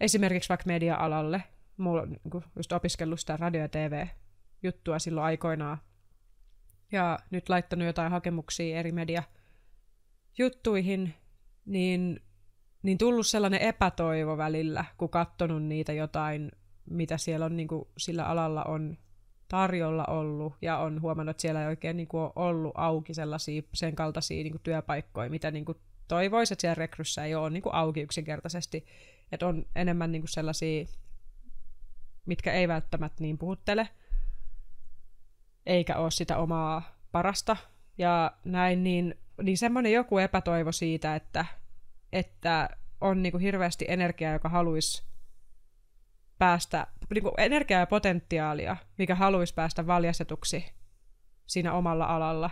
[0.00, 1.42] esimerkiksi vaikka media-alalle,
[1.76, 5.78] mulla on niin just opiskellut sitä radio- ja TV-juttua silloin aikoinaan,
[6.92, 9.22] ja nyt laittanut jotain hakemuksia eri media
[10.38, 11.14] juttuihin,
[11.64, 12.20] niin,
[12.82, 16.52] niin tullut sellainen epätoivo välillä, kun katsonut niitä jotain,
[16.90, 18.98] mitä siellä on niin kuin, sillä alalla on
[19.48, 23.62] tarjolla ollut, ja on huomannut, että siellä ei oikein niin kuin, ole ollut auki sellaisia
[23.74, 25.78] sen kaltaisia niin kuin, työpaikkoja, mitä niin kuin,
[26.08, 28.86] toivoisi, että siellä rekryssä ei ole niin kuin, auki yksinkertaisesti.
[29.32, 30.86] Että on enemmän niin kuin, sellaisia,
[32.26, 33.88] mitkä ei välttämättä niin puhuttele–
[35.66, 37.56] eikä ole sitä omaa parasta
[37.98, 41.44] ja näin, niin, niin semmoinen joku epätoivo siitä, että,
[42.12, 42.68] että
[43.00, 45.04] on niin kuin hirveästi energiaa, joka haluaisi
[46.38, 50.64] päästä, niin kuin energiaa ja potentiaalia, mikä haluaisi päästä valjastetuksi
[51.46, 52.50] siinä omalla alalla.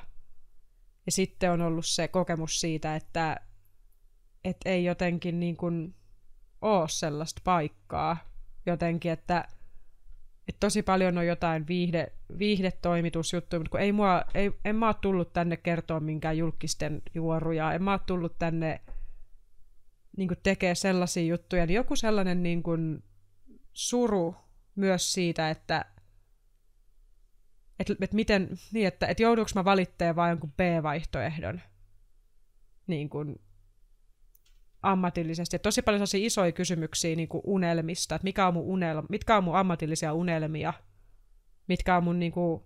[1.07, 3.41] Ja sitten on ollut se kokemus siitä, että,
[4.45, 5.95] että ei jotenkin niin kuin
[6.63, 8.17] ole sellaista paikkaa
[8.67, 9.45] jotenkin, että
[10.49, 14.95] että tosi paljon on jotain viihde, viihdetoimitusjuttuja, mutta kun ei mua, ei, en mä ole
[15.01, 18.81] tullut tänne kertoa minkään julkisten juoruja, en mä ole tullut tänne
[20.17, 23.03] niin tekee sellaisia juttuja, niin joku sellainen niin kuin,
[23.73, 24.37] suru
[24.75, 25.85] myös siitä, että
[27.79, 31.61] että et miten, niin että et jouduuko mä valitteen vain jonkun B-vaihtoehdon
[32.87, 33.41] niin kuin
[34.83, 35.57] ammatillisesti.
[35.57, 39.37] Et tosi paljon sellaisia isoja kysymyksiä niin kuin unelmista, että mikä on mun unelma, mitkä
[39.37, 40.73] on mun ammatillisia unelmia,
[41.69, 42.63] mitkä on mun, niin kuin,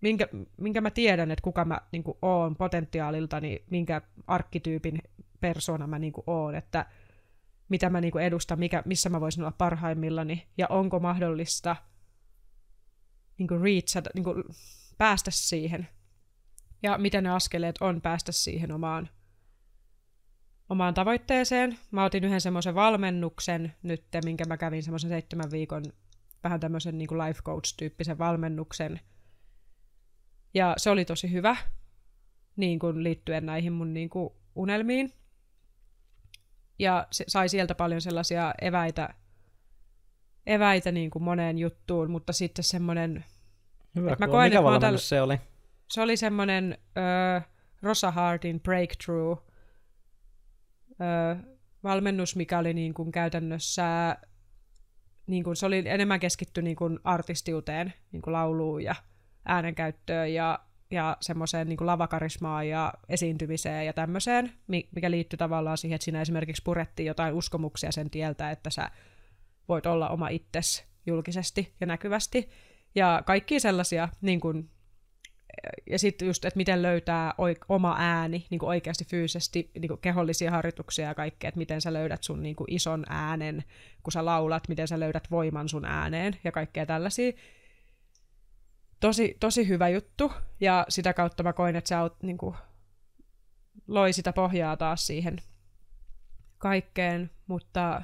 [0.00, 5.02] minkä, minkä mä tiedän, että kuka mä niin kuin, oon potentiaalilta, niin minkä arkkityypin
[5.44, 6.86] persona mä niin kuin, oon, että
[7.68, 11.76] mitä mä niin kuin, edustan, mikä, missä mä voisin olla parhaimmillani, ja onko mahdollista
[13.38, 14.44] niin kuin, reachata, niin kuin,
[14.98, 15.88] päästä siihen,
[16.82, 19.08] ja mitä ne askeleet on päästä siihen omaan
[20.68, 21.78] omaan tavoitteeseen.
[21.90, 25.84] Mä otin yhden semmoisen valmennuksen nyt, minkä mä kävin semmoisen seitsemän viikon
[26.44, 29.00] vähän tämmöisen niin life coach-tyyppisen valmennuksen.
[30.54, 31.56] Ja se oli tosi hyvä
[32.56, 35.12] niin kuin liittyen näihin mun niin kuin unelmiin.
[36.78, 39.14] Ja se sai sieltä paljon sellaisia eväitä,
[40.46, 43.24] eväitä niin kuin moneen juttuun, mutta sitten semmoinen...
[43.96, 45.18] Hyvä, mä koen, Mikä valmennus täl...
[45.18, 45.40] se oli?
[45.90, 49.42] Se oli semmoinen uh, Rosa Hartin Breakthrough
[51.00, 51.36] ö,
[51.82, 54.16] valmennus, mikä oli niin kuin käytännössä,
[55.26, 58.94] niin kuin, se oli enemmän keskitty niin kuin artistiuteen, niin kuin lauluun ja
[59.44, 60.58] äänenkäyttöön ja,
[60.90, 66.62] ja semmoiseen niin lavakarismaan ja esiintymiseen ja tämmöiseen, mikä liittyy tavallaan siihen, että siinä esimerkiksi
[66.62, 68.90] purettiin jotain uskomuksia sen tieltä, että sä
[69.68, 72.48] voit olla oma itses julkisesti ja näkyvästi.
[72.94, 74.70] Ja kaikki sellaisia niin kuin,
[75.90, 80.00] ja sitten just, että miten löytää oik- oma ääni niin kuin oikeasti fyysisesti, niin kuin
[80.00, 83.64] kehollisia harjoituksia ja kaikkea, että miten sä löydät sun niin kuin ison äänen,
[84.02, 87.32] kun sä laulat, miten sä löydät voiman sun ääneen ja kaikkea tällaisia.
[89.04, 92.54] Tosi, tosi hyvä juttu, ja sitä kautta mä koin, että sä oot, niin kuin,
[93.86, 95.36] loi sitä pohjaa taas siihen
[96.58, 98.02] kaikkeen, mutta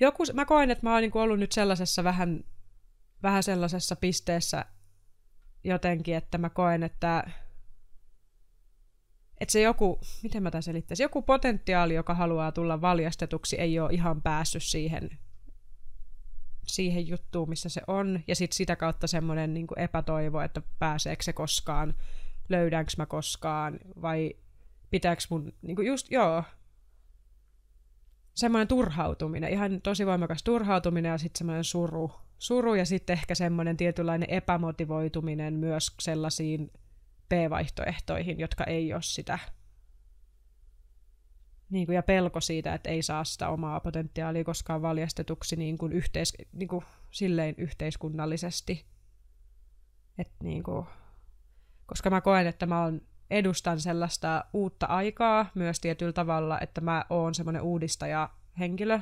[0.00, 2.44] joku, mä koen, että mä oon niinku ollut nyt sellaisessa vähän,
[3.22, 4.64] vähän sellaisessa pisteessä
[5.64, 7.30] jotenkin, että mä koen, että
[9.40, 13.92] että se joku, miten mä tämän selittäisin, joku potentiaali, joka haluaa tulla valjastetuksi, ei ole
[13.92, 15.18] ihan päässyt siihen,
[16.68, 18.20] siihen juttuun, missä se on.
[18.26, 21.94] Ja sitten sitä kautta semmoinen niin epätoivo, että pääseekö se koskaan,
[22.48, 24.34] löydänkö mä koskaan, vai
[24.90, 26.42] pitääkö mun, niin kuin just, joo,
[28.34, 32.12] semmoinen turhautuminen, ihan tosi voimakas turhautuminen ja sitten semmoinen suru.
[32.38, 36.72] Suru ja sitten ehkä semmoinen tietynlainen epämotivoituminen myös sellaisiin
[37.28, 39.38] B-vaihtoehtoihin, jotka ei ole sitä.
[41.70, 45.92] Niin kuin, ja pelko siitä, että ei saa sitä omaa potentiaalia koskaan valjastetuksi niin kuin
[45.92, 48.86] yhteis, niin kuin, silleen yhteiskunnallisesti.
[50.18, 50.86] Et niin kuin,
[51.86, 53.00] koska mä koen, että mä on,
[53.30, 59.00] edustan sellaista uutta aikaa myös tietyllä tavalla, että mä oon semmoinen uudistaja henkilö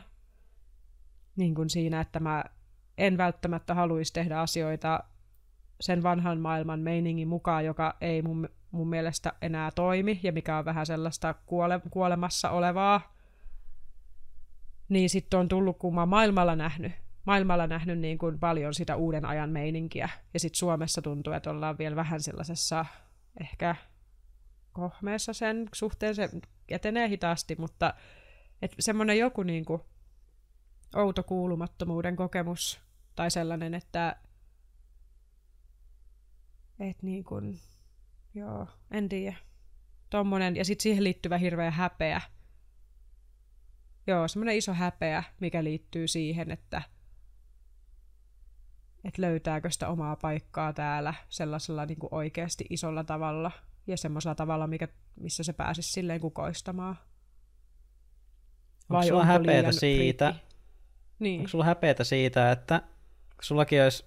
[1.37, 2.45] niin kuin siinä, että mä
[2.99, 5.05] en välttämättä haluaisi tehdä asioita
[5.81, 10.65] sen vanhan maailman meiningin mukaan, joka ei mun, mun mielestä enää toimi ja mikä on
[10.65, 13.17] vähän sellaista kuole, kuolemassa olevaa,
[14.89, 16.93] niin sitten on tullut, kun mä oon maailmalla nähnyt,
[17.25, 20.09] maailmalla nähnyt niin kuin paljon sitä uuden ajan meininkiä.
[20.35, 22.85] Ja sitten Suomessa tuntuu, että ollaan vielä vähän sellaisessa
[23.41, 23.77] ehkä
[24.73, 26.15] kohmeessa sen suhteen.
[26.15, 26.31] Se
[26.69, 27.95] etenee hitaasti, mutta
[28.79, 29.83] semmoinen joku niin kuin
[30.97, 32.81] outo kuulumattomuuden kokemus
[33.15, 34.17] tai sellainen, että
[36.81, 37.59] et niin kun,
[38.37, 39.37] joo, en tiedä.
[40.11, 42.21] Tommonen, ja sitten siihen liittyvä hirveä häpeä.
[44.07, 46.83] Joo, semmoinen iso häpeä, mikä liittyy siihen, että
[49.05, 53.51] et löytääkö sitä omaa paikkaa täällä sellaisella niin kuin oikeasti isolla tavalla
[53.87, 54.89] ja semmoisella tavalla, mikä,
[55.21, 56.99] missä se pääsisi silleen kukoistamaan.
[58.91, 60.35] Vai onko sulla häpeätä siitä,
[61.19, 61.41] niin.
[61.41, 62.83] onko sulla häpeätä siitä, että
[63.41, 64.05] sullakin olisi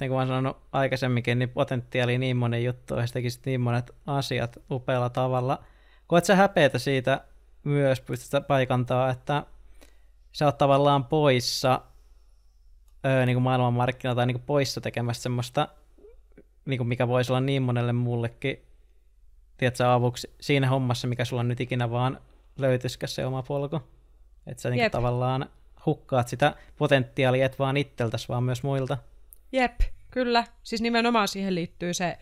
[0.00, 4.58] niin kuin olen sanonut aikaisemminkin, niin potentiaali niin monen juttu, ja tekisit niin monet asiat
[4.70, 5.64] upealla tavalla.
[6.06, 7.24] Koet sä häpeätä siitä
[7.64, 9.42] myös, pystyt paikantaa, että
[10.32, 11.80] sä oot tavallaan poissa
[13.06, 15.68] öö, niin kuin maailmanmarkkinoilta tai niin kuin poissa tekemästä semmoista,
[16.64, 18.62] niin kuin mikä voisi olla niin monelle muullekin,
[19.56, 22.20] tiedätkö, avuksi siinä hommassa, mikä sulla nyt ikinä vaan
[22.58, 23.80] löytyisikö se oma polku.
[24.46, 25.50] Että sä niin tavallaan
[25.86, 28.98] hukkaat sitä potentiaalia, et vaan itseltäsi, vaan myös muilta.
[29.54, 29.80] Jep,
[30.10, 30.44] kyllä.
[30.62, 32.18] Siis nimenomaan siihen liittyy se,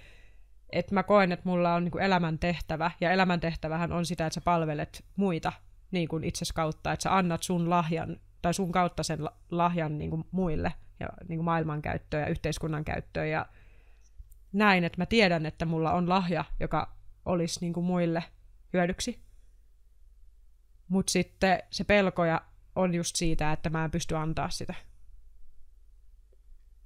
[0.71, 4.41] että mä koen, että mulla on niin kuin elämäntehtävä, ja elämäntehtävähän on sitä, että sä
[4.41, 5.53] palvelet muita
[5.91, 9.19] niin kuin itses kautta, että sä annat sun lahjan, tai sun kautta sen
[9.51, 13.47] lahjan niin kuin muille, ja niin kuin maailman käyttöön ja yhteiskunnan käyttöön, ja
[14.53, 18.25] näin, että mä tiedän, että mulla on lahja, joka olisi niin kuin muille
[18.73, 19.23] hyödyksi.
[20.89, 22.41] Mutta sitten se pelkoja
[22.77, 24.75] on just siitä, että mä en pysty antaa sitä.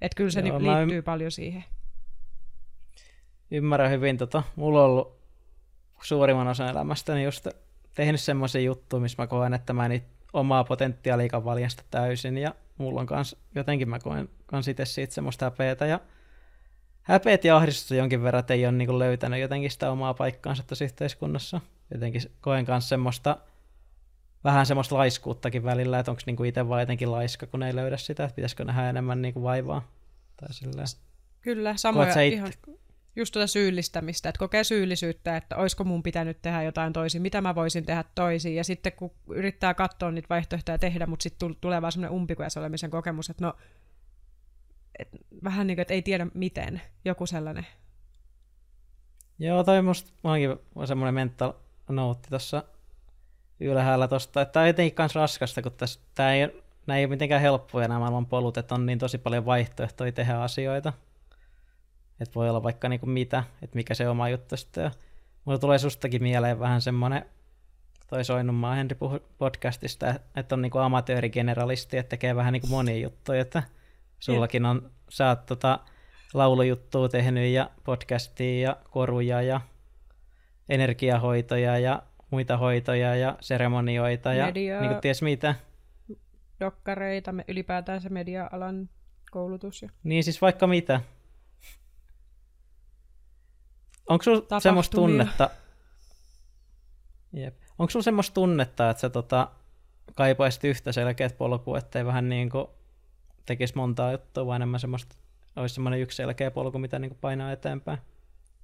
[0.01, 1.63] Että kyllä se Joo, liittyy paljon siihen.
[3.51, 4.17] Ymmärrän hyvin.
[4.17, 5.19] Tota, mulla on ollut
[6.01, 7.47] suurimman osan elämästäni just
[7.93, 12.37] tehnyt semmoisia juttuja, missä mä koen, että mä en omaa potentiaalia valjasta täysin.
[12.37, 15.85] Ja mulla on kans, jotenkin mä koen kans itse siitä semmoista häpeätä.
[15.85, 15.99] Ja
[17.01, 20.85] häpeät ja ahdistusta jonkin verran, että ei ole niin löytänyt jotenkin sitä omaa paikkaansa tässä
[20.85, 21.61] yhteiskunnassa.
[21.91, 23.37] Jotenkin koen kanssa semmoista
[24.47, 28.23] vähän semmoista laiskuuttakin välillä, että onko niinku itse vaan jotenkin laiska, kun ei löydä sitä,
[28.23, 29.91] että pitäisikö nähdä enemmän niinku vaivaa.
[30.37, 30.87] Tai silleen.
[31.41, 32.51] Kyllä, samoja ihan
[33.17, 37.55] just tuota syyllistämistä, että kokee syyllisyyttä, että olisiko mun pitänyt tehdä jotain toisin, mitä mä
[37.55, 41.91] voisin tehdä toisin, ja sitten kun yrittää katsoa niitä vaihtoehtoja tehdä, mutta sitten tulee vaan
[41.91, 43.53] semmoinen umpikujas olemisen kokemus, että no,
[44.99, 45.09] et,
[45.43, 47.67] vähän niin kuin, että ei tiedä miten, joku sellainen.
[49.39, 50.11] Joo, toi musta,
[50.75, 51.53] on semmoinen mental
[51.89, 52.63] note tuossa
[53.59, 57.41] ylhäällä että tämä on jotenkin myös raskasta, kun tässä, tämä ei, nämä ei ole mitenkään
[57.41, 60.93] helppoja nämä maailman polut, että on niin tosi paljon vaihtoehtoja tehdä asioita.
[62.19, 64.91] Että voi olla vaikka niin kuin mitä, että mikä se oma juttu sitten on.
[65.45, 67.25] Mulla tulee sustakin mieleen vähän semmoinen,
[68.07, 68.97] toi Soinnunmaa Henri
[69.37, 73.63] podcastista, että on niin kuin amatöörigeneralisti, että tekee vähän niin kuin monia juttuja, että
[74.19, 75.79] sullakin on, sä oot tota,
[76.33, 79.61] laulujuttua tehnyt ja podcastia ja koruja ja
[80.69, 85.55] energiahoitoja ja muita hoitoja ja seremonioita ja Media, niin kuin ties mitä.
[86.59, 88.89] Dokkareita, ylipäätään se media-alan
[89.31, 89.81] koulutus.
[89.81, 89.89] Ja...
[90.03, 91.01] Niin siis vaikka mitä.
[94.09, 95.49] Onko sulla semmoista tunnetta,
[97.33, 97.55] Jep.
[97.79, 99.47] Onko sulla semmoista tunnetta, että sä tota,
[100.15, 102.67] kaipaisit yhtä selkeät polkua, ettei vähän niin kuin
[103.45, 105.15] tekisi montaa juttua, vaan enemmän semmoista,
[105.55, 107.97] olisi semmoinen yksi selkeä polku, mitä niin kuin painaa eteenpäin?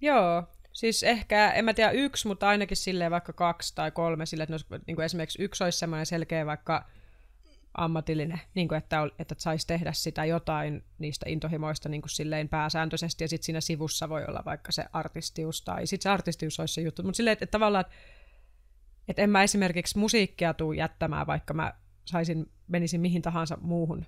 [0.01, 0.43] Joo,
[0.74, 4.53] Siis ehkä, en mä tiedä yksi, mutta ainakin silleen vaikka kaksi tai kolme, sille, että
[4.53, 6.86] olisi, niin kuin esimerkiksi yksi olisi semmoinen selkeä vaikka
[7.78, 13.24] ammatillinen, niin kuin että, että saisi tehdä sitä jotain niistä intohimoista niin kuin silleen pääsääntöisesti,
[13.24, 16.82] ja sitten siinä sivussa voi olla vaikka se artistius, tai sitten se artistius olisi se
[16.82, 17.86] juttu, mutta silleen, että, että tavallaan,
[19.07, 21.74] että, en mä esimerkiksi musiikkia tuu jättämään, vaikka mä
[22.05, 24.05] saisin, menisin mihin tahansa muuhun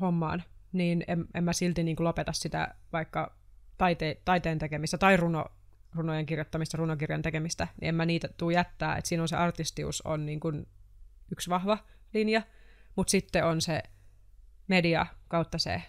[0.00, 0.42] hommaan,
[0.72, 3.43] niin en, en mä silti niin kuin lopeta sitä vaikka
[3.78, 5.46] taite, taiteen tekemistä tai runo,
[5.94, 10.02] runojen kirjoittamista, runokirjan tekemistä, niin en mä niitä tuu jättää, että siinä on se artistius
[10.02, 10.66] on niin kuin
[11.32, 11.78] yksi vahva
[12.14, 12.42] linja,
[12.96, 13.82] mutta sitten on se
[14.68, 15.82] media kautta se,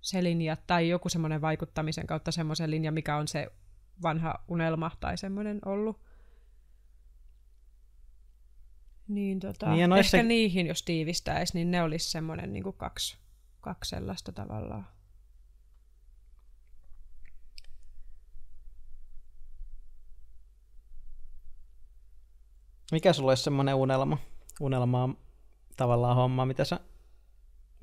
[0.00, 3.46] se linja, tai joku semmoinen vaikuttamisen kautta semmoisen linja, mikä on se
[4.02, 6.00] vanha unelma tai semmoinen ollut.
[9.08, 10.16] Niin, tota, niin noissa...
[10.16, 13.18] ehkä niihin, jos tiivistäisi, niin ne olisi semmoinen niin kaksi,
[13.60, 14.86] kaksi sellaista tavallaan.
[22.90, 24.18] Mikä sulla olisi semmoinen unelma?
[24.60, 25.18] Unelma on
[25.76, 26.80] tavallaan homma, mitä sä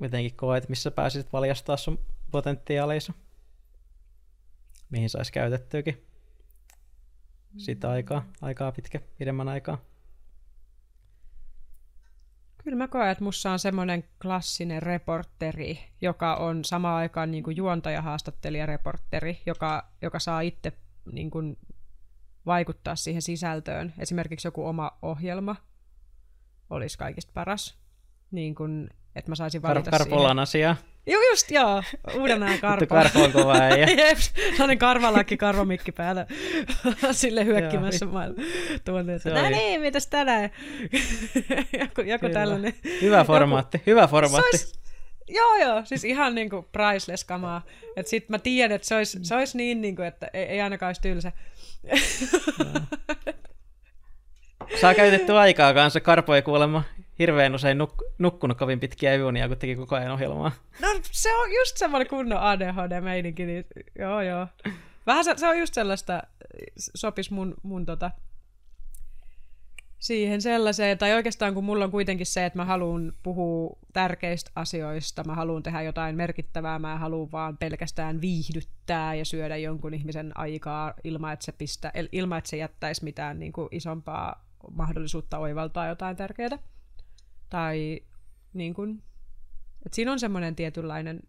[0.00, 1.98] jotenkin koet, missä pääsisit valjastaa sun
[2.30, 3.14] potentiaalisia?
[4.90, 6.04] Mihin saisi käytettyäkin?
[7.56, 9.78] Sitä aikaa, aikaa pitkä, pidemmän aikaa.
[12.64, 17.56] Kyllä mä koen, että mussa on semmoinen klassinen reporteri, joka on samaan aikaan niin kuin
[17.56, 20.72] juontaja, haastattelija, reporteri, joka, joka saa itse
[21.12, 21.58] niin kuin
[22.48, 23.94] vaikuttaa siihen sisältöön.
[23.98, 25.56] Esimerkiksi joku oma ohjelma
[26.70, 27.78] olisi kaikista paras.
[28.30, 30.76] Niin kuin, että mä saisin valita Kar- Karpolan asia.
[31.06, 31.82] Joo, just joo.
[32.14, 32.86] Uudenaan karpo.
[32.86, 33.86] karpo on kova äijä.
[33.86, 36.26] Jep, sellainen karvalakki, karvamikki päällä.
[37.12, 38.42] Sille hyökkimässä maailma.
[38.84, 40.50] Tuonne, no niin, mitäs tänään?
[41.80, 42.74] joku, joku tällainen.
[43.02, 44.58] Hyvä formaatti, joku, hyvä formaatti.
[44.58, 44.78] Se olisi,
[45.28, 47.62] Joo, joo, siis ihan niinku priceless kamaa.
[47.96, 50.88] Että sit mä tiedän, että se olisi, se olisi niin, niinku, että ei, ei ainakaan
[50.88, 51.32] olisi tylsä.
[54.80, 56.00] Saa käytetty aikaa kanssa.
[56.00, 56.82] Karpo ei kuulemma
[57.18, 60.52] hirveän usein nuk- nukkunut kovin pitkiä yöunia, kun teki koko ajan ohjelmaa.
[60.80, 63.64] No se on just semmoinen kunnon ADHD-meininki, niin
[63.98, 64.46] joo joo.
[65.06, 66.22] Vähän se, se on just sellaista,
[66.78, 68.10] sopis mun, mun tota,
[69.98, 75.24] siihen sellaiseen, tai oikeastaan kun mulla on kuitenkin se, että mä haluan puhua tärkeistä asioista,
[75.24, 80.94] mä haluan tehdä jotain merkittävää, mä haluan vaan pelkästään viihdyttää ja syödä jonkun ihmisen aikaa
[81.04, 86.16] ilman, että se, pistä, ilman, että se jättäisi mitään niin kuin isompaa mahdollisuutta oivaltaa jotain
[86.16, 86.58] tärkeää.
[87.48, 88.00] Tai
[88.52, 89.02] niin kuin,
[89.86, 91.20] että siinä on semmoinen tietynlainen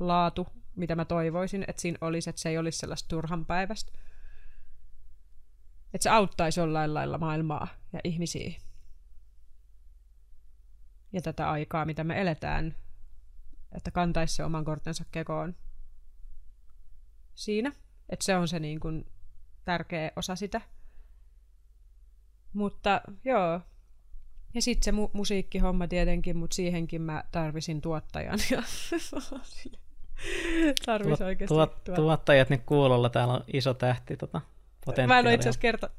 [0.00, 0.46] laatu,
[0.76, 3.92] mitä mä toivoisin, että siinä olisi, että se ei olisi sellaista turhan päivästä
[5.94, 8.52] että se auttaisi jollain lailla maailmaa ja ihmisiä.
[11.12, 12.76] Ja tätä aikaa, mitä me eletään,
[13.72, 15.56] että kantaisi se oman kortensa kekoon
[17.34, 17.72] siinä.
[18.08, 19.06] Että se on se niin kuin
[19.64, 20.60] tärkeä osa sitä.
[22.52, 23.60] Mutta joo.
[24.54, 28.38] Ja sitten se mu- musiikkihomma tietenkin, mutta siihenkin mä tarvisin tuottajan.
[28.50, 28.62] Ja
[30.86, 34.40] Tarvis oikeasti tuot, tuottajat nyt kuulolla, täällä on iso tähti tota,
[35.06, 35.90] Mä en ole itse asiassa kerta,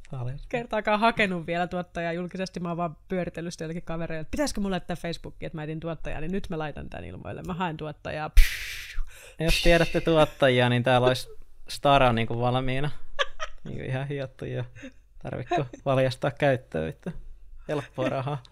[0.50, 4.74] kertaakaan hakenut vielä tuottajaa julkisesti, mä oon vaan pyöritellyt sitä jollekin kavereille, että pitäisikö mulle
[4.74, 8.32] laittaa Facebookiin, että mä etin tuottajaa, niin nyt mä laitan tämän ilmoille, mä haen tuottajaa.
[9.40, 11.30] Ja jos tiedätte tuottajia, niin täällä olisi
[11.70, 12.92] Stara niin kuin valmiina.
[13.64, 14.64] Niin kuin ihan hiottu jo.
[15.24, 17.12] Tarvitko valjastaa käyttöön, että
[17.68, 18.44] helppoa rahaa.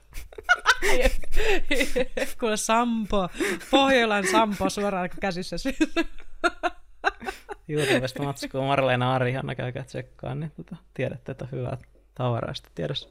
[2.40, 3.30] Kuule Sampo,
[3.72, 5.56] Pohjolan Sampo suoraan käsissä.
[7.70, 11.78] YouTubesta matskuu Marleena Arihanna, käykää tsekkaan, niin tota, tiedätte, että hyvää
[12.16, 13.10] tavaraa sitten tiedossa.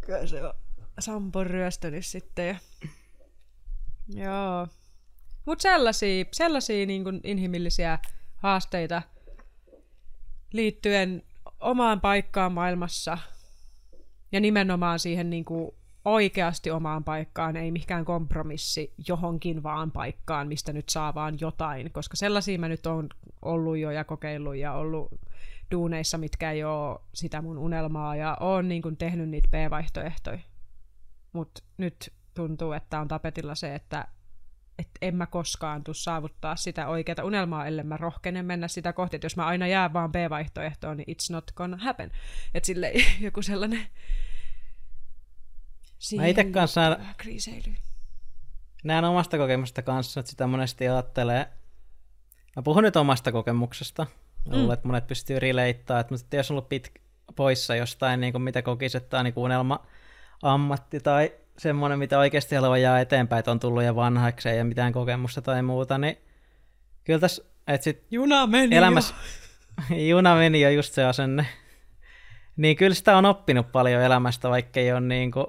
[0.00, 0.54] Kyllä se on
[0.98, 2.46] Sampon ryöstönyt sitten.
[2.46, 2.56] Ja...
[4.24, 4.68] Joo.
[5.46, 7.98] Mutta sellaisia, sellaisia niin kuin inhimillisiä
[8.36, 9.02] haasteita
[10.52, 11.22] liittyen
[11.60, 13.18] omaan paikkaan maailmassa
[14.32, 15.75] ja nimenomaan siihen niin kuin
[16.06, 22.16] oikeasti omaan paikkaan, ei mikään kompromissi johonkin vaan paikkaan, mistä nyt saa vaan jotain, koska
[22.16, 23.08] sellaisia mä nyt on
[23.42, 25.08] ollut jo ja kokeillut ja ollut
[25.70, 30.38] duuneissa, mitkä ei ole sitä mun unelmaa ja oon niin kuin tehnyt niitä B-vaihtoehtoja.
[31.32, 34.08] Mutta nyt tuntuu, että on tapetilla se, että
[34.78, 39.16] et en mä koskaan tuu saavuttaa sitä oikeaa unelmaa, ellei mä rohkenen mennä sitä kohti.
[39.16, 42.10] Et jos mä aina jää vaan B-vaihtoehtoon, niin it's not gonna happen.
[42.54, 43.86] Että sille joku sellainen
[45.98, 47.74] Siihen mä itse kanssa kriiseily.
[48.84, 51.46] näen omasta kokemusta kanssa, että sitä monesti ajattelee.
[52.56, 54.06] Mä puhun nyt omasta kokemuksesta.
[54.46, 54.52] Mm.
[54.52, 57.00] Luulen, että monet pystyy releittämään, että, mutta jos on ollut pitkä
[57.36, 59.86] poissa jostain, niin kuin mitä kokisi, että tämä on niin unelma
[60.42, 64.92] ammatti tai semmoinen, mitä oikeasti haluaa jää eteenpäin, että on tullut ja vanhaksi ja mitään
[64.92, 66.16] kokemusta tai muuta, niin
[67.04, 69.14] kyllä tässä, että sit Juna meni elämässä,
[69.90, 69.96] jo.
[70.08, 71.46] juna meni jo just se asenne.
[72.56, 75.46] Niin kyllä sitä on oppinut paljon elämästä, vaikka ei ole niin kuin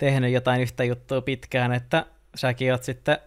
[0.00, 3.18] tehnyt jotain yhtä juttua pitkään, että säkin oot sitten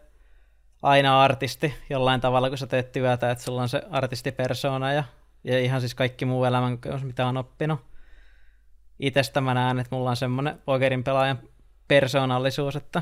[0.81, 5.03] aina artisti jollain tavalla, kun sä teet työtä, että sulla on se artistipersona ja,
[5.43, 7.79] ja ihan siis kaikki muu elämän, mitä on oppinut.
[8.99, 11.39] Itestä mä näen, että mulla on semmoinen pokerin pelaajan
[11.87, 13.01] persoonallisuus, että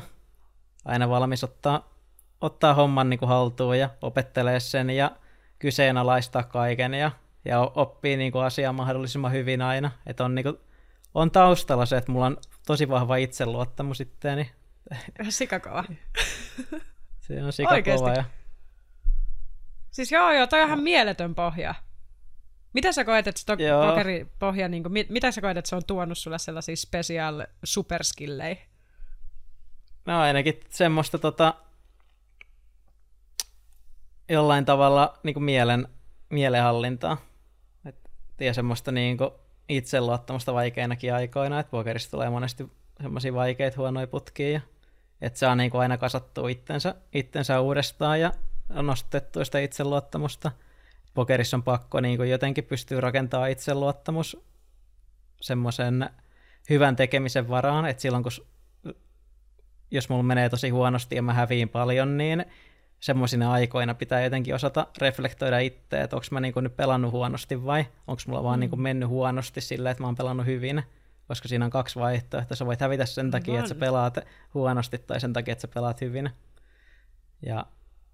[0.84, 1.94] aina valmis ottaa,
[2.40, 5.10] ottaa homman niin kuin haltuun ja opettelee sen ja
[5.58, 7.10] kyseenalaistaa kaiken ja,
[7.44, 9.90] ja oppii niin kuin asiaa mahdollisimman hyvin aina.
[10.06, 10.58] Että on, niin kuin,
[11.14, 12.36] on taustalla se, että mulla on
[12.66, 14.50] tosi vahva itseluottamus itteeni.
[15.28, 15.84] Sikakova.
[17.26, 18.12] se on sikakova.
[18.12, 18.24] Ja...
[19.90, 21.74] Siis joo, joo, toi on ihan mieletön pohja.
[22.72, 23.46] Mitä sä koet, että se
[23.88, 28.56] pokeripohja, niin kuin, mit, mitä sä koet, että se on tuonut sulle sellaisia special superskillejä?
[30.06, 31.54] No ainakin semmoista tota,
[34.28, 35.88] jollain tavalla niin kuin mielen,
[36.30, 37.16] mielenhallintaa.
[37.84, 37.96] Et,
[38.40, 39.30] ja semmoista niin kuin
[39.76, 42.70] itseluottamusta vaikeinakin aikoina, että pokerista tulee monesti
[43.02, 44.60] semmoisia vaikeita huonoja putkia, ja,
[45.20, 48.32] että saa niin kuin aina kasattua itsensä, itsensä uudestaan ja
[48.68, 50.52] nostettua sitä itseluottamusta.
[51.14, 54.36] Pokerissa on pakko niin kuin jotenkin pystyä rakentamaan itseluottamus
[55.40, 56.10] semmoisen
[56.70, 58.32] hyvän tekemisen varaan, että silloin kun
[59.90, 62.44] jos mulla menee tosi huonosti ja mä häviin paljon, niin
[63.02, 67.86] semmoisina aikoina pitää jotenkin osata reflektoida itse, että onko mä niinku nyt pelannut huonosti vai
[68.06, 68.60] onko mulla vaan mm.
[68.60, 70.82] niinku mennyt huonosti sillä, että mä oon pelannut hyvin.
[71.28, 72.56] Koska siinä on kaksi vaihtoehtoa.
[72.56, 74.18] Sä voit hävitä sen takia, että sä pelaat
[74.54, 76.30] huonosti tai sen takia, että sä pelaat hyvin.
[77.46, 77.66] Ja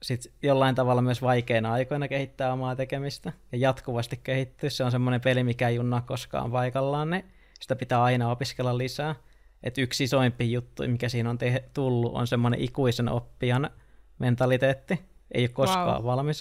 [0.02, 4.70] sitten jollain tavalla myös vaikeina aikoina kehittää omaa tekemistä ja jatkuvasti kehittyä.
[4.70, 7.24] Se on semmoinen peli, mikä ei junnaa koskaan paikallaan, niin
[7.60, 9.14] sitä pitää aina opiskella lisää.
[9.62, 13.70] Et yksi isoimpi juttu, mikä siinä on te- tullut, on semmoinen ikuisen oppijan
[14.18, 15.00] mentaliteetti.
[15.34, 16.04] Ei ole koskaan wow.
[16.04, 16.40] valmis.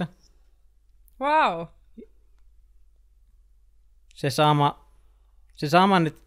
[1.22, 1.68] Wow.
[4.14, 4.86] Se sama,
[5.56, 6.22] se sama nyt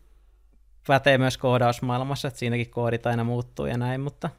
[0.86, 4.30] pätee myös koodausmaailmassa, että siinäkin koodit aina muuttuu ja näin, mutta,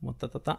[0.00, 0.58] mutta tota,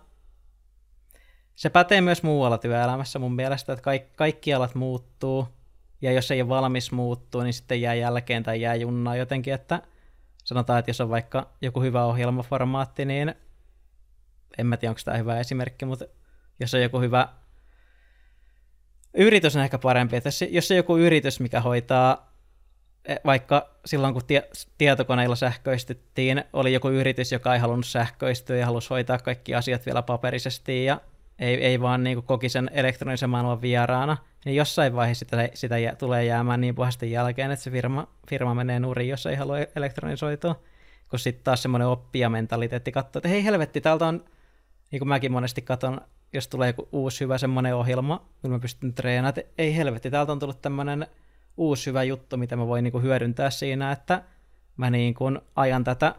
[1.56, 5.48] se pätee myös muualla työelämässä mun mielestä, että kaikki, kaikki alat muuttuu,
[6.02, 9.82] ja jos ei ole valmis muuttuu, niin sitten jää jälkeen tai jää junnaa jotenkin, että
[10.44, 13.36] sanotaan, että jos on vaikka joku hyvä ohjelmaformaatti, niin
[14.57, 16.05] en mä tiedä, onko tämä hyvä esimerkki, mutta
[16.59, 17.27] jos on joku hyvä
[19.15, 22.34] yritys on ehkä parempi, että jos on joku yritys, mikä hoitaa
[23.05, 28.65] e, vaikka silloin, kun tie, tietokoneilla sähköistettiin, oli joku yritys, joka ei halunnut sähköistyä ja
[28.65, 31.01] halusi hoitaa kaikki asiat vielä paperisesti ja
[31.39, 35.76] ei, ei vaan niin kuin koki sen elektronisen maailman vieraana, niin jossain vaiheessa sitä, sitä
[35.97, 40.61] tulee jäämään niin pahasti jälkeen, että se firma, firma menee nurin, jos ei halua elektronisoitua.
[41.09, 44.26] Kun sitten taas semmoinen oppijamentaliteetti katsoo, että hei helvetti, täältä on,
[44.91, 46.01] niin kuin mäkin monesti katson,
[46.33, 50.31] jos tulee joku uusi hyvä semmoinen ohjelma, kun mä pystyn treenaamaan, että ei helvetti, täältä
[50.31, 51.07] on tullut tämmöinen
[51.57, 54.23] uusi hyvä juttu, mitä mä voin niin kuin hyödyntää siinä, että
[54.77, 56.15] mä niin kuin ajan tätä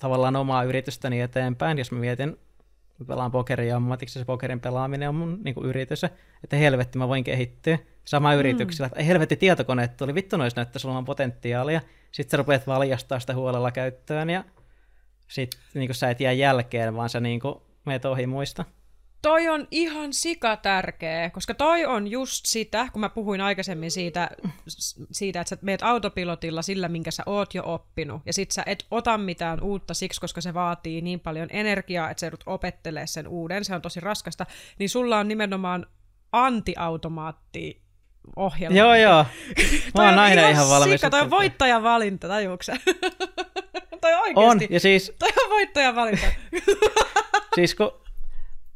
[0.00, 2.38] tavallaan omaa yritystäni eteenpäin, jos mä mietin
[2.98, 6.04] mä pelaan pokeria ammatiksi, se pokerin pelaaminen on mun niin kuin yritys,
[6.44, 7.78] että helvetti mä voin kehittyä.
[8.04, 8.38] Sama mm.
[8.38, 11.80] yrityksellä, että helvetti tietokoneet tuli, vittu nois näyttää, sulla on potentiaalia.
[12.12, 14.44] Sitten sä rupeat valjastaa sitä huolella käyttöön ja
[15.28, 17.54] sitten niin sä et jää jälkeen, vaan sä niin kuin
[17.88, 18.64] meet ohi muista
[19.22, 24.30] toi on ihan sika tärkeä, koska toi on just sitä, kun mä puhuin aikaisemmin siitä,
[25.10, 28.86] siitä että sä meet autopilotilla sillä, minkä sä oot jo oppinut, ja sit sä et
[28.90, 33.28] ota mitään uutta siksi, koska se vaatii niin paljon energiaa, että sä joudut opettelee sen
[33.28, 34.46] uuden, se on tosi raskasta,
[34.78, 35.86] niin sulla on nimenomaan
[36.32, 37.82] antiautomaatti
[38.36, 38.78] ohjelma.
[38.78, 39.26] Joo, joo.
[39.94, 41.00] Mä oon aina ihan valmis.
[41.00, 42.76] Sika, toi on voittajavalinta, tajuuksä?
[44.00, 44.40] toi oikeesti.
[44.40, 45.12] On, ja siis...
[45.18, 46.26] Toi on voittajavalinta.
[47.54, 47.92] siis kun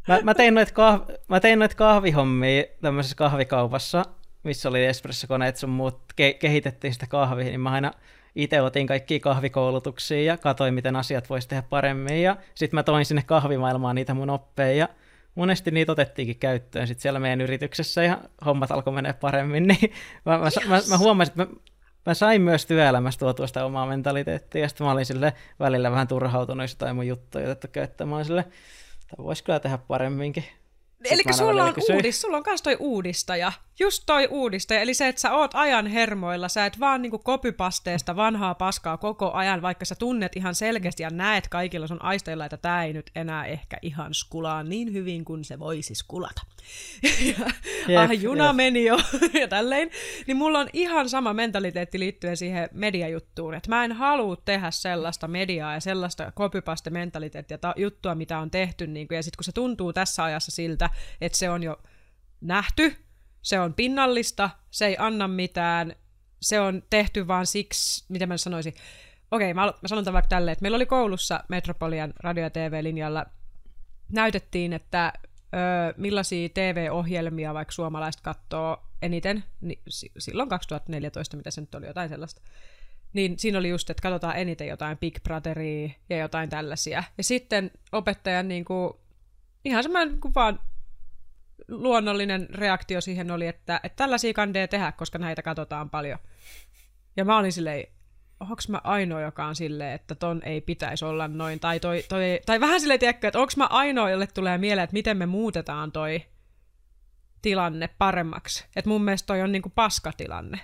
[0.09, 4.05] Mä, mä, tein noita kahvi, mä tein noita kahvihommia tämmöisessä kahvikaupassa,
[4.43, 7.93] missä oli espressokoneet sun muut, ke, kehitettiin sitä kahvia, niin mä aina
[8.35, 12.23] itse otin kaikki kahvikoulutuksia ja katsoin, miten asiat voisi tehdä paremmin.
[12.23, 14.77] Ja sitten mä toin sinne kahvimaailmaan niitä mun oppeja.
[14.77, 14.89] Ja
[15.35, 19.67] monesti niitä otettiinkin käyttöön sitten siellä meidän yrityksessä ja hommat alkoi mennä paremmin.
[19.69, 19.93] Niin
[20.25, 21.61] mä, mä, mä, mä huomasin, että mä,
[22.07, 24.63] mä sain myös työelämästä tuotua sitä omaa mentaliteettia.
[24.63, 28.25] Ja sitten mä olin sille välillä vähän turhautunut jotain mun juttuja otettu käyttämään.
[28.25, 28.45] Sille,
[29.19, 30.45] voisi kyllä tehdä paremminkin.
[31.11, 35.21] Eli sulla on, uudis, sulla on myös toi uudistaja, just toi uudistaja, eli se, että
[35.21, 39.95] sä oot ajan hermoilla, sä et vaan niinku kopypasteesta vanhaa paskaa koko ajan, vaikka sä
[39.95, 44.15] tunnet ihan selkeästi ja näet kaikilla sun aisteilla, että tämä ei nyt enää ehkä ihan
[44.15, 46.43] skulaa niin hyvin kuin se voisi skulata.
[47.39, 47.47] ja,
[47.89, 48.57] yep, ah, juna yep.
[48.57, 48.99] meni jo
[49.41, 49.91] ja tälleen.
[50.27, 55.29] Niin mulla on ihan sama mentaliteetti liittyen siihen mediajuttuun, että mä en halua tehdä sellaista
[55.29, 59.53] mediaa ja sellaista kopypaste-mentaliteettia ta- juttua, mitä on tehty, niin kuin, ja sitten kun se
[59.53, 61.83] tuntuu tässä ajassa siltä, että se on jo
[62.41, 62.97] nähty,
[63.43, 65.97] se on pinnallista, se ei anna mitään,
[66.41, 68.75] se on tehty vaan siksi, mitä mä sanoisin,
[69.31, 73.27] okei, mä, mä sanon tämän vaikka tälleen, että meillä oli koulussa Metropolian radio- ja TV-linjalla,
[74.13, 79.83] näytettiin, että ö, millaisia TV-ohjelmia vaikka suomalaiset katsoo eniten, niin
[80.19, 82.43] silloin 2014, mitä se nyt oli, jotain sellaista,
[83.13, 87.05] niin siinä oli just, että katsotaan eniten jotain Big Brotheria ja jotain tällaisia.
[87.19, 88.93] Ja sitten opettajan niin kuin,
[89.65, 90.61] ihan semmoinen niin kuin vaan
[91.69, 96.19] luonnollinen reaktio siihen oli, että, että tällaisia kandee tehdä, koska näitä katsotaan paljon.
[97.17, 97.87] Ja mä olin silleen,
[98.41, 102.41] onko mä ainoa, joka on silleen, että ton ei pitäisi olla noin, tai, toi, toi,
[102.47, 105.93] tai vähän silleen, tiedätkö, että onko mä ainoa, jolle tulee mieleen, että miten me muutetaan
[105.93, 106.23] toi
[107.43, 108.65] tilanne paremmaksi.
[108.77, 110.61] Että mun mielestä toi on niinku paskatilanne.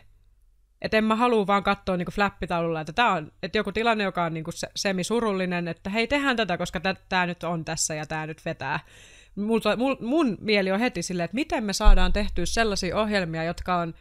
[0.82, 4.24] Että en mä halua vaan katsoa niinku flappitaululla, että tämä on että joku tilanne, joka
[4.24, 8.26] on niinku se, semisurullinen, että hei, tehdään tätä, koska tämä nyt on tässä ja tämä
[8.26, 8.80] nyt vetää.
[9.38, 13.76] Multa, mul, mun mieli on heti silleen, että miten me saadaan tehtyä sellaisia ohjelmia, jotka
[13.76, 13.94] on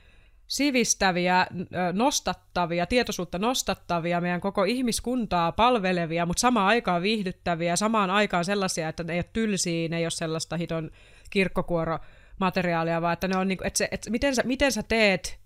[0.47, 1.47] sivistäviä,
[1.93, 9.03] nostattavia, tietoisuutta nostattavia, meidän koko ihmiskuntaa palvelevia, mutta samaan aikaan viihdyttäviä, samaan aikaan sellaisia, että
[9.03, 10.91] ne ei ole tylsiä, ne ei ole sellaista hiton
[11.29, 15.39] kirkkokuoromateriaalia, vaan että ne on niin kuin, että, se, että miten, sä, miten sä teet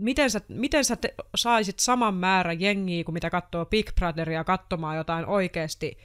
[0.00, 4.96] miten sä, miten sä te, saisit saman määrän jengiä kuin mitä katsoo Big Brotheria katsomaan
[4.96, 5.98] jotain oikeasti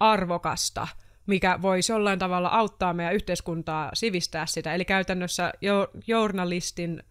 [0.00, 0.88] arvokasta,
[1.30, 4.74] mikä voisi jollain tavalla auttaa meidän yhteiskuntaa sivistää sitä.
[4.74, 7.02] Eli käytännössä jo, journalistin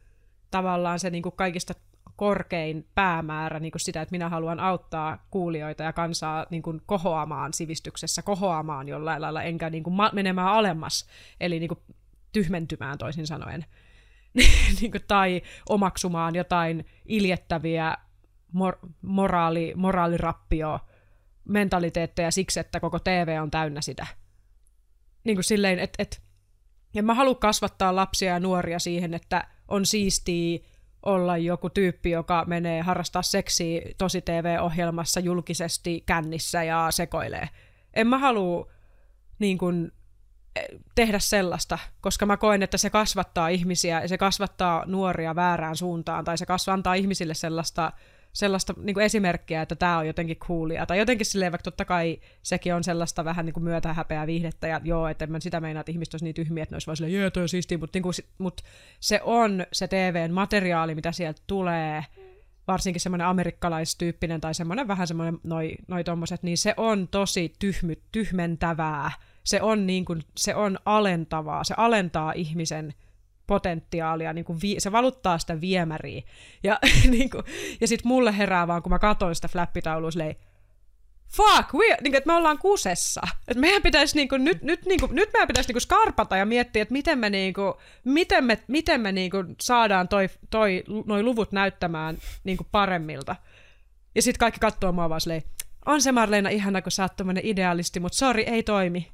[0.52, 1.74] tavallaan se niin kuin kaikista
[2.16, 7.54] korkein päämäärä niin kuin sitä, että minä haluan auttaa kuulijoita ja kansaa niin kuin kohoamaan
[7.54, 11.06] sivistyksessä, kohoamaan jollain lailla, enkä niin kuin ma- menemään alemmas,
[11.40, 11.80] eli niin kuin
[12.32, 13.66] tyhmentymään toisin sanoen.
[14.82, 17.98] niin kuin, tai omaksumaan jotain iljettäviä
[18.54, 20.80] mor- moraali, moraalirappio
[21.50, 24.08] mentaliteetteja siksi, että koko TV on täynnä sitä.
[25.24, 26.22] Niin kuin silleen, että et,
[26.96, 30.60] en mä halua kasvattaa lapsia ja nuoria siihen, että on siistiä
[31.06, 37.50] olla joku tyyppi, joka menee harrastaa seksiä tosi TV-ohjelmassa julkisesti kännissä ja sekoilee.
[37.94, 38.72] En mä halua
[39.40, 39.92] niin kuin,
[40.96, 46.26] tehdä sellaista, koska mä koen, että se kasvattaa ihmisiä ja se kasvattaa nuoria väärään suuntaan
[46.26, 47.92] tai se kasvattaa ihmisille sellaista,
[48.34, 50.86] sellaista niin kuin esimerkkiä, että tämä on jotenkin coolia.
[50.86, 54.82] Tai jotenkin silleen, vaikka totta kai sekin on sellaista vähän niin kuin myötähäpeää viihdettä ja
[54.84, 56.98] joo, että en mä sitä meinaa, että ihmiset olisi niin tyhmiä, että ne olisi vaan
[56.98, 58.64] silleen, jee, toi on siistiä, mutta, niin kuin, mutta
[59.00, 62.06] se on se TVn materiaali, mitä sieltä tulee,
[62.72, 67.96] varsinkin semmoinen amerikkalaistyyppinen tai semmoinen vähän semmoinen noi, noi tommoset, niin se on tosi tyhmy,
[68.12, 69.12] tyhmentävää.
[69.44, 72.94] Se on, niin kuin, se on alentavaa, se alentaa ihmisen
[73.50, 76.22] potentiaalia, niin kuin vi- se valuttaa sitä viemäriä.
[76.64, 76.80] Ja,
[77.12, 77.44] niin kuin,
[77.82, 80.36] ja sitten mulle herää vaan, kun mä katsoin sitä flappitaulua, silleen,
[81.36, 83.22] fuck, we, niin kuin, että me ollaan kusessa.
[83.48, 86.38] Että meidän pitäisi niin kuin, nyt, nyt, niin kuin, nyt meidän pitäisi niin kuin skarpata
[86.38, 87.74] ja miettiä, että miten me, niin kuin,
[88.04, 93.36] miten me, miten me niin kuin, saadaan toi, toi, noi luvut näyttämään niin kuin paremmilta.
[94.16, 95.44] Ja sitten kaikki katsoo mua vaan silleen,
[95.86, 97.14] on se Marleena ihana, kun sä oot
[97.44, 99.12] idealisti, mutta sori, ei toimi.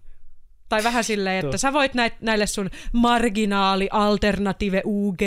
[0.70, 5.22] Tai vähän silleen, että sä voit näit, näille sun marginaali, alternative, UG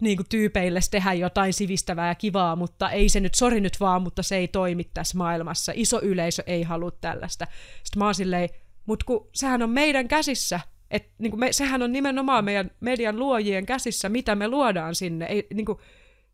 [0.00, 4.22] niin tyypeille tehdä jotain sivistävää ja kivaa, mutta ei se nyt, sori nyt vaan, mutta
[4.22, 5.72] se ei toimi tässä maailmassa.
[5.74, 7.46] Iso yleisö ei halua tällaista.
[7.82, 8.48] Sitten mä oon silleen,
[8.86, 13.66] mutta kun sehän on meidän käsissä, et, niin me, sehän on nimenomaan meidän median luojien
[13.66, 15.26] käsissä, mitä me luodaan sinne.
[15.26, 15.78] Ei, niin kuin,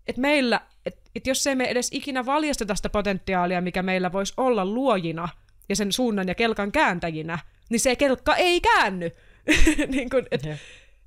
[0.07, 4.35] et meillä, et, et jos ei me edes ikinä valjasteta sitä potentiaalia, mikä meillä voisi
[4.37, 5.29] olla luojina
[5.69, 7.39] ja sen suunnan ja kelkan kääntäjinä,
[7.69, 9.11] niin se kelkka ei käänny.
[9.93, 10.59] niin kun, et, yeah.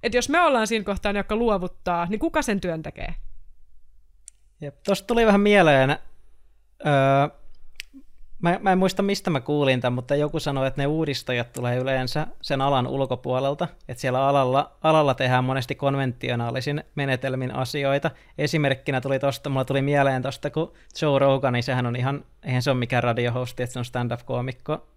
[0.03, 3.15] et jos me ollaan siinä kohtaa ne, jotka luovuttaa, niin kuka sen työn tekee?
[4.86, 7.40] Tuosta tuli vähän mieleen, öö,
[8.41, 11.77] mä, mä en muista mistä mä kuulin tämän, mutta joku sanoi, että ne uudistajat tulee
[11.77, 18.11] yleensä sen alan ulkopuolelta, että siellä alalla, alalla tehdään monesti konventionaalisin menetelmin asioita.
[18.38, 22.61] Esimerkkinä tuli tosta, mulla tuli mieleen tosta, kun Joe Rogan, niin sehän on ihan, eihän
[22.61, 24.88] se ole mikään radiohosti, että se on stand-up-koomikko,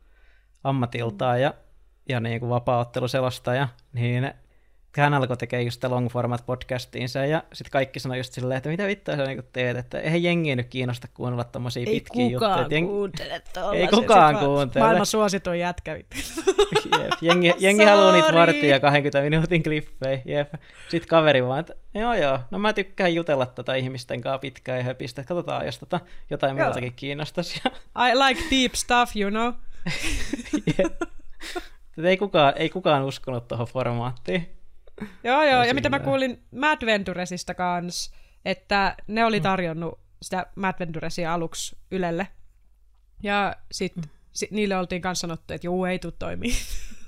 [0.64, 1.54] ammatiltaan ja,
[2.08, 4.32] ja niin kuin vapaa-otteluselostaja, niin
[5.00, 8.86] hän alkoi tekemään just long format podcastiinsa ja sitten kaikki sanoi just silleen, että mitä
[8.86, 12.66] vittua sä niin teet, että eihän jengi nyt kiinnosta kuunnella tommosia ei pitkiä juttuja.
[12.70, 12.88] Jeng...
[12.88, 14.84] kuuntele Ei kukaan kuuntele.
[14.84, 15.96] Maailman suosituin jätkä.
[16.98, 17.12] Jep.
[17.20, 20.22] Jengi, jengi haluaa niitä varttia ja 20 minuutin klippejä.
[20.24, 20.54] Jep.
[20.88, 24.84] Sitten kaveri vaan, että joo joo, no mä tykkään jutella tätä ihmisten kanssa pitkään ja
[24.84, 25.24] höpistä.
[25.24, 27.62] Katsotaan, jos tota jotain muutakin kiinnostaisi.
[28.08, 29.52] I like deep stuff, you know.
[32.04, 34.56] Ei, kukaan, ei kukaan uskonut tuohon formaattiin.
[35.24, 39.42] Joo, joo, ja mitä mä kuulin Mad Venturesista kanssa, että ne oli mm.
[39.42, 42.28] tarjonnut sitä Mad Venturesia aluksi Ylelle.
[43.22, 44.10] Ja sitten mm.
[44.32, 46.54] sit niille oltiin kanssa sanottu, että juu, ei tule toimii.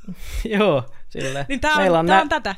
[0.58, 1.46] joo, sille.
[1.48, 2.54] niin tää on, Meillä on, tää nä- on tätä.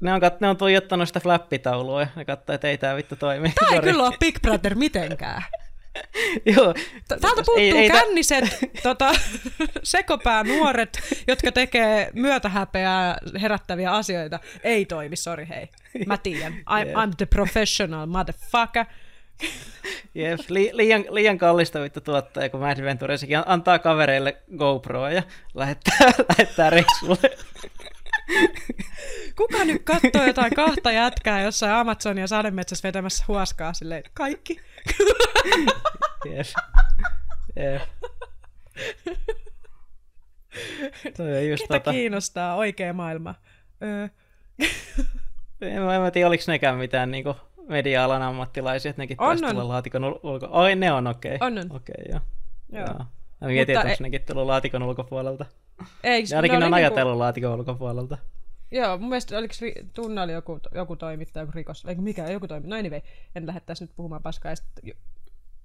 [0.00, 3.16] Ne on, kat- ne on tuijottanut sitä flappitaulua ja ne katsoo, että ei tää vittu
[3.16, 3.52] toimi.
[3.60, 5.42] Tää ei kyllä ole Big Brother mitenkään.
[6.56, 6.74] Joo.
[7.08, 8.44] Täältä puuttuu ei, ei, känniset
[8.82, 9.14] tota,
[9.82, 14.40] sekopää nuoret, jotka tekee myötähäpeää herättäviä asioita.
[14.64, 15.68] Ei toimi, sorry hei.
[16.06, 16.52] Mä tiedän.
[16.52, 17.04] I'm, yeah.
[17.08, 18.84] I'm the professional motherfucker.
[20.16, 25.22] Yes, li, liian, liian kallista vittu tuottaa, kun Mad Venturessakin antaa kavereille GoProa ja
[25.54, 27.36] lähettää, lähettää reissulle.
[29.36, 34.60] Kuka nyt katsoo jotain kahta jätkää jossain Amazonia sademetsässä vetämässä huoskaa silleen, kaikki?
[36.26, 36.54] Yes.
[37.56, 37.82] Yeah.
[41.16, 41.90] Toi just Ketä tota...
[41.90, 43.34] kiinnostaa oikea maailma?
[43.82, 44.08] Öö.
[45.60, 47.36] en, mä, en mä tiedä, oliko nekään mitään niinku
[47.68, 49.68] media-alan ammattilaisia, että nekin on, on.
[49.68, 50.48] laatikon ulko...
[50.50, 51.34] Oi, ne on okei.
[51.34, 51.46] Okay.
[51.46, 51.76] On, on.
[51.76, 52.20] Okei, okay, joo.
[52.72, 52.86] joo.
[52.86, 53.06] joo.
[53.40, 54.02] Mä mietin, että onko e...
[54.02, 55.44] nekin tullut laatikon ulkopuolelta.
[56.02, 57.18] Eikö, ne ainakin ne on ajatellut niinku...
[57.18, 58.18] laatikon ulkopuolelta.
[58.72, 62.76] Joo, mun mielestä oliko ri- tunnali joku, joku toimittaja, joku rikos, eikö mikä, joku toimittaja,
[62.76, 63.00] no anyway,
[63.34, 64.56] en lähde tässä nyt puhumaan paskaa.
[64.56, 64.66] Sit,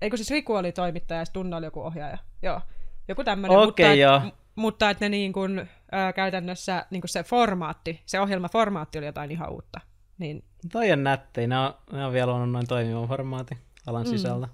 [0.02, 2.62] eikö siis Riku oli toimittaja ja Tunna oli joku ohjaaja, joo.
[3.08, 4.22] Joku tämmöinen, okay, mutta, joo.
[4.28, 9.06] Et, mutta että ne niin kun, ää, käytännössä niin kun se formaatti, se ohjelmaformaatti oli
[9.06, 9.82] jotain ihan uutta.
[10.18, 10.44] Niin...
[10.72, 13.58] Toi on nätti, ne on, ne on vielä luonut noin toimivan formaatin
[13.88, 14.10] alan mm.
[14.10, 14.48] sisältä.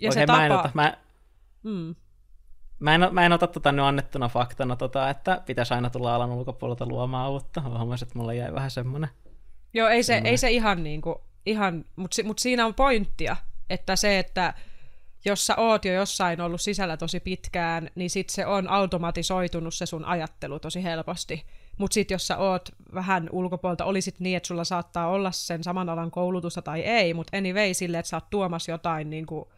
[0.00, 0.38] Ja Oikein, se tapa...
[0.38, 0.96] Mä en, ota, mä,
[1.62, 1.94] mm.
[2.82, 6.30] Mä en, mä en ota tota nyt annettuna faktana, tota, että pitäisi aina tulla alan
[6.30, 7.60] ulkopuolelta luomaan uutta.
[7.60, 9.10] Huomasin, että mulla jäi vähän semmoinen.
[9.74, 13.36] Joo, ei se, ei se ihan niin kuin, ihan, mutta mut siinä on pointtia,
[13.70, 14.54] että se, että
[15.24, 19.86] jos sä oot jo jossain ollut sisällä tosi pitkään, niin sit se on automatisoitunut se
[19.86, 21.46] sun ajattelu tosi helposti.
[21.78, 25.88] Mutta sitten jos sä oot vähän ulkopuolta, olisit niin, että sulla saattaa olla sen saman
[25.88, 29.48] alan koulutusta tai ei, mutta anyway sille, että sä oot tuomassa jotain niin kuin,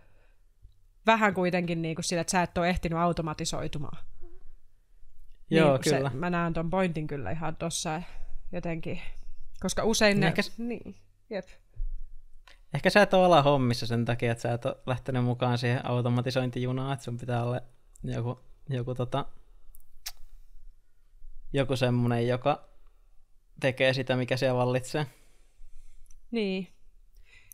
[1.07, 3.99] vähän kuitenkin niin kuin sille, että sä et ole ehtinyt automatisoitumaan.
[5.51, 6.11] Joo, niin, kyllä.
[6.11, 8.03] Se, mä näen ton pointin kyllä ihan tossa
[8.53, 9.01] jotenkin,
[9.61, 10.27] koska usein ne...
[10.27, 10.97] Ehkä, niin,
[11.31, 11.47] jep.
[12.75, 15.87] Ehkä sä et ole ala hommissa sen takia, että sä et ole lähtenyt mukaan siihen
[15.87, 17.61] automatisointijunaan, että sun pitää olla
[18.05, 19.27] joku, joku, tota,
[21.53, 22.69] joku semmonen, joka
[23.61, 25.07] tekee sitä, mikä siellä vallitsee.
[26.31, 26.69] Niin.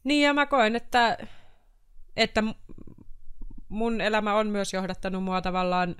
[0.04, 1.18] Niin, ja mä koen, että,
[2.16, 2.42] että
[3.70, 5.96] mun elämä on myös johdattanut mua tavallaan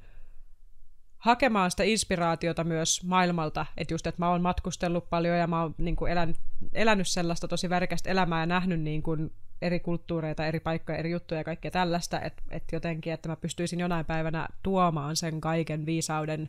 [1.19, 5.75] hakemaan sitä inspiraatiota myös maailmalta, että just, että mä oon matkustellut paljon ja mä oon
[5.79, 6.37] niin kuin elänyt,
[6.73, 9.33] elänyt sellaista tosi värikästä elämää ja nähnyt niin kuin
[9.63, 13.81] eri kulttuureita, eri paikkoja, eri juttuja ja kaikkea tällaista, että, että jotenkin, että mä pystyisin
[13.81, 16.49] jonain päivänä tuomaan sen kaiken viisauden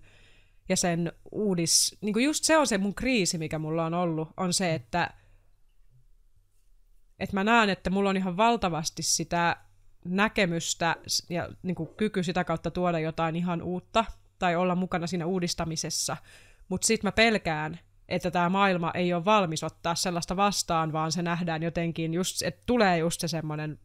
[0.70, 1.98] ja sen uudis...
[2.02, 5.14] Niin kuin just se on se mun kriisi, mikä mulla on ollut, on se, että,
[7.20, 9.58] että mä näen, että mulla on ihan valtavasti sitä
[10.06, 10.96] näkemystä
[11.30, 14.06] ja niin kuin kyky sitä kautta tuoda jotain ihan uutta
[14.40, 16.18] tai olla mukana siinä uudistamisessa.
[16.70, 17.80] Mutta sitten mä pelkään,
[18.10, 22.64] että tämä maailma ei ole valmis ottaa sellaista vastaan, vaan se nähdään jotenkin, just, että
[22.66, 23.80] tulee just se semmoinen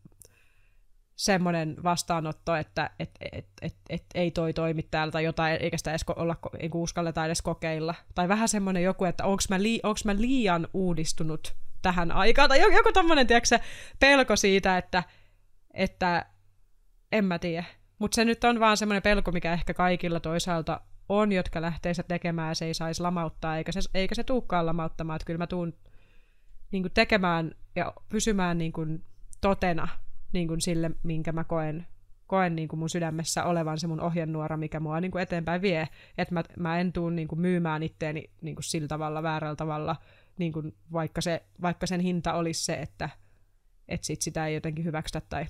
[1.17, 5.91] semmoinen vastaanotto, että et, et, et, et, ei toi toimi täällä tai jotain, eikä sitä
[5.91, 7.95] edes olla, ei uskalleta edes kokeilla.
[8.15, 12.77] Tai vähän semmoinen joku, että onko mä, lii, mä liian uudistunut tähän aikaan, tai joku,
[12.77, 12.91] joku
[13.27, 13.59] tiedätkö,
[14.01, 15.03] pelko siitä, että
[15.77, 16.27] että
[17.13, 17.65] en mä tiedä.
[17.99, 22.03] Mutta se nyt on vaan semmoinen pelko, mikä ehkä kaikilla toisaalta on, jotka lähtee se
[22.03, 25.17] tekemään, se ei saisi lamauttaa, eikä se, eikä se tuukkaan lamauttamaan.
[25.17, 25.75] Että kyllä mä tuun
[26.71, 29.05] niin tekemään ja pysymään niin kuin
[29.41, 29.89] totena
[30.33, 31.87] niin kuin sille, minkä mä koen,
[32.27, 35.89] koen niin kuin mun sydämessä olevan se mun ohjenuora, mikä mua niin kuin eteenpäin vie.
[36.19, 39.97] Että mä, mä en tuu niin kuin myymään itteeni niin kuin sillä tavalla, väärällä tavalla,
[40.39, 43.11] niin kuin vaikka, se, vaikka sen hinta olisi se, että,
[43.89, 45.47] että sit sitä ei jotenkin hyväksytä tai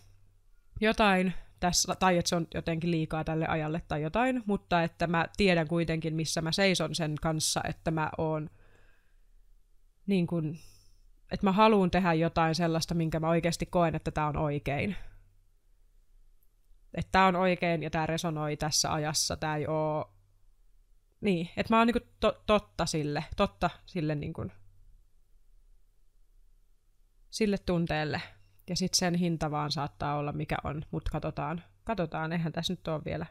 [0.81, 5.27] jotain tässä, tai että se on jotenkin liikaa tälle ajalle tai jotain, mutta että mä
[5.37, 8.51] tiedän kuitenkin, missä mä seison sen kanssa, että mä oon
[10.07, 10.59] niin kuin,
[11.33, 14.97] että mä haluan tehdä jotain sellaista, minkä mä oikeasti koen, että tämä on oikein.
[16.95, 20.13] Että tämä on oikein ja tämä resonoi tässä ajassa, tämä ei oo...
[21.21, 24.47] Niin, että mä oon niinku to- totta sille, totta sille niinku,
[27.31, 28.23] sille tunteelle,
[28.69, 32.89] ja sitten sen hinta vaan saattaa olla mikä on, mutta katsotaan, katsotaan, eihän tässä nyt
[32.89, 33.27] ole vielä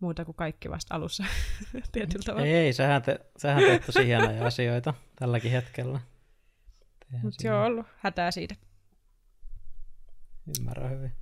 [0.00, 1.24] muuta kuin kaikki vasta alussa
[1.92, 2.46] tietyllä tavalla.
[2.46, 6.00] Ei, ei sähän, te, sähän teet tosi hienoja asioita tälläkin hetkellä.
[7.22, 8.54] Mutta joo, ollut hätää siitä.
[10.58, 11.12] Ymmärrän hyvin.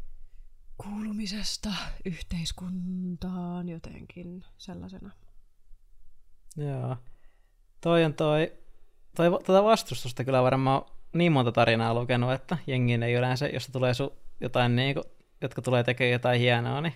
[0.77, 1.71] Kuulumisesta
[2.05, 5.11] yhteiskuntaan jotenkin sellaisena.
[6.57, 6.97] Joo.
[7.81, 8.53] Toi on toi,
[9.17, 13.95] toi tuota vastustusta kyllä varmaan niin monta tarinaa lukenut, että jengi ei yleensä, jos tulee
[13.95, 15.05] su, jotain, niin kuin,
[15.41, 16.95] jotka tulee tekemään jotain hienoa, niin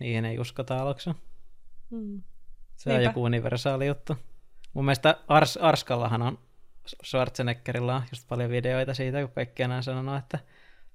[0.00, 1.10] niihin ei uskota aluksi.
[1.90, 2.22] Mm.
[2.76, 2.98] Se Niinpä.
[2.98, 4.16] on joku universaali juttu.
[4.74, 6.38] Mun mielestä Ars, Arskallahan on,
[7.04, 10.38] Schwarzeneggerilla on just paljon videoita siitä, kun kaikki enää sanoo, että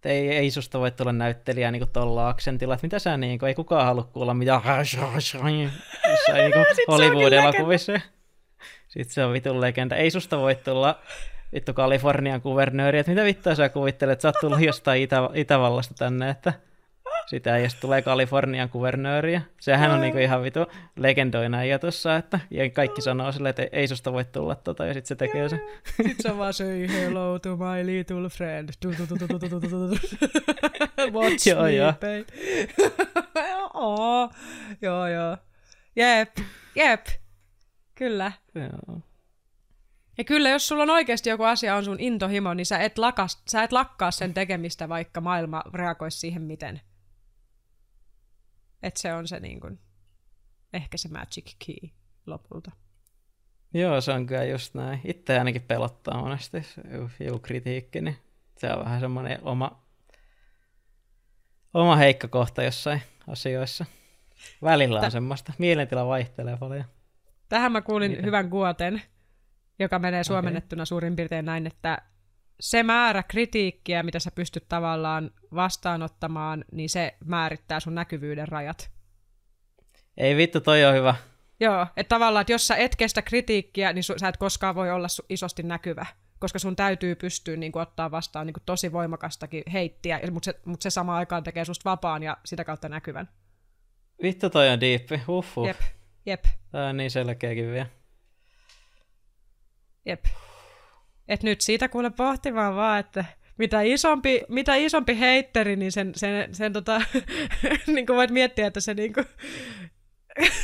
[0.06, 3.48] että ei, ei susta voi tulla näyttelijä niin tuolla aksentilla, että mitä sä niin kuin,
[3.48, 4.36] ei kukaan halua kuulla
[5.16, 5.72] jossain niin
[6.88, 8.00] Hollywood-elokuvissa.
[8.88, 9.96] Sitten se on vitun legenda.
[9.96, 11.00] Ei susta voi tulla
[11.54, 15.94] vittu Kalifornian kuvernööri, että mitä vittua sä kuvittelet, että sä oot tullut jostain Itä- Itävallasta
[15.98, 16.54] tänne, että
[17.26, 19.42] sitä ei tulee Kalifornian kuvernööriä.
[19.60, 20.60] Sehän on niinku ihan vitu
[20.96, 24.94] legendoina ja tuossa, että ja kaikki sanoo sille, että ei susta voi tulla tota, ja
[24.94, 25.62] sitten se tekee sen.
[25.96, 28.70] Sitten se vaan say hello to my little friend.
[31.12, 31.94] Watch Joo, me, joo.
[31.94, 32.26] babe.
[33.74, 34.30] Oo,
[34.82, 35.38] joo, joo.
[35.96, 36.38] Jep,
[36.76, 37.06] jep.
[37.96, 38.32] Kyllä.
[38.56, 39.00] Joo.
[40.18, 43.44] Ja kyllä, jos sulla on oikeasti joku asia on sun intohimo, niin sä et, lakas,
[43.52, 46.82] sä et lakkaa sen tekemistä, vaikka maailma reagoisi siihen miten.
[48.84, 49.80] Et se on se niin kuin,
[50.74, 51.90] ehkä se magic key
[52.26, 52.72] lopulta.
[53.74, 55.02] Joo, se on kyllä just näin.
[55.04, 56.58] Itse ainakin pelottaa monesti
[57.20, 58.18] joku- kritiikki, niin
[58.58, 59.84] se on vähän semmoinen oma,
[61.74, 63.86] oma heikko kohta jossain asioissa.
[64.64, 65.54] Välillä on Tä- semmoista.
[65.58, 66.86] Mielentila vaihtelee paljon.
[67.50, 68.24] Tähän mä kuulin Mitä?
[68.24, 69.02] hyvän kuoten,
[69.80, 72.02] joka menee suomennettuna suurin piirtein näin, että
[72.60, 78.92] se määrä kritiikkiä, mitä sä pystyt tavallaan vastaanottamaan, niin se määrittää sun näkyvyyden rajat.
[80.18, 81.16] Ei vittu, toi on hyvä.
[81.60, 84.92] Joo, että tavallaan, että jos sä et kestä kritiikkiä, niin su- sä et koskaan voi
[84.92, 86.06] olla su- isosti näkyvä,
[86.40, 90.60] koska sun täytyy pystyä niin kuin, ottaa vastaan niin kuin, tosi voimakastakin heittiä, mutta se,
[90.66, 93.30] mut se samaan aikaan tekee susta vapaan ja sitä kautta näkyvän.
[94.24, 95.22] Vittu, toi on diippi.
[95.28, 95.68] Uhuh.
[95.68, 95.80] Jep,
[96.26, 97.86] jep, Tää on niin selkeäkin vielä.
[100.06, 100.26] Jep.
[101.28, 103.26] Et nyt siitä kuule pohtimaan vaan, että
[103.58, 107.02] mitä isompi, mitä isompi heitteri, niin sen, sen, sen tota,
[107.88, 109.26] niin kuin voit miettiä, että se niin kuin,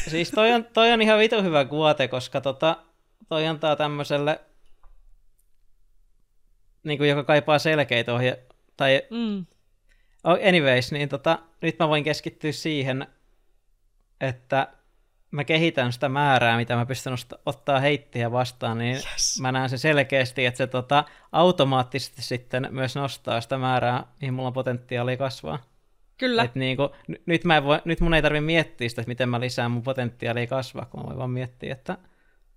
[0.08, 2.84] Siis toi on, toi on ihan vitu hyvä kuote, koska tota,
[3.30, 4.42] toi antaa tämmöiselle,
[6.84, 8.44] niin kuin joka kaipaa selkeitä ohje,
[8.78, 9.46] tai mm,
[10.24, 13.08] oh, anyways, niin tota, nyt mä voin keskittyä siihen,
[14.22, 14.68] että
[15.32, 17.14] mä kehitän sitä määrää, mitä mä pystyn
[17.46, 19.40] ottaa heittiä vastaan, niin Yes.
[19.42, 24.48] mä näen sen selkeästi, että se tota, automaattisesti sitten myös nostaa sitä määrää, mihin mulla
[24.48, 25.60] on potentiaalia kasvaa.
[26.18, 29.30] kyllä, Et niinku, n- nyt, mä voi, nyt mun ei tarvi miettiä sitä, että miten
[29.30, 31.94] mä lisään mun potentiaalia kasvaa, kun mä voin vaan miettiä, että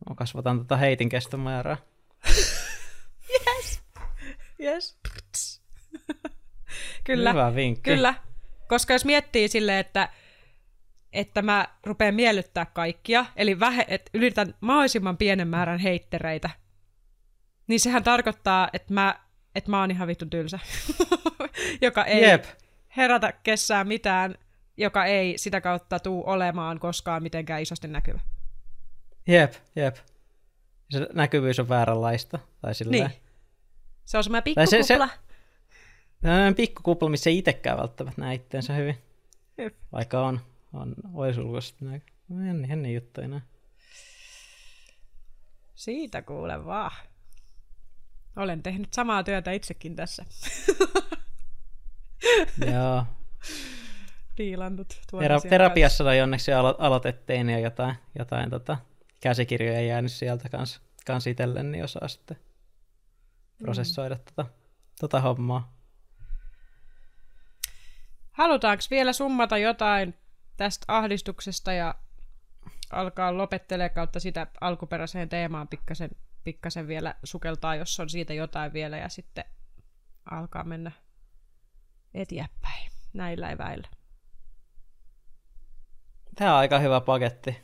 [0.09, 1.76] mä kasvatan tota heitin kestomäärää.
[4.60, 4.98] yes.
[7.05, 7.32] kyllä.
[7.32, 7.90] Hyvä vinkki.
[7.90, 8.14] Kyllä,
[8.68, 10.09] koska jos miettii silleen, että,
[11.14, 16.50] että mä rupean miellyttää kaikkia, eli vähe, että yritän mahdollisimman pienen määrän heittereitä,
[17.66, 19.20] niin sehän tarkoittaa, että mä,
[19.54, 20.58] että mä oon ihan vittu tylsä,
[21.80, 22.44] joka ei Jep.
[22.96, 24.34] herätä kessään mitään,
[24.76, 28.20] joka ei sitä kautta tuu olemaan koskaan mitenkään isosti näkyvä.
[29.28, 29.96] Jep, jep.
[30.90, 32.38] Se näkyvyys on vääränlaista.
[32.60, 33.06] Tai silleen.
[33.10, 33.20] Niin.
[34.04, 35.24] Se on semmoinen Tai se- se- pikkukupla.
[36.22, 38.98] Sellainen pikkukupla, missä ei itsekään välttämättä näe itteensä hyvin.
[39.58, 39.74] Jep.
[39.92, 40.40] Vaikka on,
[40.74, 42.02] on olisi ulkoisesti näin.
[42.51, 43.42] En, en niin juttuja näe.
[45.74, 46.96] Siitä kuule vaan.
[48.36, 50.24] Olen tehnyt samaa työtä itsekin tässä.
[52.72, 53.06] Joo.
[54.38, 58.76] Diilannut Tera- terapiassa oli onneksi alo- aloitettiin ja jotain, jotain tota,
[59.20, 62.36] käsikirjoja jäänyt sieltä kans, kans itselle, niin osaa sitten
[63.59, 64.46] prosessoida tota,
[65.01, 65.74] tota hommaa.
[68.32, 70.14] Halutaanko vielä summata jotain
[70.56, 71.94] tästä ahdistuksesta ja
[72.90, 76.10] alkaa lopettelee kautta sitä alkuperäiseen teemaan pikkasen,
[76.44, 79.44] pikkasen vielä sukeltaa, jos on siitä jotain vielä ja sitten
[80.31, 80.93] alkaa mennä
[82.14, 83.89] eteenpäin näillä eväillä.
[86.35, 87.56] Tämä on aika hyvä paketti.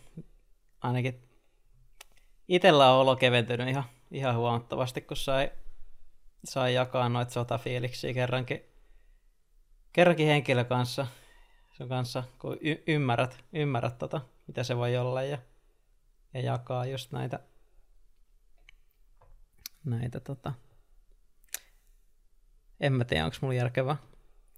[0.81, 1.29] Ainakin
[2.49, 5.53] itellä on olo keventynyt ihan, ihan huomattavasti, kun sai,
[6.45, 8.61] sai jakaa noita sotafiiliksiä kerrankin,
[9.93, 11.07] kerrankin henkilön kanssa,
[11.81, 15.39] sun kanssa, kun y- ymmärrät, ymmärrät tota, mitä se voi olla ja,
[16.35, 17.41] ja jakaa just näitä,
[19.85, 20.53] näitä tota,
[22.81, 23.97] en mä tiedä, onko mulla järkevä,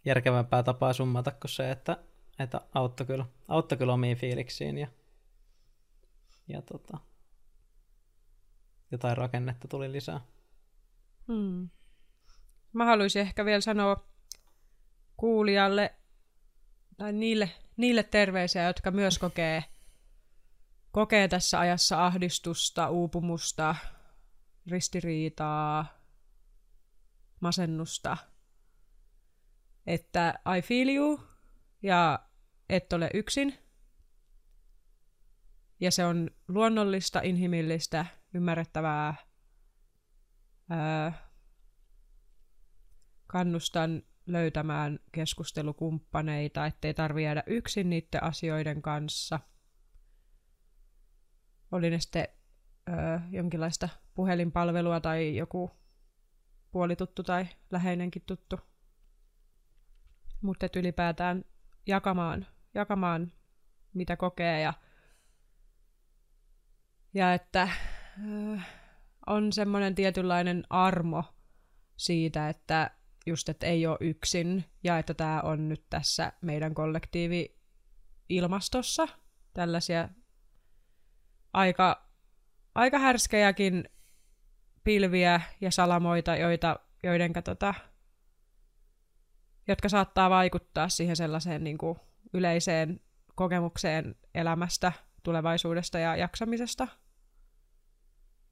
[0.04, 1.96] järkevämpää tapaa summata kuin se, että,
[2.38, 4.88] että auttoi kyllä, auttoi kyllä omiin fiiliksiin ja,
[6.48, 6.98] ja tota,
[8.90, 10.20] jotain rakennetta tuli lisää.
[11.28, 11.68] Hmm.
[12.72, 14.06] Mä haluaisin ehkä vielä sanoa
[15.16, 15.94] kuulijalle
[17.02, 19.64] tai niille, niille terveisiä, jotka myös kokee,
[20.90, 23.74] kokee tässä ajassa ahdistusta, uupumusta,
[24.66, 25.86] ristiriitaa,
[27.40, 28.16] masennusta,
[29.86, 31.20] että I feel you
[31.82, 32.18] ja
[32.68, 33.58] et ole yksin.
[35.80, 39.14] Ja se on luonnollista, inhimillistä, ymmärrettävää.
[40.70, 41.28] Ää,
[43.26, 49.40] kannustan löytämään keskustelukumppaneita, ettei tarvitse jäädä yksin niiden asioiden kanssa.
[51.72, 52.28] Oli ne sitten
[52.88, 52.92] ö,
[53.30, 55.70] jonkinlaista puhelinpalvelua tai joku
[56.70, 58.60] puolituttu tai läheinenkin tuttu.
[60.42, 61.44] Mutta ylipäätään
[61.86, 63.32] jakamaan, jakamaan,
[63.94, 64.74] mitä kokee ja,
[67.14, 67.68] ja että
[68.18, 68.58] ö,
[69.26, 71.24] on semmoinen tietynlainen armo
[71.96, 72.90] siitä, että
[73.26, 79.08] just, että ei ole yksin ja että tämä on nyt tässä meidän kollektiivi-ilmastossa
[79.54, 80.08] tällaisia
[81.52, 82.08] aika,
[82.74, 83.88] aika härskejäkin
[84.84, 87.74] pilviä ja salamoita, joita, joidenka, tota,
[89.68, 91.98] jotka saattaa vaikuttaa siihen sellaiseen niin kuin
[92.32, 93.00] yleiseen
[93.34, 94.92] kokemukseen elämästä,
[95.22, 96.88] tulevaisuudesta ja jaksamisesta.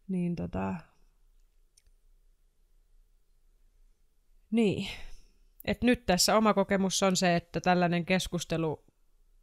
[0.09, 0.75] Niin tota,
[4.51, 4.89] Niin.
[5.65, 8.85] Et nyt tässä oma kokemus on se, että tällainen keskustelu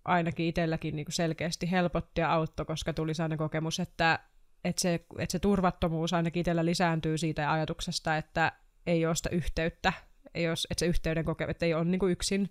[0.05, 4.19] ainakin itselläkin niin selkeästi helpotti ja auttoi, koska tuli sellainen kokemus, että,
[4.63, 8.51] että, se, että se turvattomuus ainakin itsellä lisääntyy siitä ajatuksesta, että
[8.87, 9.93] ei ole sitä yhteyttä,
[10.33, 12.41] ei ole, että se yhteyden koke, että ei ole niin kuin yksin,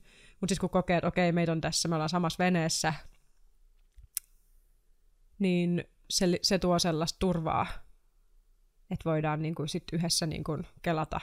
[0.40, 2.94] mutta siis kun kokee, että okei, meitä on tässä, me ollaan samassa veneessä,
[5.38, 7.66] niin se, se tuo sellaista turvaa,
[8.90, 10.44] että voidaan niin kuin sit yhdessä niin
[10.82, 11.20] kelata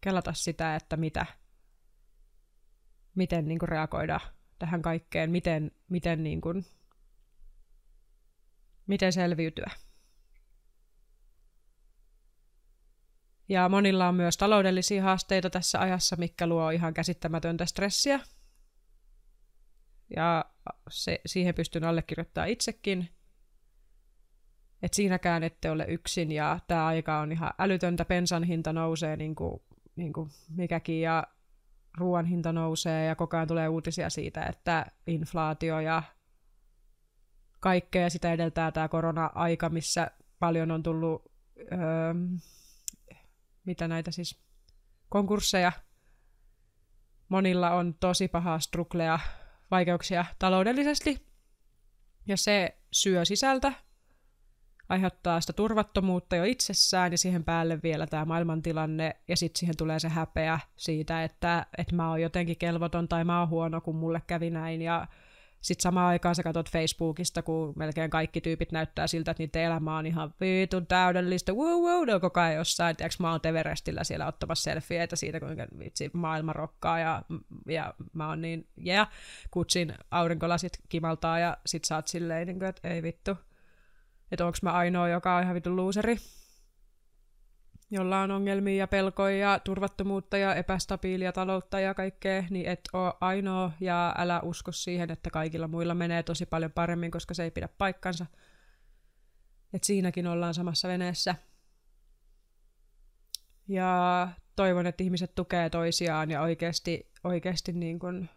[0.00, 1.26] kelata sitä, että mitä,
[3.14, 4.20] miten niin kuin reagoida
[4.58, 6.66] tähän kaikkeen, miten, miten, niin kuin,
[8.86, 9.70] miten selviytyä.
[13.48, 18.20] Ja monilla on myös taloudellisia haasteita tässä ajassa, mikä luo ihan käsittämätöntä stressiä.
[20.16, 20.44] Ja
[20.90, 23.08] se, siihen pystyn allekirjoittamaan itsekin.
[24.82, 28.04] Että siinäkään ette ole yksin ja tämä aika on ihan älytöntä.
[28.04, 29.62] Pensan hinta nousee niin kuin
[29.98, 31.26] niin kuin mikäkin, ja
[31.98, 36.02] ruoan hinta nousee, ja koko ajan tulee uutisia siitä, että inflaatio ja
[37.60, 41.32] kaikkea sitä edeltää tämä korona-aika, missä paljon on tullut,
[41.72, 42.14] öö,
[43.64, 44.42] mitä näitä siis,
[45.08, 45.72] konkursseja.
[47.28, 49.18] Monilla on tosi pahaa struklea,
[49.70, 51.26] vaikeuksia taloudellisesti,
[52.26, 53.72] ja se syö sisältä
[54.88, 59.16] aiheuttaa sitä turvattomuutta jo itsessään ja siihen päälle vielä tämä maailmantilanne.
[59.28, 63.40] Ja sitten siihen tulee se häpeä siitä, että, että mä oon jotenkin kelvoton tai mä
[63.40, 64.82] oon huono, kun mulle kävi näin.
[64.82, 65.06] Ja
[65.60, 69.98] sitten samaan aikaan sä katsot Facebookista, kun melkein kaikki tyypit näyttää siltä, että niiden elämä
[69.98, 74.04] on ihan vitun täydellistä, wow, wow, ne on koko ajan jossain, tiedätkö, mä oon Everestillä
[74.04, 77.22] siellä ottamassa selfieitä siitä, kuinka vitsi maailma rokkaa, ja,
[77.66, 79.10] ja mä oon niin, yeah,
[79.50, 83.36] kutsin aurinkolasit kimaltaa, ja sit sä oot silleen, niin kuin, että ei vittu,
[84.32, 86.16] että onko mä ainoa, joka on ihan vitun luuseri,
[87.90, 93.12] jolla on ongelmia ja pelkoja ja turvattomuutta ja epästabiilia taloutta ja kaikkea, niin et ole
[93.20, 97.50] ainoa ja älä usko siihen, että kaikilla muilla menee tosi paljon paremmin, koska se ei
[97.50, 98.26] pidä paikkansa.
[99.72, 101.34] Et siinäkin ollaan samassa veneessä.
[103.68, 108.28] Ja toivon, että ihmiset tukee toisiaan ja oikeasti, oikeasti niin kun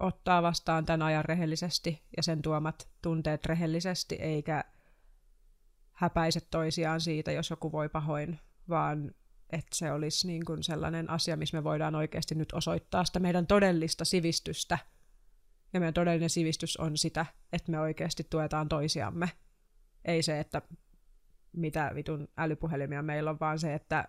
[0.00, 4.64] ottaa vastaan tämän ajan rehellisesti ja sen tuomat tunteet rehellisesti, eikä
[5.92, 9.14] häpäise toisiaan siitä, jos joku voi pahoin, vaan
[9.50, 13.46] että se olisi niin kuin sellainen asia, missä me voidaan oikeasti nyt osoittaa sitä meidän
[13.46, 14.78] todellista sivistystä.
[15.72, 19.30] Ja meidän todellinen sivistys on sitä, että me oikeasti tuetaan toisiamme.
[20.04, 20.62] Ei se, että
[21.52, 24.08] mitä vitun älypuhelimia meillä on, vaan se, että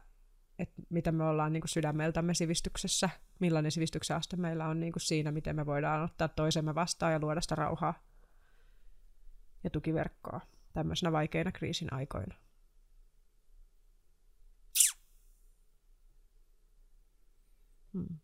[0.64, 3.10] että mitä me ollaan niin kuin sydämeltämme sivistyksessä,
[3.40, 7.20] millainen sivistyksen aste meillä on niin kuin siinä, miten me voidaan ottaa toisemme vastaan ja
[7.20, 7.94] luoda sitä rauhaa
[9.64, 10.42] ja tukiverkkoa
[10.74, 12.36] tämmöisenä vaikeina kriisin aikoina.
[17.94, 18.20] Hmm.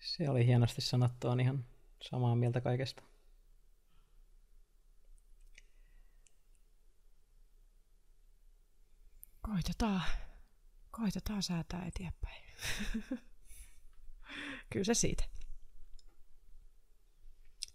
[0.00, 1.64] Se oli hienosti sanottu, on ihan
[2.02, 3.02] samaa mieltä kaikesta.
[9.46, 10.02] Koitetaan.
[10.90, 12.42] Koitetaan säätää eteenpäin.
[14.72, 15.24] Kyllä se siitä.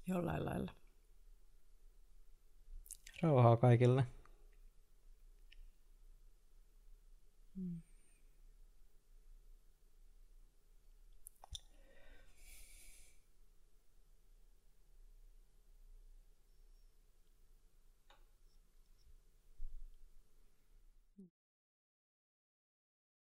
[0.07, 0.75] Jollain lailla.
[3.21, 4.07] Rauhaa kaikille.
[7.55, 7.81] Mm.